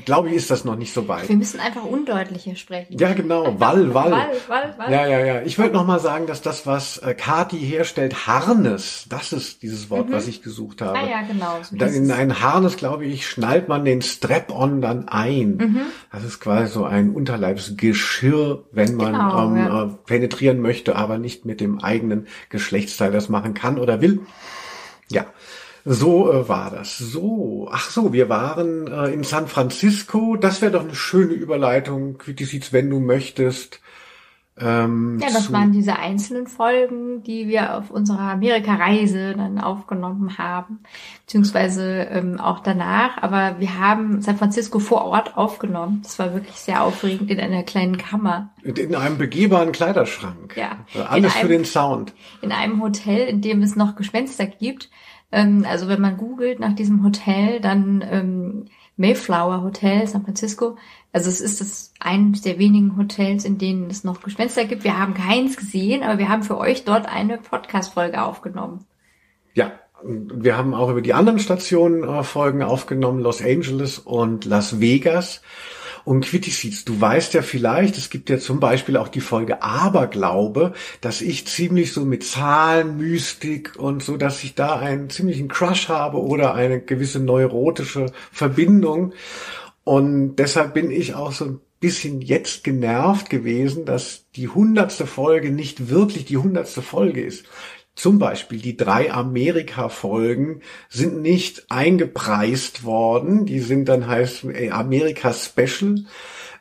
glaube 0.04 0.28
ich, 0.28 0.34
ist 0.34 0.50
das 0.50 0.64
noch 0.64 0.76
nicht 0.76 0.92
so 0.92 1.08
weit. 1.08 1.28
Wir 1.28 1.36
müssen 1.36 1.60
einfach 1.60 1.84
undeutlicher 1.84 2.56
sprechen. 2.56 2.96
Ja, 2.98 3.12
genau. 3.12 3.58
Wall, 3.58 3.94
Wall. 3.94 4.10
Wall, 4.10 4.30
Wall, 4.48 4.74
Wall. 4.78 4.92
Ja, 4.92 5.06
ja, 5.06 5.24
ja. 5.24 5.42
Ich 5.42 5.58
würde 5.58 5.74
noch 5.74 5.86
mal 5.86 6.00
sagen, 6.00 6.26
dass 6.26 6.42
das, 6.42 6.66
was 6.66 6.98
äh, 6.98 7.14
Kati 7.14 7.58
herstellt, 7.58 8.26
Harness, 8.26 9.06
das 9.08 9.32
ist 9.32 9.62
dieses 9.62 9.90
Wort, 9.90 10.08
mhm. 10.08 10.12
was 10.12 10.28
ich 10.28 10.42
gesucht 10.42 10.82
habe. 10.82 10.98
Ah 10.98 11.08
ja, 11.08 11.22
genau. 11.22 11.58
So 11.62 11.76
dann 11.76 11.92
in 11.92 12.10
ein 12.10 12.40
Harness, 12.40 12.76
glaube 12.76 13.06
ich, 13.06 13.26
schnallt 13.26 13.68
man 13.68 13.84
den 13.84 14.02
Strap-on 14.02 14.80
dann 14.80 15.08
ein. 15.08 15.56
Mhm. 15.56 15.80
Das 16.12 16.24
ist 16.24 16.40
quasi 16.40 16.72
so 16.72 16.84
ein 16.84 17.10
Unterleibsgeschirr, 17.10 18.64
wenn 18.72 18.96
man 18.96 19.12
genau, 19.12 19.46
ähm, 19.46 19.56
ja. 19.56 19.84
äh, 19.84 19.88
penetrieren 20.06 20.60
möchte, 20.60 20.96
aber 20.96 21.18
nicht 21.18 21.44
mit 21.44 21.60
dem 21.60 21.80
eigenen 21.80 22.26
Geschlechtsteil 22.50 23.12
das 23.12 23.28
machen 23.28 23.54
kann 23.54 23.78
oder 23.78 24.00
will. 24.00 24.20
Ja. 25.10 25.26
So 25.90 26.30
äh, 26.30 26.48
war 26.48 26.70
das. 26.70 26.98
So, 26.98 27.68
ach 27.72 27.88
so, 27.88 28.12
wir 28.12 28.28
waren 28.28 28.86
äh, 28.88 29.06
in 29.06 29.24
San 29.24 29.48
Francisco. 29.48 30.36
Das 30.36 30.60
wäre 30.60 30.72
doch 30.72 30.84
eine 30.84 30.94
schöne 30.94 31.32
Überleitung, 31.32 32.22
wie 32.26 32.44
sieht's, 32.44 32.74
wenn 32.74 32.90
du 32.90 33.00
möchtest. 33.00 33.80
Ähm, 34.60 35.18
ja, 35.20 35.28
das 35.32 35.50
waren 35.52 35.72
diese 35.72 35.96
einzelnen 35.96 36.46
Folgen, 36.46 37.22
die 37.22 37.48
wir 37.48 37.76
auf 37.76 37.90
unserer 37.90 38.32
Amerika-Reise 38.32 39.34
dann 39.34 39.58
aufgenommen 39.58 40.36
haben, 40.36 40.80
beziehungsweise 41.24 42.08
ähm, 42.10 42.38
auch 42.38 42.60
danach. 42.60 43.22
Aber 43.22 43.60
wir 43.60 43.78
haben 43.78 44.20
San 44.20 44.36
Francisco 44.36 44.80
vor 44.80 45.04
Ort 45.06 45.38
aufgenommen. 45.38 46.00
Das 46.02 46.18
war 46.18 46.34
wirklich 46.34 46.56
sehr 46.56 46.82
aufregend 46.82 47.30
in 47.30 47.40
einer 47.40 47.62
kleinen 47.62 47.96
Kammer. 47.96 48.50
In 48.62 48.94
einem 48.94 49.16
begehbaren 49.16 49.72
Kleiderschrank. 49.72 50.54
Ja. 50.56 50.84
Alles 51.08 51.34
einem, 51.34 51.40
für 51.40 51.48
den 51.48 51.64
Sound. 51.64 52.12
In 52.42 52.52
einem 52.52 52.82
Hotel, 52.82 53.28
in 53.28 53.40
dem 53.40 53.62
es 53.62 53.76
noch 53.76 53.96
Gespenster 53.96 54.46
gibt 54.46 54.90
Ähm, 55.32 55.66
also 55.68 55.88
wenn 55.88 56.00
man 56.00 56.16
googelt 56.16 56.60
nach 56.60 56.74
diesem 56.74 57.04
Hotel, 57.04 57.60
dann 57.60 58.04
ähm, 58.08 58.64
Mayflower 58.96 59.62
Hotel 59.62 60.06
San 60.06 60.24
Francisco. 60.24 60.76
Also 61.12 61.28
es 61.28 61.40
ist 61.40 61.60
das 61.60 61.92
eines 62.00 62.42
der 62.42 62.58
wenigen 62.58 62.96
Hotels, 62.96 63.44
in 63.44 63.58
denen 63.58 63.88
es 63.90 64.04
noch 64.04 64.20
Gespenster 64.22 64.64
gibt. 64.64 64.84
Wir 64.84 64.98
haben 64.98 65.14
keins 65.14 65.56
gesehen, 65.56 66.02
aber 66.02 66.18
wir 66.18 66.28
haben 66.28 66.42
für 66.42 66.58
euch 66.58 66.84
dort 66.84 67.06
eine 67.06 67.38
Podcast-Folge 67.38 68.22
aufgenommen. 68.22 68.84
Ja, 69.54 69.72
wir 70.02 70.56
haben 70.56 70.74
auch 70.74 70.90
über 70.90 71.00
die 71.00 71.14
anderen 71.14 71.38
Stationen 71.38 72.04
äh, 72.04 72.22
Folgen 72.22 72.62
aufgenommen, 72.62 73.20
Los 73.20 73.42
Angeles 73.42 73.98
und 73.98 74.44
Las 74.44 74.80
Vegas. 74.80 75.42
Und 76.08 76.24
Quitty 76.24 76.50
Seeds, 76.50 76.86
du 76.86 76.98
weißt 76.98 77.34
ja 77.34 77.42
vielleicht, 77.42 77.98
es 77.98 78.08
gibt 78.08 78.30
ja 78.30 78.38
zum 78.38 78.60
Beispiel 78.60 78.96
auch 78.96 79.08
die 79.08 79.20
Folge 79.20 79.62
Aberglaube, 79.62 80.72
dass 81.02 81.20
ich 81.20 81.46
ziemlich 81.46 81.92
so 81.92 82.06
mit 82.06 82.24
Zahlen, 82.24 82.96
Mystik 82.96 83.74
und 83.76 84.02
so, 84.02 84.16
dass 84.16 84.42
ich 84.42 84.54
da 84.54 84.78
einen 84.78 85.10
ziemlichen 85.10 85.48
Crush 85.48 85.90
habe 85.90 86.22
oder 86.22 86.54
eine 86.54 86.80
gewisse 86.80 87.20
neurotische 87.20 88.06
Verbindung. 88.32 89.12
Und 89.84 90.36
deshalb 90.36 90.72
bin 90.72 90.90
ich 90.90 91.14
auch 91.14 91.32
so 91.32 91.44
ein 91.44 91.60
bisschen 91.78 92.22
jetzt 92.22 92.64
genervt 92.64 93.28
gewesen, 93.28 93.84
dass 93.84 94.24
die 94.34 94.48
hundertste 94.48 95.06
Folge 95.06 95.50
nicht 95.50 95.90
wirklich 95.90 96.24
die 96.24 96.38
hundertste 96.38 96.80
Folge 96.80 97.20
ist. 97.20 97.44
Zum 97.98 98.20
Beispiel 98.20 98.60
die 98.60 98.76
drei 98.76 99.12
Amerika-Folgen 99.12 100.60
sind 100.88 101.20
nicht 101.20 101.66
eingepreist 101.68 102.84
worden. 102.84 103.44
Die 103.44 103.58
sind 103.58 103.88
dann 103.88 104.06
heißt 104.06 104.44
äh, 104.44 104.70
Amerika 104.70 105.32
Special. 105.32 106.04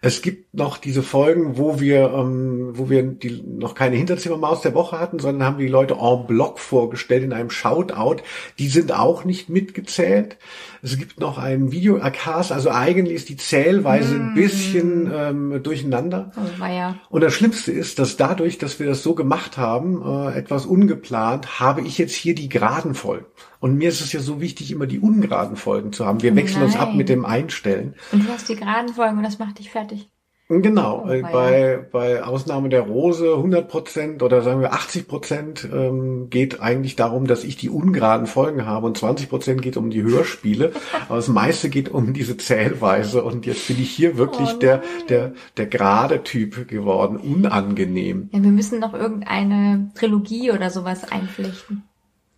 Es 0.02 0.24
gibt 0.24 0.56
noch 0.56 0.80
diese 0.80 1.04
Folgen, 1.04 1.60
wo 1.60 1.80
wir, 1.80 2.12
ähm, 2.12 2.72
wo 2.74 2.90
wir 2.90 3.04
die, 3.04 3.44
noch 3.44 3.76
keine 3.76 3.98
Hinterzimmermaus 3.98 4.62
der 4.62 4.74
Woche 4.74 5.00
hatten, 5.00 5.20
sondern 5.20 5.48
haben 5.48 5.60
die 5.60 5.68
Leute 5.68 5.98
en 6.02 6.26
bloc 6.26 6.58
vorgestellt 6.58 7.24
in 7.24 7.34
einem 7.34 7.52
Shoutout. 7.52 8.24
Die 8.58 8.68
sind 8.68 8.92
auch 8.92 9.24
nicht 9.24 9.48
mitgezählt. 9.48 10.38
Es 10.82 10.98
gibt 10.98 11.20
noch 11.20 11.38
einen 11.38 11.72
Video-Cast, 11.72 12.52
also 12.52 12.70
eigentlich 12.72 13.16
ist 13.16 13.30
die 13.30 13.38
Zählweise 13.38 14.16
ein 14.16 14.34
bisschen 14.34 15.12
ähm, 15.14 15.64
durcheinander. 15.64 16.32
Oh, 16.36 16.60
weia. 16.60 16.96
Und 17.10 17.22
das 17.22 17.34
Schlimmste 17.34 17.72
ist, 17.72 18.00
dass 18.00 18.18
dadurch, 18.18 18.58
dass 18.58 18.80
wir 18.80 18.88
das 18.88 19.04
so 19.04 19.16
gemacht 19.16 19.58
haben, 19.58 20.02
äh, 20.02 20.38
etwas 20.38 20.66
ungeplant, 20.66 21.60
habe 21.60 21.82
ich 21.82 21.98
jetzt 21.98 22.16
hier 22.16 22.36
die 22.36 22.50
geraden 22.50 22.94
Folgen. 22.94 23.26
Und 23.60 23.78
mir 23.78 23.90
ist 23.90 24.02
es 24.02 24.14
ja 24.14 24.20
so 24.20 24.40
wichtig, 24.40 24.72
immer 24.72 24.86
die 24.86 25.00
ungeraden 25.00 25.56
Folgen 25.56 25.92
zu 25.94 26.06
haben. 26.06 26.22
Wir 26.22 26.36
wechseln 26.36 26.64
uns 26.64 26.76
ab 26.76 26.90
Nein. 26.90 26.98
mit 26.98 27.10
dem 27.10 27.26
Einstellen. 27.26 27.96
Und 28.12 28.26
du 28.26 28.30
hast 28.30 28.50
die 28.50 28.56
geraden 28.56 28.94
Folgen 28.94 29.18
und 29.18 29.24
das 29.24 29.40
macht 29.40 29.60
dich 29.60 29.72
fertig. 29.72 30.10
Genau, 30.50 31.10
äh, 31.10 31.24
bei, 31.24 31.86
bei 31.92 32.24
Ausnahme 32.24 32.70
der 32.70 32.82
Rose 32.82 33.34
100 33.34 33.68
Prozent 33.68 34.24
oder 34.24 34.42
sagen 34.42 34.62
wir 34.62 34.72
80 34.72 35.06
Prozent 35.06 35.68
ähm, 35.74 36.30
geht 36.30 36.62
eigentlich 36.62 36.96
darum, 36.96 37.28
dass 37.28 37.44
ich 37.44 37.58
die 37.58 37.70
ungeraden 37.70 38.28
Folgen 38.28 38.66
habe 38.66 38.86
und 38.86 38.98
20 38.98 39.28
Prozent 39.30 39.62
geht 39.62 39.76
um 39.76 39.90
die 39.90 40.04
Hörspiele. 40.04 40.72
Aber 41.10 41.18
das 41.18 41.28
meiste 41.28 41.68
geht 41.68 41.90
um 41.90 42.14
diese 42.14 42.38
Zählweise 42.38 43.24
und 43.26 43.46
jetzt 43.46 43.68
bin 43.68 43.78
ich 43.82 43.90
hier 43.92 44.18
wirklich 44.18 44.54
Oh 44.56 44.60
der, 44.60 44.84
der, 45.10 45.34
der 45.58 45.66
gerade 45.66 46.24
Typ 46.24 46.70
geworden. 46.70 47.18
Unangenehm. 47.18 48.30
Ja, 48.32 48.42
wir 48.42 48.52
müssen 48.52 48.80
noch 48.80 48.94
irgendeine 48.94 49.92
Trilogie 49.96 50.52
oder 50.52 50.70
sowas 50.70 51.12
einflechten. 51.12 51.84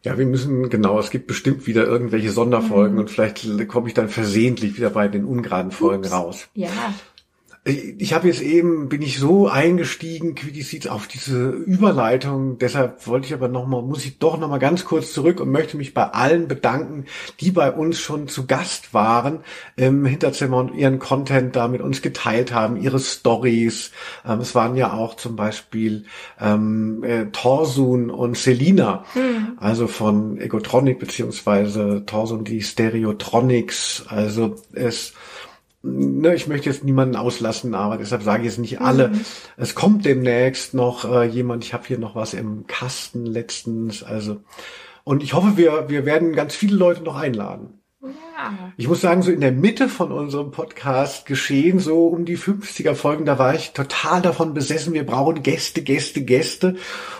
Ja, 0.01 0.17
wir 0.17 0.25
müssen, 0.25 0.69
genau, 0.69 0.97
es 0.97 1.09
gibt 1.09 1.27
bestimmt 1.27 1.67
wieder 1.67 1.83
irgendwelche 1.85 2.31
Sonderfolgen 2.31 2.93
Mhm. 2.93 2.99
und 3.01 3.09
vielleicht 3.11 3.67
komme 3.67 3.89
ich 3.89 3.93
dann 3.93 4.07
versehentlich 4.07 4.77
wieder 4.77 4.89
bei 4.91 5.09
den 5.09 5.25
ungeraden 5.25 5.71
Folgen 5.71 6.05
Ups. 6.05 6.13
raus. 6.13 6.47
Ja, 6.53 6.69
Ich 7.69 8.13
habe 8.13 8.27
jetzt 8.27 8.41
eben, 8.41 8.89
bin 8.89 9.01
ich 9.01 9.19
so 9.19 9.47
eingestiegen, 9.47 10.35
Quickie 10.35 10.61
Seeds, 10.61 10.87
auf 10.87 11.07
diese 11.07 11.49
Überleitung. 11.49 12.57
Deshalb 12.57 13.05
wollte 13.07 13.27
ich 13.27 13.33
aber 13.33 13.47
nochmal, 13.47 13.81
muss 13.81 14.05
ich 14.05 14.17
doch 14.17 14.39
nochmal 14.39 14.59
ganz 14.59 14.85
kurz 14.85 15.13
zurück 15.13 15.39
und 15.39 15.51
möchte 15.51 15.77
mich 15.77 15.93
bei 15.93 16.05
allen 16.05 16.47
bedanken, 16.47 17.05
die 17.39 17.51
bei 17.51 17.71
uns 17.71 17.99
schon 17.99 18.27
zu 18.27 18.47
Gast 18.47 18.93
waren 18.93 19.39
im 19.75 20.05
Hinterzimmer 20.05 20.57
und 20.57 20.73
ihren 20.73 20.99
Content 20.99 21.55
da 21.55 21.67
mit 21.67 21.81
uns 21.81 22.01
geteilt 22.01 22.53
haben, 22.53 22.77
ihre 22.77 22.99
Stories. 22.99 23.91
Ähm, 24.25 24.39
es 24.39 24.55
waren 24.55 24.75
ja 24.75 24.93
auch 24.93 25.15
zum 25.15 25.35
Beispiel 25.35 26.05
ähm, 26.39 27.03
äh, 27.03 27.25
Torsun 27.27 28.09
und 28.09 28.37
Selina, 28.37 29.05
also 29.57 29.87
von 29.87 30.39
Egotronic 30.39 30.99
beziehungsweise 30.99 32.03
Torsun 32.05 32.43
die 32.43 32.61
Stereotronics. 32.61 34.05
Also 34.07 34.55
es 34.73 35.13
ne, 35.81 36.35
ich 36.35 36.47
möchte 36.47 36.69
jetzt 36.69 36.83
niemanden 36.83 37.15
auslassen, 37.15 37.75
aber 37.75 37.97
deshalb 37.97 38.23
sage 38.23 38.43
ich 38.43 38.49
jetzt 38.49 38.59
nicht 38.59 38.81
alle. 38.81 39.11
Es 39.57 39.75
kommt 39.75 40.05
demnächst 40.05 40.73
noch 40.73 41.05
äh, 41.05 41.25
jemand, 41.25 41.63
ich 41.63 41.73
habe 41.73 41.85
hier 41.87 41.99
noch 41.99 42.15
was 42.15 42.33
im 42.33 42.67
Kasten 42.67 43.25
letztens, 43.25 44.03
also 44.03 44.41
und 45.03 45.23
ich 45.23 45.33
hoffe, 45.33 45.57
wir, 45.57 45.89
wir 45.89 46.05
werden 46.05 46.33
ganz 46.33 46.55
viele 46.55 46.75
Leute 46.75 47.01
noch 47.01 47.15
einladen. 47.15 47.78
Ich 48.77 48.87
muss 48.87 49.01
sagen, 49.01 49.21
so 49.21 49.31
in 49.31 49.41
der 49.41 49.51
Mitte 49.51 49.89
von 49.89 50.11
unserem 50.11 50.51
Podcast 50.51 51.25
geschehen, 51.25 51.79
so 51.79 52.07
um 52.07 52.25
die 52.25 52.37
50er 52.37 52.95
Folgen, 52.95 53.25
da 53.25 53.37
war 53.37 53.53
ich 53.53 53.71
total 53.71 54.21
davon 54.21 54.53
besessen, 54.53 54.93
wir 54.93 55.05
brauchen 55.05 55.43
Gäste, 55.43 55.81
Gäste, 55.81 56.21
Gäste, 56.23 56.75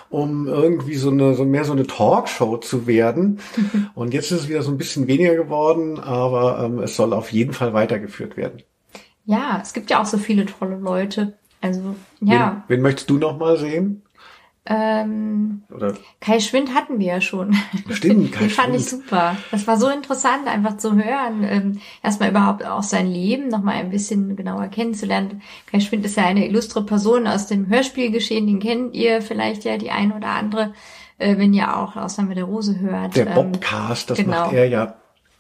um 0.10 0.48
irgendwie 0.48 0.96
so 0.96 1.12
eine, 1.12 1.36
so 1.36 1.46
mehr 1.46 1.66
so 1.66 1.74
eine 1.74 1.88
Talkshow 1.88 2.58
zu 2.58 2.88
werden. 2.88 3.40
Und 3.96 4.14
jetzt 4.14 4.32
ist 4.32 4.42
es 4.42 4.50
wieder 4.50 4.64
so 4.64 4.72
ein 4.72 4.78
bisschen 4.78 5.08
weniger 5.08 5.36
geworden, 5.36 6.00
aber 6.00 6.64
ähm, 6.64 6.80
es 6.80 6.96
soll 6.96 7.14
auf 7.14 7.32
jeden 7.32 7.54
Fall 7.54 7.74
weitergeführt 7.74 8.38
werden. 8.38 8.62
Ja, 9.26 9.60
es 9.62 9.74
gibt 9.74 9.90
ja 9.90 10.02
auch 10.02 10.06
so 10.06 10.18
viele 10.18 10.46
tolle 10.46 10.78
Leute. 10.78 11.38
Also, 11.62 11.96
ja, 12.22 12.64
Wen, 12.68 12.78
wen 12.78 12.82
möchtest 12.82 13.10
du 13.10 13.18
noch 13.18 13.38
mal 13.38 13.58
sehen? 13.58 14.04
Ähm, 14.72 15.64
Oder 15.74 15.96
Kai 16.22 16.40
Schwind 16.40 16.76
hatten 16.76 17.00
wir 17.00 17.08
ja 17.08 17.22
schon. 17.22 17.56
Stimmt, 17.90 18.32
Kai 18.34 18.42
Den 18.42 18.50
fand 18.52 18.76
ich 18.76 18.88
Schwind. 18.88 19.04
super. 19.04 19.36
Das 19.50 19.66
war 19.66 19.78
so 19.78 19.90
interessant, 19.90 20.46
einfach 20.48 20.78
zu 20.78 20.94
hören. 20.96 21.44
Ähm, 21.44 21.82
erstmal 22.04 22.30
überhaupt 22.30 22.64
auch 22.64 22.84
sein 22.84 23.08
Leben 23.08 23.48
nochmal 23.48 23.76
ein 23.78 23.90
bisschen 23.90 24.36
genauer 24.36 24.68
kennenzulernen. 24.68 25.42
Kai 25.72 25.80
Schwind 25.80 26.06
ist 26.06 26.18
ja 26.18 26.26
eine 26.26 26.48
illustre 26.48 26.86
Person 26.86 27.26
aus 27.26 27.48
dem 27.48 27.68
Hörspielgeschehen. 27.68 28.46
Den 28.46 28.60
kennt 28.60 28.94
ihr 28.94 29.24
vielleicht 29.24 29.64
ja 29.64 29.78
die 29.78 29.90
eine 29.90 30.14
oder 30.16 30.30
andere, 30.30 30.74
äh, 31.18 31.36
wenn 31.38 31.52
ihr 31.54 31.76
auch 31.76 31.96
Ausnahme 31.96 32.36
der 32.36 32.44
Rose 32.44 32.80
hört. 32.80 33.16
der 33.16 33.26
Ähm, 33.28 33.34
Bobcast, 33.34 34.12
das 34.12 34.20
genau. 34.20 34.46
macht 34.46 34.54
er 34.54 34.68
ja. 34.68 34.96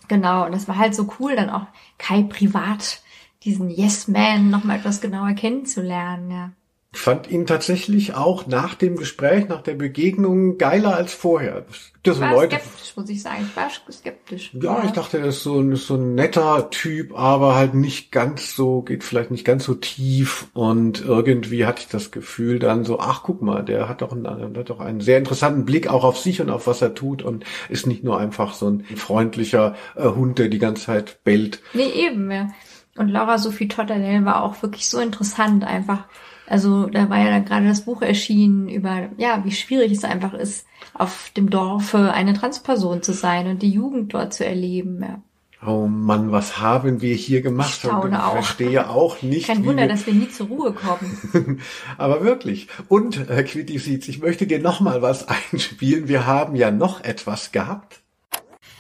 Genau, 0.08 0.48
und 0.48 0.54
das 0.56 0.68
war 0.68 0.78
halt 0.80 0.96
so 0.96 1.08
cool, 1.20 1.36
dann 1.36 1.52
auch 1.52 1.68
Kai 2.00 2.24
privat, 2.24 3.02
diesen 3.44 3.70
Yes-Man 3.70 4.50
nochmal 4.50 4.78
etwas 4.78 5.02
genauer 5.02 5.34
kennenzulernen, 5.34 6.32
ja. 6.32 6.50
Ich 6.92 7.02
fand 7.02 7.30
ihn 7.30 7.46
tatsächlich 7.46 8.16
auch 8.16 8.48
nach 8.48 8.74
dem 8.74 8.96
Gespräch, 8.96 9.48
nach 9.48 9.62
der 9.62 9.76
Begegnung 9.76 10.58
geiler 10.58 10.96
als 10.96 11.14
vorher. 11.14 11.66
Ja 12.04 12.14
Ich 12.14 12.20
war 12.20 12.34
Leute, 12.34 12.56
skeptisch, 12.56 12.98
muss 12.98 13.10
ich 13.10 13.22
sagen. 13.22 13.48
Ich 13.48 13.56
war 13.56 13.70
skeptisch. 13.92 14.52
Ja, 14.60 14.84
ich 14.84 14.92
dachte, 14.92 15.20
er 15.20 15.26
ist 15.26 15.44
so 15.44 15.60
ein, 15.60 15.76
so 15.76 15.96
ein 15.96 16.16
netter 16.16 16.72
Typ, 16.72 17.16
aber 17.16 17.54
halt 17.54 17.76
nicht 17.76 18.12
ganz 18.12 18.56
so, 18.56 18.82
geht 18.82 19.04
vielleicht 19.04 19.30
nicht 19.30 19.46
ganz 19.46 19.66
so 19.66 19.76
tief 19.76 20.48
und 20.54 21.06
irgendwie 21.06 21.68
hatte 21.68 21.84
ich 21.84 21.90
das 21.90 22.10
Gefühl 22.10 22.58
dann 22.58 22.86
so, 22.86 23.00
ach 23.00 23.22
guck 23.22 23.44
mal, 23.44 23.64
der 23.64 23.88
hat 23.88 24.02
doch 24.02 24.12
einen, 24.12 24.58
hat 24.58 24.72
doch 24.72 24.80
einen 24.80 25.00
sehr 25.00 25.20
interessanten 25.20 25.66
Blick 25.66 25.90
auch 25.90 26.04
auf 26.04 26.18
sich 26.18 26.42
und 26.42 26.50
auf 26.50 26.66
was 26.66 26.82
er 26.82 26.96
tut 26.96 27.22
und 27.22 27.46
ist 27.70 27.86
nicht 27.86 28.04
nur 28.04 28.20
einfach 28.20 28.56
so 28.56 28.68
ein 28.68 28.84
freundlicher 28.96 29.76
äh, 29.96 30.06
Hund, 30.06 30.40
der 30.40 30.48
die 30.48 30.60
ganze 30.60 30.86
Zeit 30.86 31.24
bellt. 31.24 31.62
Nee, 31.74 31.92
eben, 31.92 32.32
ja. 32.32 32.48
Und 32.96 33.10
Laura 33.10 33.38
Sophie 33.38 33.68
Totterell 33.68 34.26
war 34.26 34.44
auch 34.44 34.62
wirklich 34.64 34.90
so 34.90 35.00
interessant 35.00 35.64
einfach. 35.64 36.06
Also 36.50 36.88
da 36.88 37.10
war 37.10 37.20
ja 37.20 37.30
dann 37.30 37.45
gerade 37.45 37.68
das 37.68 37.82
Buch 37.82 38.02
erschienen 38.02 38.68
über, 38.70 39.10
ja, 39.18 39.41
wie 39.45 39.52
schwierig 39.52 39.91
es 39.91 40.04
einfach 40.04 40.34
ist, 40.34 40.66
auf 40.95 41.32
dem 41.38 41.50
Dorfe 41.50 42.12
eine 42.12 42.34
Transperson 42.34 43.04
zu 43.04 43.14
sein 43.14 43.47
und 43.47 43.62
die 43.62 43.70
Jugend 43.70 44.14
dort 44.14 44.34
zu 44.34 44.45
erleben. 44.45 45.00
Ja. 45.02 45.22
Oh 45.66 45.88
Mann, 45.88 46.32
was 46.32 46.60
haben 46.60 47.02
wir 47.02 47.14
hier 47.16 47.41
gemacht? 47.41 47.70
Ich 47.70 47.76
staune 47.76 48.16
ich 48.16 48.22
auch. 48.22 48.32
verstehe 48.32 48.89
auch 48.89 49.22
nicht. 49.22 49.45
Kein 49.47 49.66
Wunder, 49.66 49.84
wir- 49.84 49.89
dass 49.89 50.08
wir 50.08 50.14
nie 50.14 50.30
zur 50.30 50.47
Ruhe 50.47 50.74
kommen. 50.74 51.60
Aber 51.97 52.24
wirklich. 52.24 52.68
Und, 52.88 53.30
äh, 53.30 53.43
Quitty 53.43 53.78
Seeds, 53.78 54.08
ich 54.08 54.20
möchte 54.20 54.47
dir 54.47 54.60
noch 54.60 54.80
mal 54.80 55.02
was 55.02 55.28
einspielen. 55.52 56.08
Wir 56.08 56.26
haben 56.26 56.56
ja 56.56 56.72
noch 56.72 57.04
etwas 57.04 57.52
gehabt. 57.52 58.00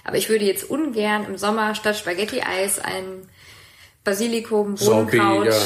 Aber 0.05 0.17
ich 0.17 0.29
würde 0.29 0.45
jetzt 0.45 0.63
ungern 0.69 1.25
im 1.25 1.37
Sommer 1.37 1.75
statt 1.75 1.97
Spaghetti-Eis 1.97 2.79
ein 2.79 3.03
Basilikum, 4.05 4.75
Bohnenkraut, 4.75 5.47
ja. 5.47 5.53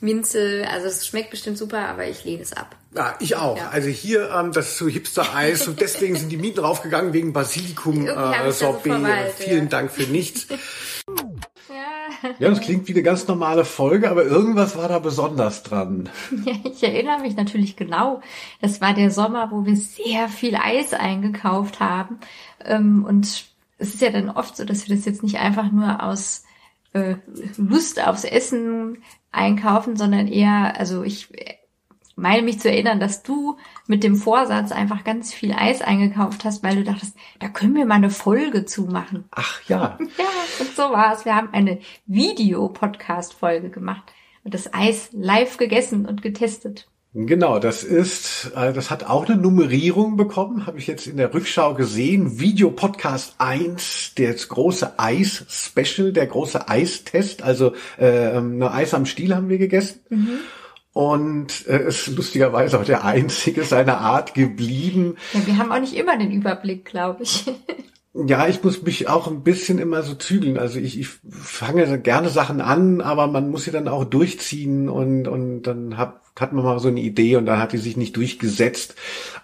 Minze, 0.00 0.66
also 0.70 0.86
es 0.86 1.06
schmeckt 1.06 1.30
bestimmt 1.30 1.58
super, 1.58 1.88
aber 1.88 2.06
ich 2.06 2.24
lehne 2.24 2.42
es 2.42 2.52
ab. 2.52 2.76
Ja, 2.94 3.14
ich 3.20 3.36
auch. 3.36 3.56
Ja. 3.56 3.68
Also 3.70 3.88
hier, 3.88 4.30
ähm, 4.30 4.52
das 4.52 4.68
ist 4.68 4.78
so 4.78 4.88
Hipster-Eis 4.88 5.68
und 5.68 5.80
deswegen 5.80 6.16
sind 6.16 6.30
die 6.30 6.36
Mieten 6.36 6.60
raufgegangen 6.60 7.12
wegen 7.12 7.32
Basilikum, 7.32 8.06
Irgendwie 8.06 8.12
hab 8.16 8.44
äh, 8.44 8.48
ich's 8.48 8.58
da 8.60 8.66
so 8.66 8.72
Sorbet. 8.72 8.92
verweilt, 8.92 9.34
Vielen 9.36 9.64
ja. 9.64 9.70
Dank 9.70 9.90
für 9.90 10.04
nichts. 10.04 10.46
Ja. 10.48 12.28
Ja, 12.38 12.48
das 12.50 12.60
klingt 12.60 12.88
wie 12.88 12.92
eine 12.92 13.02
ganz 13.02 13.28
normale 13.28 13.64
Folge, 13.64 14.10
aber 14.10 14.24
irgendwas 14.24 14.76
war 14.76 14.88
da 14.88 14.98
besonders 14.98 15.62
dran. 15.62 16.08
Ja, 16.44 16.54
ich 16.64 16.82
erinnere 16.82 17.20
mich 17.20 17.36
natürlich 17.36 17.76
genau. 17.76 18.22
Das 18.60 18.80
war 18.80 18.94
der 18.94 19.10
Sommer, 19.10 19.50
wo 19.52 19.64
wir 19.66 19.76
sehr 19.76 20.28
viel 20.28 20.56
Eis 20.56 20.94
eingekauft 20.94 21.80
haben. 21.80 22.18
Ähm, 22.64 23.04
Und 23.04 23.26
es 23.78 23.94
ist 23.94 24.00
ja 24.00 24.10
dann 24.10 24.30
oft 24.30 24.56
so, 24.56 24.64
dass 24.64 24.88
wir 24.88 24.96
das 24.96 25.04
jetzt 25.04 25.22
nicht 25.22 25.36
einfach 25.38 25.70
nur 25.70 26.02
aus 26.02 26.44
äh, 26.94 27.16
Lust 27.56 28.04
aufs 28.04 28.24
Essen 28.24 29.02
einkaufen, 29.30 29.96
sondern 29.96 30.28
eher, 30.28 30.78
also 30.78 31.02
ich 31.02 31.28
meine 32.18 32.42
mich 32.42 32.58
zu 32.58 32.68
erinnern, 32.68 32.98
dass 32.98 33.22
du 33.22 33.56
mit 33.86 34.02
dem 34.02 34.16
Vorsatz 34.16 34.72
einfach 34.72 35.04
ganz 35.04 35.32
viel 35.32 35.52
Eis 35.52 35.82
eingekauft 35.82 36.44
hast, 36.44 36.62
weil 36.62 36.76
du 36.76 36.84
dachtest, 36.84 37.16
da 37.38 37.48
können 37.48 37.76
wir 37.76 37.86
mal 37.86 37.94
eine 37.94 38.10
Folge 38.10 38.64
zu 38.64 38.82
machen. 38.82 39.24
Ach 39.30 39.60
ja. 39.68 39.98
Ja, 40.18 40.24
und 40.60 40.74
so 40.74 40.82
war 40.82 41.14
es. 41.14 41.24
Wir 41.24 41.36
haben 41.36 41.50
eine 41.52 41.78
Video-Podcast-Folge 42.06 43.70
gemacht 43.70 44.12
und 44.42 44.54
das 44.54 44.74
Eis 44.74 45.10
live 45.12 45.56
gegessen 45.58 46.06
und 46.06 46.22
getestet. 46.22 46.88
Genau, 47.14 47.58
das 47.58 47.84
ist, 47.84 48.52
äh, 48.54 48.72
das 48.72 48.90
hat 48.90 49.04
auch 49.04 49.28
eine 49.28 49.40
Nummerierung 49.40 50.18
bekommen, 50.18 50.66
habe 50.66 50.78
ich 50.78 50.86
jetzt 50.86 51.06
in 51.06 51.16
der 51.16 51.32
Rückschau 51.32 51.72
gesehen. 51.72 52.38
Video 52.38 52.70
Podcast 52.70 53.36
1, 53.38 54.12
das 54.16 54.48
große 54.48 54.98
Eis-Special, 54.98 56.12
der 56.12 56.26
große 56.26 56.68
Eistest, 56.68 57.42
also 57.42 57.72
äh, 57.96 58.32
eine 58.32 58.72
Eis 58.72 58.92
am 58.92 59.06
Stiel 59.06 59.34
haben 59.34 59.48
wir 59.48 59.58
gegessen. 59.58 60.00
Und 60.92 61.66
äh, 61.66 61.88
ist 61.88 62.08
lustigerweise 62.08 62.78
auch 62.78 62.84
der 62.84 63.04
einzige 63.04 63.62
seiner 63.64 63.98
Art 63.98 64.34
geblieben. 64.34 65.16
Ja, 65.32 65.46
wir 65.46 65.56
haben 65.56 65.72
auch 65.72 65.80
nicht 65.80 65.94
immer 65.94 66.18
den 66.18 66.32
Überblick, 66.32 66.84
glaube 66.84 67.22
ich. 67.22 67.46
Ja, 68.26 68.48
ich 68.48 68.64
muss 68.64 68.82
mich 68.82 69.06
auch 69.08 69.28
ein 69.28 69.44
bisschen 69.44 69.78
immer 69.78 70.02
so 70.02 70.14
zügeln. 70.14 70.58
Also 70.58 70.80
ich, 70.80 70.98
ich 70.98 71.08
fange 71.30 72.00
gerne 72.00 72.30
Sachen 72.30 72.60
an, 72.60 73.00
aber 73.00 73.28
man 73.28 73.50
muss 73.50 73.64
sie 73.64 73.70
dann 73.70 73.86
auch 73.86 74.04
durchziehen 74.04 74.88
und, 74.88 75.28
und 75.28 75.62
dann 75.62 75.96
hat, 75.96 76.20
hat 76.40 76.52
man 76.52 76.64
mal 76.64 76.78
so 76.78 76.88
eine 76.88 77.00
Idee 77.00 77.36
und 77.36 77.46
dann 77.46 77.58
hat 77.58 77.72
die 77.72 77.78
sich 77.78 77.96
nicht 77.96 78.16
durchgesetzt. 78.16 78.94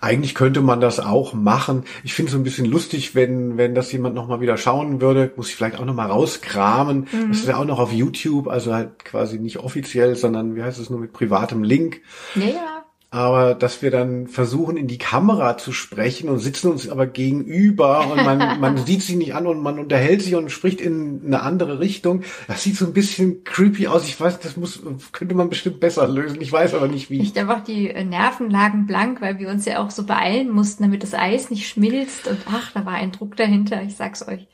Eigentlich 0.01 0.34
könnte 0.34 0.61
man 0.61 0.80
das 0.80 1.01
auch 1.01 1.34
machen. 1.34 1.84
Ich 2.03 2.14
finde 2.14 2.28
es 2.28 2.32
so 2.32 2.38
ein 2.38 2.45
bisschen 2.45 2.66
lustig, 2.66 3.14
wenn, 3.14 3.57
wenn 3.57 3.74
das 3.74 3.92
jemand 3.92 4.14
nochmal 4.14 4.40
wieder 4.40 4.57
schauen 4.57 5.01
würde, 5.01 5.32
muss 5.36 5.49
ich 5.49 5.57
vielleicht 5.57 5.78
auch 5.78 5.84
nochmal 5.84 6.11
rauskramen. 6.11 7.07
Das 7.28 7.38
ist 7.38 7.49
ja 7.49 7.57
auch 7.57 7.64
noch 7.64 7.78
auf 7.78 7.92
YouTube, 7.92 8.49
also 8.49 8.74
halt 8.74 9.05
quasi 9.05 9.38
nicht 9.38 9.59
offiziell, 9.59 10.16
sondern 10.16 10.57
wie 10.57 10.62
heißt 10.62 10.78
es 10.78 10.90
nur 10.90 11.01
mit 11.01 11.12
privatem 11.12 11.62
Link. 11.62 12.01
Ja, 12.34 12.47
ja. 12.47 12.74
Aber 13.15 13.55
dass 13.55 13.81
wir 13.81 13.93
dann 13.93 14.27
versuchen, 14.27 14.77
in 14.77 14.89
die 14.89 14.99
Kamera 14.99 15.57
zu 15.57 15.71
sprechen 15.71 16.29
und 16.29 16.41
sitzen 16.41 16.73
uns 16.73 16.89
aber 16.89 17.07
gegenüber 17.07 18.11
und 18.11 18.25
man, 18.25 18.39
man 18.61 18.77
sieht 18.77 19.03
sich 19.03 19.15
nicht 19.15 19.37
an 19.37 19.47
und 19.47 19.62
man 19.62 19.79
unterhält 19.79 20.21
sich 20.21 20.35
und 20.35 20.51
spricht 20.51 20.81
in 20.81 21.23
eine 21.25 21.41
andere 21.43 21.79
Richtung. 21.79 22.25
Das 22.49 22.65
sieht 22.65 22.75
so 22.75 22.87
ein 22.87 22.93
bisschen 22.93 23.45
creepy 23.45 23.87
aus. 23.87 24.09
Ich 24.09 24.21
weiß, 24.21 24.41
das 24.41 24.57
muss, 24.57 24.83
könnte 25.12 25.37
man 25.37 25.49
bestimmt 25.49 25.79
besser 25.79 26.09
lösen. 26.09 26.41
Ich 26.41 26.51
weiß 26.51 26.75
aber 26.75 26.89
nicht 26.89 27.09
wie. 27.09 27.21
Nicht 27.21 27.39
einfach 27.39 27.62
die 27.62 27.89
äh, 27.89 28.03
Nerven 28.03 28.51
lagen 28.51 28.87
blank, 28.87 29.21
weil 29.21 29.39
wir 29.39 29.49
uns 29.49 29.65
ja 29.65 29.79
auch 29.79 29.93
so 29.93 30.05
beeilen 30.05 30.51
mussten, 30.51 30.83
damit 30.83 31.05
das 31.05 31.15
Eis 31.15 31.51
nicht 31.51 31.69
schmilzt. 31.69 32.27
Und 32.27 32.39
ach, 32.51 32.73
da 32.73 32.85
war 32.85 32.95
ein 32.95 33.12
Druck 33.12 33.37
dahinter, 33.37 33.81
ich 33.85 33.95
sag's 33.95 34.27
euch. 34.27 34.49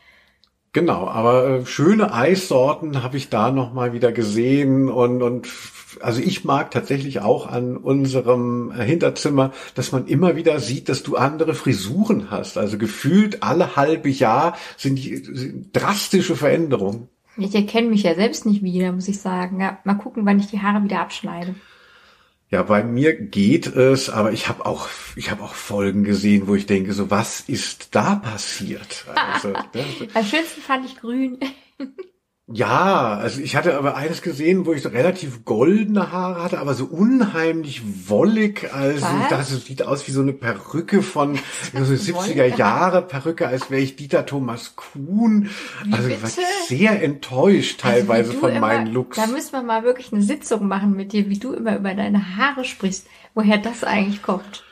Genau, 0.73 1.09
aber 1.09 1.49
äh, 1.49 1.67
schöne 1.67 2.15
Eissorten 2.15 3.03
habe 3.03 3.17
ich 3.17 3.29
da 3.29 3.51
noch 3.51 3.73
mal 3.73 3.93
wieder 3.93 4.13
gesehen 4.13 4.89
und 4.89 5.21
und 5.21 5.49
also 6.01 6.21
ich 6.23 6.45
mag 6.45 6.71
tatsächlich 6.71 7.21
auch 7.21 7.49
an 7.49 7.77
unserem 7.77 8.71
äh, 8.71 8.85
Hinterzimmer, 8.85 9.53
dass 9.75 9.91
man 9.91 10.07
immer 10.07 10.37
wieder 10.37 10.61
sieht, 10.61 10.89
dass 10.89 11.03
du 11.03 11.17
andere 11.17 11.55
Frisuren 11.55 12.31
hast. 12.31 12.57
Also 12.57 12.79
gefühlt 12.79 13.43
alle 13.43 13.75
halbe 13.75 14.09
Jahr 14.09 14.57
sind 14.77 14.97
die 14.97 15.17
sind 15.17 15.75
drastische 15.75 16.37
Veränderungen. 16.37 17.09
Ich 17.37 17.55
erkenne 17.55 17.89
mich 17.89 18.05
ja 18.05 18.15
selbst 18.15 18.47
nicht 18.47 18.63
wieder, 18.63 18.93
muss 18.93 19.09
ich 19.09 19.21
sagen. 19.21 19.61
Ja, 19.61 19.79
mal 19.83 19.95
gucken, 19.95 20.25
wann 20.25 20.39
ich 20.39 20.47
die 20.47 20.61
Haare 20.61 20.85
wieder 20.85 21.01
abschneide. 21.01 21.57
Ja, 22.51 22.65
bei 22.65 22.83
mir 22.83 23.15
geht 23.15 23.69
es, 23.69 24.11
aber 24.11 24.33
ich 24.33 24.49
habe 24.49 24.67
auch 24.67 24.89
ich 25.15 25.31
habe 25.31 25.43
auch 25.45 25.55
Folgen 25.55 26.03
gesehen, 26.03 26.49
wo 26.49 26.57
ich 26.57 26.67
denke, 26.67 26.93
so 26.93 27.09
was 27.09 27.41
ist 27.41 27.95
da 27.95 28.17
passiert? 28.17 29.07
Also, 29.15 29.49
ne, 29.75 29.85
Am 30.15 30.25
schönsten 30.25 30.61
fand 30.61 30.85
ich 30.85 30.97
grün. 30.97 31.39
Ja, 32.53 33.17
also 33.17 33.41
ich 33.41 33.55
hatte 33.55 33.77
aber 33.77 33.97
eines 33.97 34.23
gesehen, 34.23 34.67
wo 34.67 34.73
ich 34.73 34.83
so 34.83 34.89
relativ 34.89 35.45
goldene 35.45 36.11
Haare 36.11 36.43
hatte, 36.43 36.59
aber 36.59 36.75
so 36.75 36.85
unheimlich 36.85 37.83
wollig. 38.09 38.73
Also 38.75 39.07
Was? 39.07 39.29
das 39.29 39.65
sieht 39.65 39.85
aus 39.85 40.07
wie 40.09 40.11
so 40.11 40.21
eine 40.21 40.33
Perücke 40.33 41.03
von 41.03 41.39
so 41.73 41.95
70er 41.95 42.47
Jahre 42.57 43.03
Perücke, 43.03 43.47
als 43.47 43.71
wäre 43.71 43.81
ich 43.81 43.95
Dieter 43.95 44.27
Thomas 44.27 44.75
Kuhn. 44.75 45.49
Wie 45.85 45.93
Also 45.93 46.09
ich 46.09 46.21
war 46.21 46.31
sehr 46.67 47.03
enttäuscht 47.03 47.81
teilweise 47.83 48.31
Also 48.31 48.31
wie 48.31 48.35
du 48.35 48.41
von 48.41 48.51
immer, 48.51 48.61
meinen 48.61 48.89
Looks. 48.89 49.17
Da 49.17 49.29
müssen 49.29 49.53
wir 49.53 49.63
mal 49.63 49.85
wirklich 49.85 50.13
eine 50.13 50.23
Sitzung 50.23 50.67
machen 50.67 50.97
mit 50.97 51.13
dir, 51.13 51.29
wie 51.29 51.39
du 51.39 51.53
immer 51.53 51.77
über 51.77 51.95
deine 51.95 52.37
Haare 52.37 52.65
sprichst. 52.65 53.07
Woher 53.35 53.59
das 53.59 53.85
eigentlich 53.85 54.23
kommt. 54.23 54.65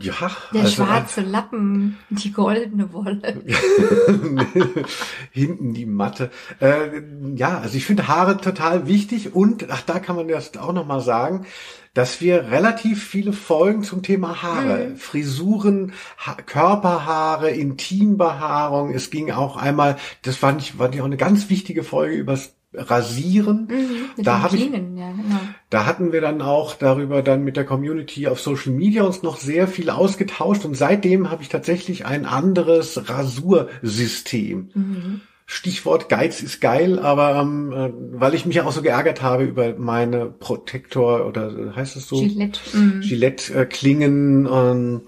Ja, 0.00 0.14
Der 0.54 0.62
also 0.62 0.74
schwarze 0.84 1.20
Lappen, 1.20 1.98
die 2.10 2.32
goldene 2.32 2.92
Wolle. 2.92 3.42
hinten 5.32 5.74
die 5.74 5.86
Matte. 5.86 6.30
Äh, 6.60 7.02
ja, 7.34 7.58
also 7.58 7.76
ich 7.76 7.84
finde 7.84 8.08
Haare 8.08 8.38
total 8.38 8.86
wichtig 8.86 9.34
und 9.34 9.70
ach, 9.70 9.82
da 9.82 9.98
kann 9.98 10.16
man 10.16 10.28
das 10.28 10.56
auch 10.56 10.72
noch 10.72 10.86
mal 10.86 11.00
sagen, 11.00 11.46
dass 11.94 12.20
wir 12.22 12.50
relativ 12.50 13.04
viele 13.06 13.32
Folgen 13.34 13.82
zum 13.82 14.02
Thema 14.02 14.42
Haare, 14.42 14.88
Mhm. 14.90 14.96
Frisuren, 14.96 15.92
ha 16.16 16.34
Körperhaare, 16.46 17.50
Intimbehaarung. 17.50 18.94
Es 18.94 19.10
ging 19.10 19.30
auch 19.30 19.56
einmal, 19.56 19.96
das 20.22 20.36
fand 20.36 20.62
ich, 20.62 20.72
fand 20.72 20.94
ich 20.94 21.00
auch 21.02 21.06
eine 21.06 21.18
ganz 21.18 21.50
wichtige 21.50 21.82
Folge 21.84 22.14
übers 22.16 22.54
Rasieren. 22.74 23.68
Mit 24.16 24.26
Da 24.26 24.42
habe 24.42 24.56
ich 24.56 24.62
Klingen, 24.68 24.96
ja, 24.96 25.10
genau. 25.10 25.40
da 25.68 25.84
hatten 25.84 26.12
wir 26.12 26.20
dann 26.20 26.40
auch 26.40 26.74
darüber 26.74 27.22
dann 27.22 27.44
mit 27.44 27.56
der 27.56 27.64
Community 27.64 28.28
auf 28.28 28.40
Social 28.40 28.72
Media 28.72 29.02
uns 29.02 29.22
noch 29.22 29.36
sehr 29.36 29.68
viel 29.68 29.90
ausgetauscht 29.90 30.64
und 30.64 30.74
seitdem 30.74 31.30
habe 31.30 31.42
ich 31.42 31.48
tatsächlich 31.48 32.06
ein 32.06 32.24
anderes 32.24 33.08
Rasursystem. 33.08 34.70
Mhm. 34.74 35.20
Stichwort 35.44 36.08
Geiz 36.08 36.42
ist 36.42 36.62
geil, 36.62 36.98
aber 36.98 37.38
ähm, 37.38 37.72
äh, 37.72 37.90
weil 38.18 38.32
ich 38.32 38.46
mich 38.46 38.56
ja 38.56 38.64
auch 38.64 38.72
so 38.72 38.80
geärgert 38.80 39.20
habe 39.20 39.44
über 39.44 39.74
meine 39.76 40.26
Protektor 40.26 41.26
oder 41.26 41.48
äh, 41.50 41.76
heißt 41.76 41.96
es 41.96 42.08
so 42.08 42.20
Gillette. 42.20 42.60
Mhm. 42.72 43.00
Gillette-Klingen 43.02 44.48
ähm, 44.50 45.00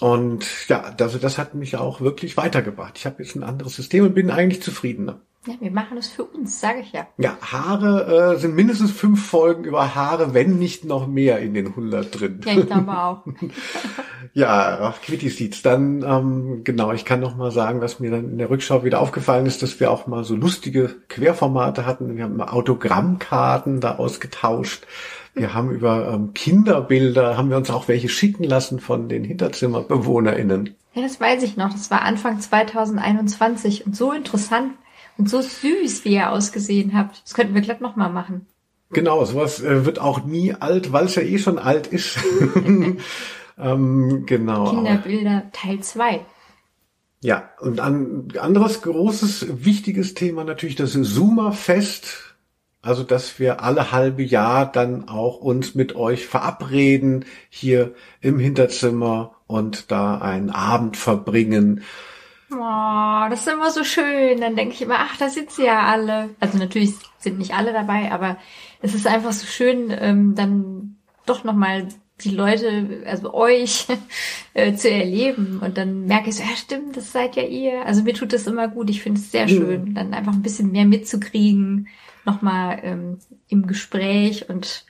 und 0.00 0.68
ja, 0.68 0.94
also 0.98 1.18
das 1.18 1.36
hat 1.36 1.54
mich 1.54 1.76
auch 1.76 2.00
wirklich 2.00 2.36
weitergebracht. 2.38 2.94
Ich 2.96 3.04
habe 3.04 3.22
jetzt 3.22 3.34
ein 3.36 3.42
anderes 3.42 3.76
System 3.76 4.04
und 4.04 4.14
bin 4.14 4.30
eigentlich 4.30 4.62
zufriedener. 4.62 5.20
Ja, 5.46 5.54
wir 5.60 5.70
machen 5.70 5.96
es 5.96 6.08
für 6.08 6.24
uns, 6.24 6.60
sage 6.60 6.80
ich 6.80 6.92
ja. 6.92 7.06
Ja, 7.18 7.38
Haare 7.40 8.34
äh, 8.34 8.38
sind 8.38 8.56
mindestens 8.56 8.90
fünf 8.90 9.24
Folgen 9.24 9.64
über 9.64 9.94
Haare, 9.94 10.34
wenn 10.34 10.58
nicht 10.58 10.84
noch 10.84 11.06
mehr 11.06 11.38
in 11.38 11.54
den 11.54 11.68
100 11.68 12.20
drin. 12.20 12.40
Ja, 12.44 12.52
ich 12.52 12.66
glaube 12.66 12.90
auch. 12.98 13.22
Ja, 14.32 14.78
ach, 14.80 15.00
Quitty-Seeds. 15.02 15.62
Dann, 15.62 16.02
ähm, 16.02 16.62
genau, 16.64 16.92
ich 16.92 17.04
kann 17.04 17.20
noch 17.20 17.36
mal 17.36 17.52
sagen, 17.52 17.80
was 17.80 18.00
mir 18.00 18.10
dann 18.10 18.30
in 18.32 18.38
der 18.38 18.50
Rückschau 18.50 18.82
wieder 18.82 19.00
aufgefallen 19.00 19.46
ist, 19.46 19.62
dass 19.62 19.78
wir 19.78 19.92
auch 19.92 20.08
mal 20.08 20.24
so 20.24 20.34
lustige 20.34 20.96
Querformate 21.08 21.86
hatten. 21.86 22.16
Wir 22.16 22.24
haben 22.24 22.36
mal 22.36 22.48
Autogrammkarten 22.48 23.80
da 23.80 23.96
ausgetauscht. 23.96 24.84
Wir 25.34 25.54
haben 25.54 25.70
über 25.70 26.12
ähm, 26.12 26.34
Kinderbilder, 26.34 27.36
haben 27.36 27.50
wir 27.50 27.56
uns 27.56 27.70
auch 27.70 27.86
welche 27.86 28.08
schicken 28.08 28.42
lassen 28.42 28.80
von 28.80 29.08
den 29.08 29.22
HinterzimmerbewohnerInnen. 29.22 30.74
Ja, 30.94 31.02
das 31.02 31.20
weiß 31.20 31.42
ich 31.44 31.56
noch. 31.56 31.70
Das 31.70 31.90
war 31.90 32.02
Anfang 32.02 32.40
2021 32.40 33.86
und 33.86 33.94
so 33.94 34.12
interessant 34.12 34.72
und 35.18 35.30
so 35.30 35.40
süß, 35.40 36.04
wie 36.04 36.14
ihr 36.14 36.30
ausgesehen 36.30 36.96
habt. 36.96 37.22
Das 37.24 37.34
könnten 37.34 37.54
wir 37.54 37.62
glatt 37.62 37.80
noch 37.80 37.96
mal 37.96 38.08
machen. 38.08 38.46
Genau, 38.90 39.24
sowas 39.24 39.62
äh, 39.62 39.84
wird 39.84 39.98
auch 39.98 40.24
nie 40.24 40.54
alt, 40.54 40.92
weil 40.92 41.06
es 41.06 41.16
ja 41.16 41.22
eh 41.22 41.38
schon 41.38 41.58
alt 41.58 41.88
ist. 41.88 42.18
ähm, 43.58 44.26
genau. 44.26 44.70
Kinderbilder 44.70 45.44
Teil 45.52 45.80
2. 45.80 46.20
Ja, 47.22 47.50
und 47.60 47.80
ein 47.80 48.28
anderes 48.38 48.82
großes, 48.82 49.64
wichtiges 49.64 50.14
Thema 50.14 50.44
natürlich 50.44 50.76
das 50.76 50.92
Zoomer-Fest. 50.92 52.36
Also, 52.82 53.02
dass 53.02 53.40
wir 53.40 53.62
alle 53.62 53.90
halbe 53.90 54.22
Jahr 54.22 54.70
dann 54.70 55.08
auch 55.08 55.38
uns 55.40 55.74
mit 55.74 55.96
euch 55.96 56.26
verabreden 56.26 57.24
hier 57.48 57.94
im 58.20 58.38
Hinterzimmer 58.38 59.34
und 59.48 59.90
da 59.90 60.18
einen 60.18 60.50
Abend 60.50 60.96
verbringen. 60.96 61.82
Oh, 62.50 63.28
das 63.28 63.40
ist 63.40 63.52
immer 63.52 63.70
so 63.70 63.82
schön. 63.82 64.40
Dann 64.40 64.56
denke 64.56 64.74
ich 64.74 64.82
immer, 64.82 64.98
ach, 64.98 65.16
da 65.16 65.28
sitzen 65.28 65.64
ja 65.64 65.82
alle. 65.86 66.30
Also 66.40 66.58
natürlich 66.58 66.94
sind 67.18 67.38
nicht 67.38 67.54
alle 67.54 67.72
dabei, 67.72 68.12
aber 68.12 68.36
es 68.82 68.94
ist 68.94 69.06
einfach 69.06 69.32
so 69.32 69.46
schön, 69.46 69.92
ähm, 69.98 70.34
dann 70.34 70.96
doch 71.26 71.42
nochmal 71.42 71.88
die 72.20 72.30
Leute, 72.30 73.02
also 73.06 73.34
euch, 73.34 73.86
äh, 74.54 74.74
zu 74.74 74.90
erleben. 74.90 75.58
Und 75.60 75.76
dann 75.76 76.06
merke 76.06 76.30
ich 76.30 76.36
so, 76.36 76.42
ja 76.42 76.56
stimmt, 76.56 76.96
das 76.96 77.12
seid 77.12 77.36
ja 77.36 77.42
ihr. 77.42 77.84
Also 77.84 78.02
mir 78.02 78.14
tut 78.14 78.32
das 78.32 78.46
immer 78.46 78.68
gut. 78.68 78.90
Ich 78.90 79.02
finde 79.02 79.20
es 79.20 79.32
sehr 79.32 79.48
schön, 79.48 79.94
dann 79.94 80.14
einfach 80.14 80.32
ein 80.32 80.42
bisschen 80.42 80.70
mehr 80.70 80.86
mitzukriegen, 80.86 81.88
nochmal 82.24 82.80
ähm, 82.82 83.18
im 83.48 83.66
Gespräch 83.66 84.48
und 84.48 84.86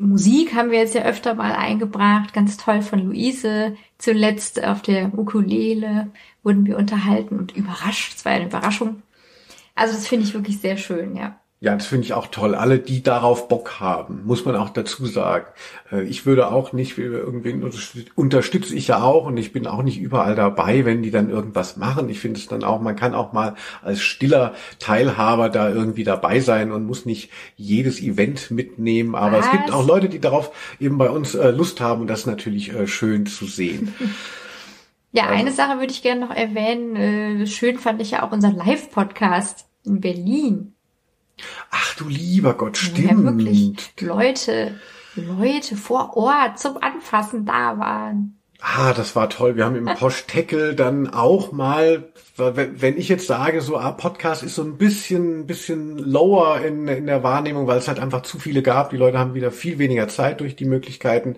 Musik 0.00 0.54
haben 0.54 0.70
wir 0.70 0.78
jetzt 0.78 0.94
ja 0.94 1.02
öfter 1.02 1.34
mal 1.34 1.52
eingebracht, 1.52 2.32
ganz 2.32 2.56
toll 2.56 2.80
von 2.80 3.00
Luise. 3.00 3.76
Zuletzt 3.98 4.64
auf 4.64 4.80
der 4.80 5.12
Ukulele 5.16 6.10
wurden 6.42 6.66
wir 6.66 6.76
unterhalten 6.78 7.38
und 7.38 7.56
überrascht. 7.56 8.14
Es 8.16 8.24
war 8.24 8.32
eine 8.32 8.46
Überraschung. 8.46 9.02
Also 9.74 9.94
das 9.94 10.06
finde 10.06 10.26
ich 10.26 10.34
wirklich 10.34 10.60
sehr 10.60 10.76
schön, 10.76 11.16
ja. 11.16 11.36
Ja, 11.62 11.74
das 11.74 11.84
finde 11.84 12.06
ich 12.06 12.14
auch 12.14 12.28
toll. 12.28 12.54
Alle, 12.54 12.78
die 12.78 13.02
darauf 13.02 13.46
Bock 13.48 13.80
haben, 13.80 14.22
muss 14.24 14.46
man 14.46 14.56
auch 14.56 14.70
dazu 14.70 15.04
sagen. 15.04 15.44
Äh, 15.92 16.04
Ich 16.04 16.24
würde 16.24 16.50
auch 16.50 16.72
nicht, 16.72 16.96
irgendwen 16.96 17.62
unterstütze, 17.62 18.10
unterstütze 18.14 18.74
ich 18.74 18.88
ja 18.88 19.02
auch 19.02 19.26
und 19.26 19.36
ich 19.36 19.52
bin 19.52 19.66
auch 19.66 19.82
nicht 19.82 20.00
überall 20.00 20.34
dabei, 20.34 20.86
wenn 20.86 21.02
die 21.02 21.10
dann 21.10 21.28
irgendwas 21.28 21.76
machen. 21.76 22.08
Ich 22.08 22.18
finde 22.18 22.40
es 22.40 22.46
dann 22.48 22.64
auch, 22.64 22.80
man 22.80 22.96
kann 22.96 23.14
auch 23.14 23.34
mal 23.34 23.56
als 23.82 24.00
stiller 24.00 24.54
Teilhaber 24.78 25.50
da 25.50 25.68
irgendwie 25.68 26.04
dabei 26.04 26.40
sein 26.40 26.72
und 26.72 26.86
muss 26.86 27.04
nicht 27.04 27.30
jedes 27.56 28.00
Event 28.00 28.50
mitnehmen. 28.50 29.14
Aber 29.14 29.38
es 29.38 29.50
gibt 29.50 29.68
Was? 29.68 29.74
auch 29.74 29.86
Leute, 29.86 30.08
die 30.08 30.18
darauf 30.18 30.52
eben 30.80 30.96
bei 30.96 31.10
uns 31.10 31.34
äh, 31.34 31.50
Lust 31.50 31.82
haben 31.82 32.00
und 32.00 32.06
das 32.06 32.20
ist 32.20 32.26
natürlich 32.26 32.72
äh, 32.72 32.86
schön 32.86 33.26
zu 33.26 33.44
sehen. 33.44 33.94
Ja, 35.12 35.28
eine 35.28 35.50
Sache 35.52 35.78
würde 35.80 35.92
ich 35.92 36.02
gerne 36.02 36.20
noch 36.20 36.34
erwähnen. 36.34 36.96
Äh, 37.42 37.46
schön 37.46 37.78
fand 37.78 38.00
ich 38.00 38.12
ja 38.12 38.22
auch 38.22 38.32
unseren 38.32 38.56
Live-Podcast 38.56 39.66
in 39.84 40.00
Berlin. 40.00 40.74
Ach 41.70 41.94
du 41.96 42.08
lieber 42.08 42.54
Gott, 42.54 42.80
Ja, 42.80 42.90
stimmt. 42.90 43.24
wirklich 43.24 43.72
Leute, 44.00 44.74
Leute 45.16 45.76
vor 45.76 46.16
Ort 46.16 46.58
zum 46.58 46.76
Anfassen 46.82 47.44
da 47.44 47.78
waren. 47.78 48.36
Ah, 48.62 48.92
das 48.92 49.16
war 49.16 49.30
toll. 49.30 49.56
Wir 49.56 49.64
haben 49.64 49.74
im 49.74 49.86
Poschteckel 49.86 50.74
dann 50.76 51.08
auch 51.08 51.50
mal, 51.50 52.12
wenn 52.36 52.98
ich 52.98 53.08
jetzt 53.08 53.26
sage, 53.26 53.62
so, 53.62 53.78
ah, 53.78 53.90
Podcast 53.90 54.42
ist 54.42 54.54
so 54.54 54.62
ein 54.62 54.76
bisschen, 54.76 55.46
bisschen 55.46 55.96
lower 55.96 56.60
in, 56.60 56.86
in 56.86 57.06
der 57.06 57.22
Wahrnehmung, 57.22 57.66
weil 57.66 57.78
es 57.78 57.88
halt 57.88 57.98
einfach 57.98 58.20
zu 58.22 58.38
viele 58.38 58.62
gab. 58.62 58.90
Die 58.90 58.98
Leute 58.98 59.18
haben 59.18 59.32
wieder 59.34 59.50
viel 59.50 59.78
weniger 59.78 60.08
Zeit 60.08 60.40
durch 60.40 60.56
die 60.56 60.66
Möglichkeiten. 60.66 61.36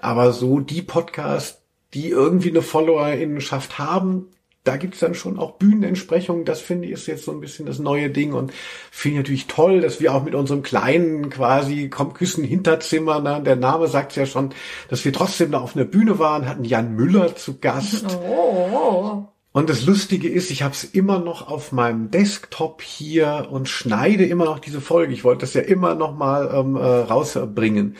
Aber 0.00 0.32
so 0.32 0.60
die 0.60 0.80
Podcasts, 0.80 1.61
die 1.94 2.08
irgendwie 2.08 2.50
eine 2.50 2.62
Followerinnenschaft 2.62 3.78
haben, 3.78 4.28
da 4.64 4.76
gibt's 4.76 5.00
dann 5.00 5.14
schon 5.14 5.38
auch 5.38 5.52
Bühnenentsprechungen. 5.52 6.44
Das 6.44 6.60
finde 6.60 6.86
ich 6.86 6.92
ist 6.92 7.06
jetzt 7.06 7.24
so 7.24 7.32
ein 7.32 7.40
bisschen 7.40 7.66
das 7.66 7.80
neue 7.80 8.10
Ding 8.10 8.32
und 8.32 8.52
finde 8.92 9.14
ich 9.14 9.18
natürlich 9.18 9.46
toll, 9.48 9.80
dass 9.80 10.00
wir 10.00 10.14
auch 10.14 10.22
mit 10.22 10.34
unserem 10.34 10.62
kleinen 10.62 11.30
quasi 11.30 11.88
Komm 11.88 12.14
küssen 12.14 12.44
Hinterzimmer, 12.44 13.20
ne, 13.20 13.42
der 13.44 13.56
Name 13.56 13.88
sagt 13.88 14.14
ja 14.14 14.24
schon, 14.24 14.50
dass 14.88 15.04
wir 15.04 15.12
trotzdem 15.12 15.50
da 15.50 15.60
auf 15.60 15.74
einer 15.74 15.84
Bühne 15.84 16.18
waren, 16.20 16.46
hatten 16.48 16.64
Jan 16.64 16.94
Müller 16.94 17.34
zu 17.34 17.58
Gast. 17.58 18.06
Oh, 18.24 19.26
Und 19.52 19.68
das 19.68 19.84
Lustige 19.84 20.28
ist, 20.28 20.50
ich 20.50 20.62
habe 20.62 20.74
es 20.74 20.84
immer 20.84 21.18
noch 21.18 21.48
auf 21.48 21.72
meinem 21.72 22.10
Desktop 22.10 22.82
hier 22.82 23.48
und 23.50 23.68
schneide 23.68 24.24
immer 24.24 24.44
noch 24.44 24.58
diese 24.58 24.80
Folge. 24.80 25.12
Ich 25.12 25.24
wollte 25.24 25.40
das 25.40 25.54
ja 25.54 25.62
immer 25.62 25.94
noch 25.94 26.16
mal 26.16 26.50
ähm, 26.54 26.76
äh, 26.76 26.80
rausbringen. 26.80 27.96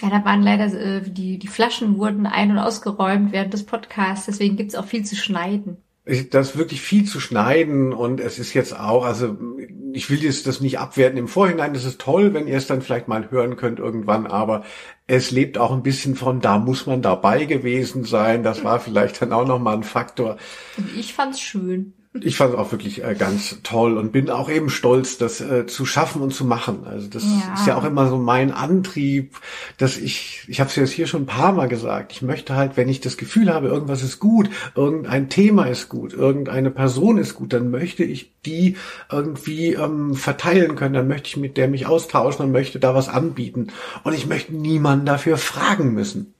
Ja, 0.00 0.10
da 0.10 0.24
waren 0.24 0.42
leider, 0.42 0.66
äh, 0.72 1.02
die, 1.02 1.38
die 1.38 1.48
Flaschen 1.48 1.98
wurden 1.98 2.26
ein- 2.26 2.50
und 2.50 2.58
ausgeräumt 2.58 3.32
während 3.32 3.52
des 3.52 3.64
Podcasts, 3.64 4.26
deswegen 4.26 4.56
gibt's 4.56 4.74
auch 4.74 4.86
viel 4.86 5.04
zu 5.04 5.16
schneiden. 5.16 5.78
Das 6.30 6.50
ist 6.50 6.56
wirklich 6.56 6.80
viel 6.80 7.04
zu 7.04 7.20
schneiden 7.20 7.92
und 7.92 8.18
es 8.18 8.38
ist 8.38 8.54
jetzt 8.54 8.78
auch, 8.78 9.04
also 9.04 9.36
ich 9.92 10.08
will 10.08 10.22
jetzt 10.22 10.46
das 10.46 10.62
nicht 10.62 10.78
abwerten 10.78 11.18
im 11.18 11.28
Vorhinein, 11.28 11.74
das 11.74 11.84
ist 11.84 12.00
toll, 12.00 12.32
wenn 12.32 12.46
ihr 12.46 12.56
es 12.56 12.66
dann 12.66 12.80
vielleicht 12.80 13.08
mal 13.08 13.30
hören 13.30 13.56
könnt 13.56 13.78
irgendwann, 13.78 14.26
aber 14.26 14.64
es 15.06 15.30
lebt 15.30 15.58
auch 15.58 15.70
ein 15.70 15.82
bisschen 15.82 16.16
von, 16.16 16.40
da 16.40 16.58
muss 16.58 16.86
man 16.86 17.02
dabei 17.02 17.44
gewesen 17.44 18.04
sein, 18.04 18.42
das 18.42 18.64
war 18.64 18.80
vielleicht 18.80 19.20
dann 19.20 19.34
auch 19.34 19.46
nochmal 19.46 19.76
ein 19.76 19.82
Faktor. 19.82 20.38
Und 20.78 20.96
ich 20.96 21.12
fand's 21.12 21.40
schön. 21.40 21.92
Ich 22.14 22.36
fand 22.36 22.54
es 22.54 22.58
auch 22.58 22.72
wirklich 22.72 23.04
äh, 23.04 23.14
ganz 23.14 23.58
toll 23.62 23.98
und 23.98 24.12
bin 24.12 24.30
auch 24.30 24.48
eben 24.50 24.70
stolz, 24.70 25.18
das 25.18 25.40
äh, 25.42 25.66
zu 25.66 25.84
schaffen 25.84 26.22
und 26.22 26.32
zu 26.32 26.44
machen. 26.46 26.84
Also 26.86 27.06
das 27.08 27.22
Ja. 27.22 27.54
ist 27.54 27.66
ja 27.66 27.76
auch 27.76 27.84
immer 27.84 28.08
so 28.08 28.16
mein 28.16 28.50
Antrieb, 28.50 29.36
dass 29.76 29.98
ich, 29.98 30.44
ich 30.48 30.58
habe 30.60 30.70
es 30.70 30.76
jetzt 30.76 30.92
hier 30.92 31.06
schon 31.06 31.22
ein 31.22 31.26
paar 31.26 31.52
Mal 31.52 31.68
gesagt, 31.68 32.12
ich 32.12 32.22
möchte 32.22 32.56
halt, 32.56 32.76
wenn 32.78 32.88
ich 32.88 33.00
das 33.02 33.18
Gefühl 33.18 33.52
habe, 33.52 33.68
irgendwas 33.68 34.02
ist 34.02 34.20
gut, 34.20 34.48
irgendein 34.74 35.28
Thema 35.28 35.66
ist 35.66 35.90
gut, 35.90 36.14
irgendeine 36.14 36.70
Person 36.70 37.18
ist 37.18 37.34
gut, 37.34 37.52
dann 37.52 37.70
möchte 37.70 38.04
ich 38.04 38.32
die 38.46 38.76
irgendwie 39.12 39.74
ähm, 39.74 40.14
verteilen 40.14 40.76
können, 40.76 40.94
dann 40.94 41.08
möchte 41.08 41.28
ich 41.28 41.36
mit 41.36 41.58
der 41.58 41.68
mich 41.68 41.86
austauschen 41.86 42.46
und 42.46 42.52
möchte 42.52 42.80
da 42.80 42.94
was 42.94 43.10
anbieten. 43.10 43.68
Und 44.02 44.14
ich 44.14 44.26
möchte 44.26 44.54
niemanden 44.54 45.04
dafür 45.04 45.36
fragen 45.36 45.92
müssen. 45.92 46.32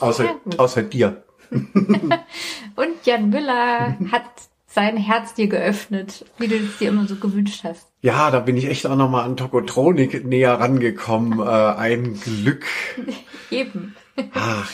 Außer, 0.00 0.34
außer 0.56 0.82
dir. 0.82 1.22
Und 1.52 3.04
Jan 3.04 3.30
Müller 3.30 3.96
hat 4.10 4.49
sein 4.72 4.96
Herz 4.96 5.34
dir 5.34 5.48
geöffnet, 5.48 6.24
wie 6.38 6.48
du 6.48 6.56
es 6.56 6.78
dir 6.78 6.90
immer 6.90 7.06
so 7.06 7.16
gewünscht 7.16 7.64
hast. 7.64 7.88
Ja, 8.02 8.30
da 8.30 8.40
bin 8.40 8.56
ich 8.56 8.68
echt 8.68 8.86
auch 8.86 8.96
nochmal 8.96 9.24
an 9.24 9.36
Tokotronik 9.36 10.24
näher 10.24 10.58
rangekommen. 10.58 11.40
Äh, 11.50 11.74
ein 11.74 12.20
Glück. 12.20 12.66
Eben. 13.50 13.96
Ach, 14.34 14.70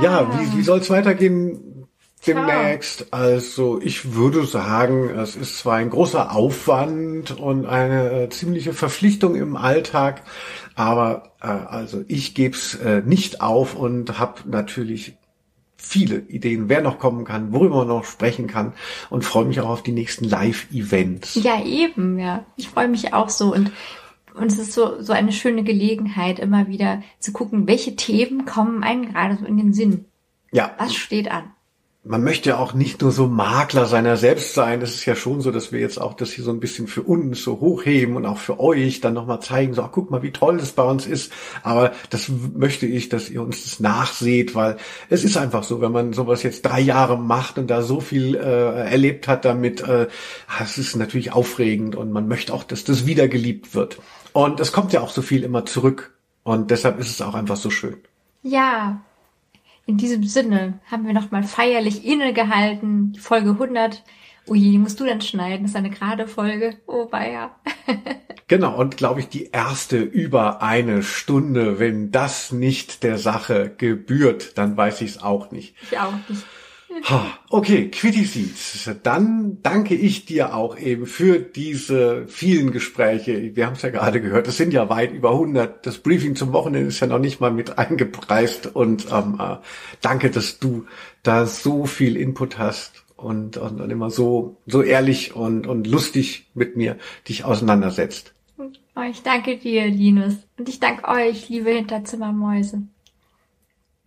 ja, 0.00 0.28
wie, 0.38 0.58
wie 0.58 0.62
soll 0.62 0.80
es 0.80 0.90
weitergehen 0.90 1.86
demnächst? 2.26 3.12
Also 3.12 3.80
ich 3.80 4.14
würde 4.14 4.44
sagen, 4.44 5.08
es 5.10 5.36
ist 5.36 5.58
zwar 5.58 5.76
ein 5.76 5.90
großer 5.90 6.34
Aufwand 6.34 7.38
und 7.38 7.64
eine 7.64 8.10
äh, 8.10 8.28
ziemliche 8.28 8.72
Verpflichtung 8.72 9.34
im 9.34 9.56
Alltag, 9.56 10.22
aber 10.74 11.32
äh, 11.40 11.46
also 11.46 12.04
ich 12.08 12.34
geb's 12.34 12.74
äh, 12.74 13.02
nicht 13.04 13.40
auf 13.40 13.76
und 13.76 14.18
habe 14.18 14.40
natürlich 14.46 15.16
viele 15.80 16.20
Ideen, 16.20 16.68
wer 16.68 16.82
noch 16.82 16.98
kommen 16.98 17.24
kann, 17.24 17.52
worüber 17.52 17.78
man 17.78 17.88
noch 17.88 18.04
sprechen 18.04 18.46
kann 18.46 18.74
und 19.08 19.24
freue 19.24 19.44
mich 19.44 19.60
auch 19.60 19.68
auf 19.68 19.82
die 19.82 19.92
nächsten 19.92 20.24
Live-Events. 20.24 21.34
Ja, 21.42 21.64
eben, 21.64 22.18
ja. 22.18 22.44
Ich 22.56 22.68
freue 22.68 22.88
mich 22.88 23.14
auch 23.14 23.28
so 23.28 23.52
und 23.54 23.72
und 24.34 24.46
es 24.52 24.58
ist 24.58 24.72
so, 24.72 25.02
so 25.02 25.12
eine 25.12 25.32
schöne 25.32 25.64
Gelegenheit, 25.64 26.38
immer 26.38 26.68
wieder 26.68 27.02
zu 27.18 27.32
gucken, 27.32 27.66
welche 27.66 27.96
Themen 27.96 28.44
kommen 28.44 28.84
einem 28.84 29.12
gerade 29.12 29.36
so 29.36 29.44
in 29.44 29.56
den 29.56 29.72
Sinn. 29.72 30.04
Ja, 30.52 30.74
Was 30.78 30.94
steht 30.94 31.30
an? 31.30 31.52
Man 32.02 32.24
möchte 32.24 32.50
ja 32.50 32.58
auch 32.58 32.72
nicht 32.72 33.02
nur 33.02 33.12
so 33.12 33.26
Makler 33.26 33.84
seiner 33.84 34.16
selbst 34.16 34.54
sein. 34.54 34.80
Es 34.80 34.94
ist 34.94 35.04
ja 35.04 35.14
schon 35.14 35.42
so, 35.42 35.50
dass 35.50 35.70
wir 35.70 35.80
jetzt 35.80 36.00
auch 36.00 36.14
das 36.14 36.32
hier 36.32 36.42
so 36.44 36.50
ein 36.50 36.58
bisschen 36.58 36.86
für 36.86 37.02
uns 37.02 37.42
so 37.42 37.60
hochheben 37.60 38.16
und 38.16 38.24
auch 38.24 38.38
für 38.38 38.58
euch 38.58 39.02
dann 39.02 39.12
nochmal 39.12 39.40
zeigen, 39.40 39.74
so, 39.74 39.82
ach, 39.82 39.90
guck 39.92 40.10
mal, 40.10 40.22
wie 40.22 40.30
toll 40.30 40.56
das 40.56 40.72
bei 40.72 40.82
uns 40.82 41.06
ist. 41.06 41.30
Aber 41.62 41.92
das 42.08 42.30
möchte 42.30 42.86
ich, 42.86 43.10
dass 43.10 43.28
ihr 43.28 43.42
uns 43.42 43.64
das 43.64 43.80
nachseht, 43.80 44.54
weil 44.54 44.78
es 45.10 45.24
ist 45.24 45.36
einfach 45.36 45.62
so, 45.62 45.82
wenn 45.82 45.92
man 45.92 46.14
sowas 46.14 46.42
jetzt 46.42 46.62
drei 46.62 46.80
Jahre 46.80 47.18
macht 47.18 47.58
und 47.58 47.66
da 47.66 47.82
so 47.82 48.00
viel 48.00 48.34
äh, 48.34 48.40
erlebt 48.90 49.28
hat 49.28 49.44
damit, 49.44 49.82
äh, 49.82 50.08
ah, 50.48 50.62
es 50.62 50.78
ist 50.78 50.96
natürlich 50.96 51.32
aufregend 51.32 51.96
und 51.96 52.12
man 52.12 52.28
möchte 52.28 52.54
auch, 52.54 52.64
dass 52.64 52.84
das 52.84 53.04
wieder 53.04 53.28
geliebt 53.28 53.74
wird. 53.74 53.98
Und 54.32 54.58
es 54.58 54.72
kommt 54.72 54.94
ja 54.94 55.02
auch 55.02 55.10
so 55.10 55.20
viel 55.20 55.44
immer 55.44 55.66
zurück. 55.66 56.14
Und 56.44 56.70
deshalb 56.70 56.98
ist 56.98 57.10
es 57.10 57.20
auch 57.20 57.34
einfach 57.34 57.56
so 57.56 57.68
schön. 57.68 57.98
Ja, 58.42 59.02
in 59.90 59.96
diesem 59.96 60.22
Sinne 60.22 60.80
haben 60.90 61.06
wir 61.06 61.12
nochmal 61.12 61.42
feierlich 61.42 62.04
innegehalten, 62.06 63.12
die 63.12 63.18
Folge 63.18 63.50
100. 63.50 64.02
Oh 64.46 64.54
je, 64.54 64.70
die 64.70 64.78
musst 64.78 65.00
du 65.00 65.04
dann 65.04 65.20
schneiden, 65.20 65.64
das 65.64 65.72
ist 65.72 65.76
eine 65.76 65.90
gerade 65.90 66.26
Folge. 66.26 66.76
Oh, 66.86 67.08
weia. 67.10 67.56
Genau, 68.50 68.76
und 68.76 68.96
glaube 68.96 69.20
ich, 69.20 69.28
die 69.28 69.50
erste 69.52 69.98
über 69.98 70.60
eine 70.60 71.04
Stunde, 71.04 71.78
wenn 71.78 72.10
das 72.10 72.50
nicht 72.50 73.04
der 73.04 73.16
Sache 73.16 73.72
gebührt, 73.78 74.58
dann 74.58 74.76
weiß 74.76 75.02
ich 75.02 75.10
es 75.10 75.22
auch 75.22 75.52
nicht. 75.52 75.76
Ich 75.88 75.96
auch 75.96 76.14
nicht. 76.28 76.42
Okay, 77.48 77.88
Quitty 77.88 78.24
Seeds. 78.24 78.90
Dann 79.02 79.58
danke 79.62 79.94
ich 79.94 80.24
dir 80.24 80.54
auch 80.54 80.76
eben 80.76 81.06
für 81.06 81.38
diese 81.38 82.26
vielen 82.26 82.72
Gespräche. 82.72 83.54
Wir 83.54 83.66
haben 83.66 83.74
es 83.74 83.82
ja 83.82 83.90
gerade 83.90 84.20
gehört, 84.20 84.48
es 84.48 84.56
sind 84.56 84.72
ja 84.72 84.88
weit 84.88 85.12
über 85.12 85.30
100. 85.30 85.86
Das 85.86 85.98
Briefing 85.98 86.34
zum 86.36 86.52
Wochenende 86.52 86.88
ist 86.88 87.00
ja 87.00 87.06
noch 87.06 87.18
nicht 87.18 87.40
mal 87.40 87.52
mit 87.52 87.78
eingepreist. 87.78 88.66
Und 88.74 89.06
ähm, 89.12 89.38
äh, 89.40 89.56
danke, 90.00 90.30
dass 90.30 90.58
du 90.58 90.86
da 91.22 91.46
so 91.46 91.86
viel 91.86 92.16
Input 92.16 92.58
hast 92.58 93.04
und, 93.16 93.56
und, 93.56 93.80
und 93.80 93.90
immer 93.90 94.10
so, 94.10 94.56
so 94.66 94.82
ehrlich 94.82 95.34
und, 95.34 95.66
und 95.66 95.86
lustig 95.86 96.48
mit 96.54 96.76
mir 96.76 96.96
dich 97.28 97.44
auseinandersetzt. 97.44 98.34
Oh, 98.58 99.02
ich 99.08 99.22
danke 99.22 99.56
dir, 99.56 99.86
Linus. 99.86 100.34
Und 100.58 100.68
ich 100.68 100.80
danke 100.80 101.08
euch, 101.08 101.48
liebe 101.48 101.70
Hinterzimmermäuse. 101.70 102.82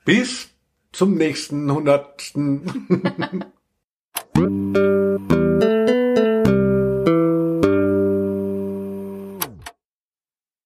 Bis 0.06 0.53
zum 0.94 1.16
nächsten 1.16 1.70
hundertsten. 1.72 2.64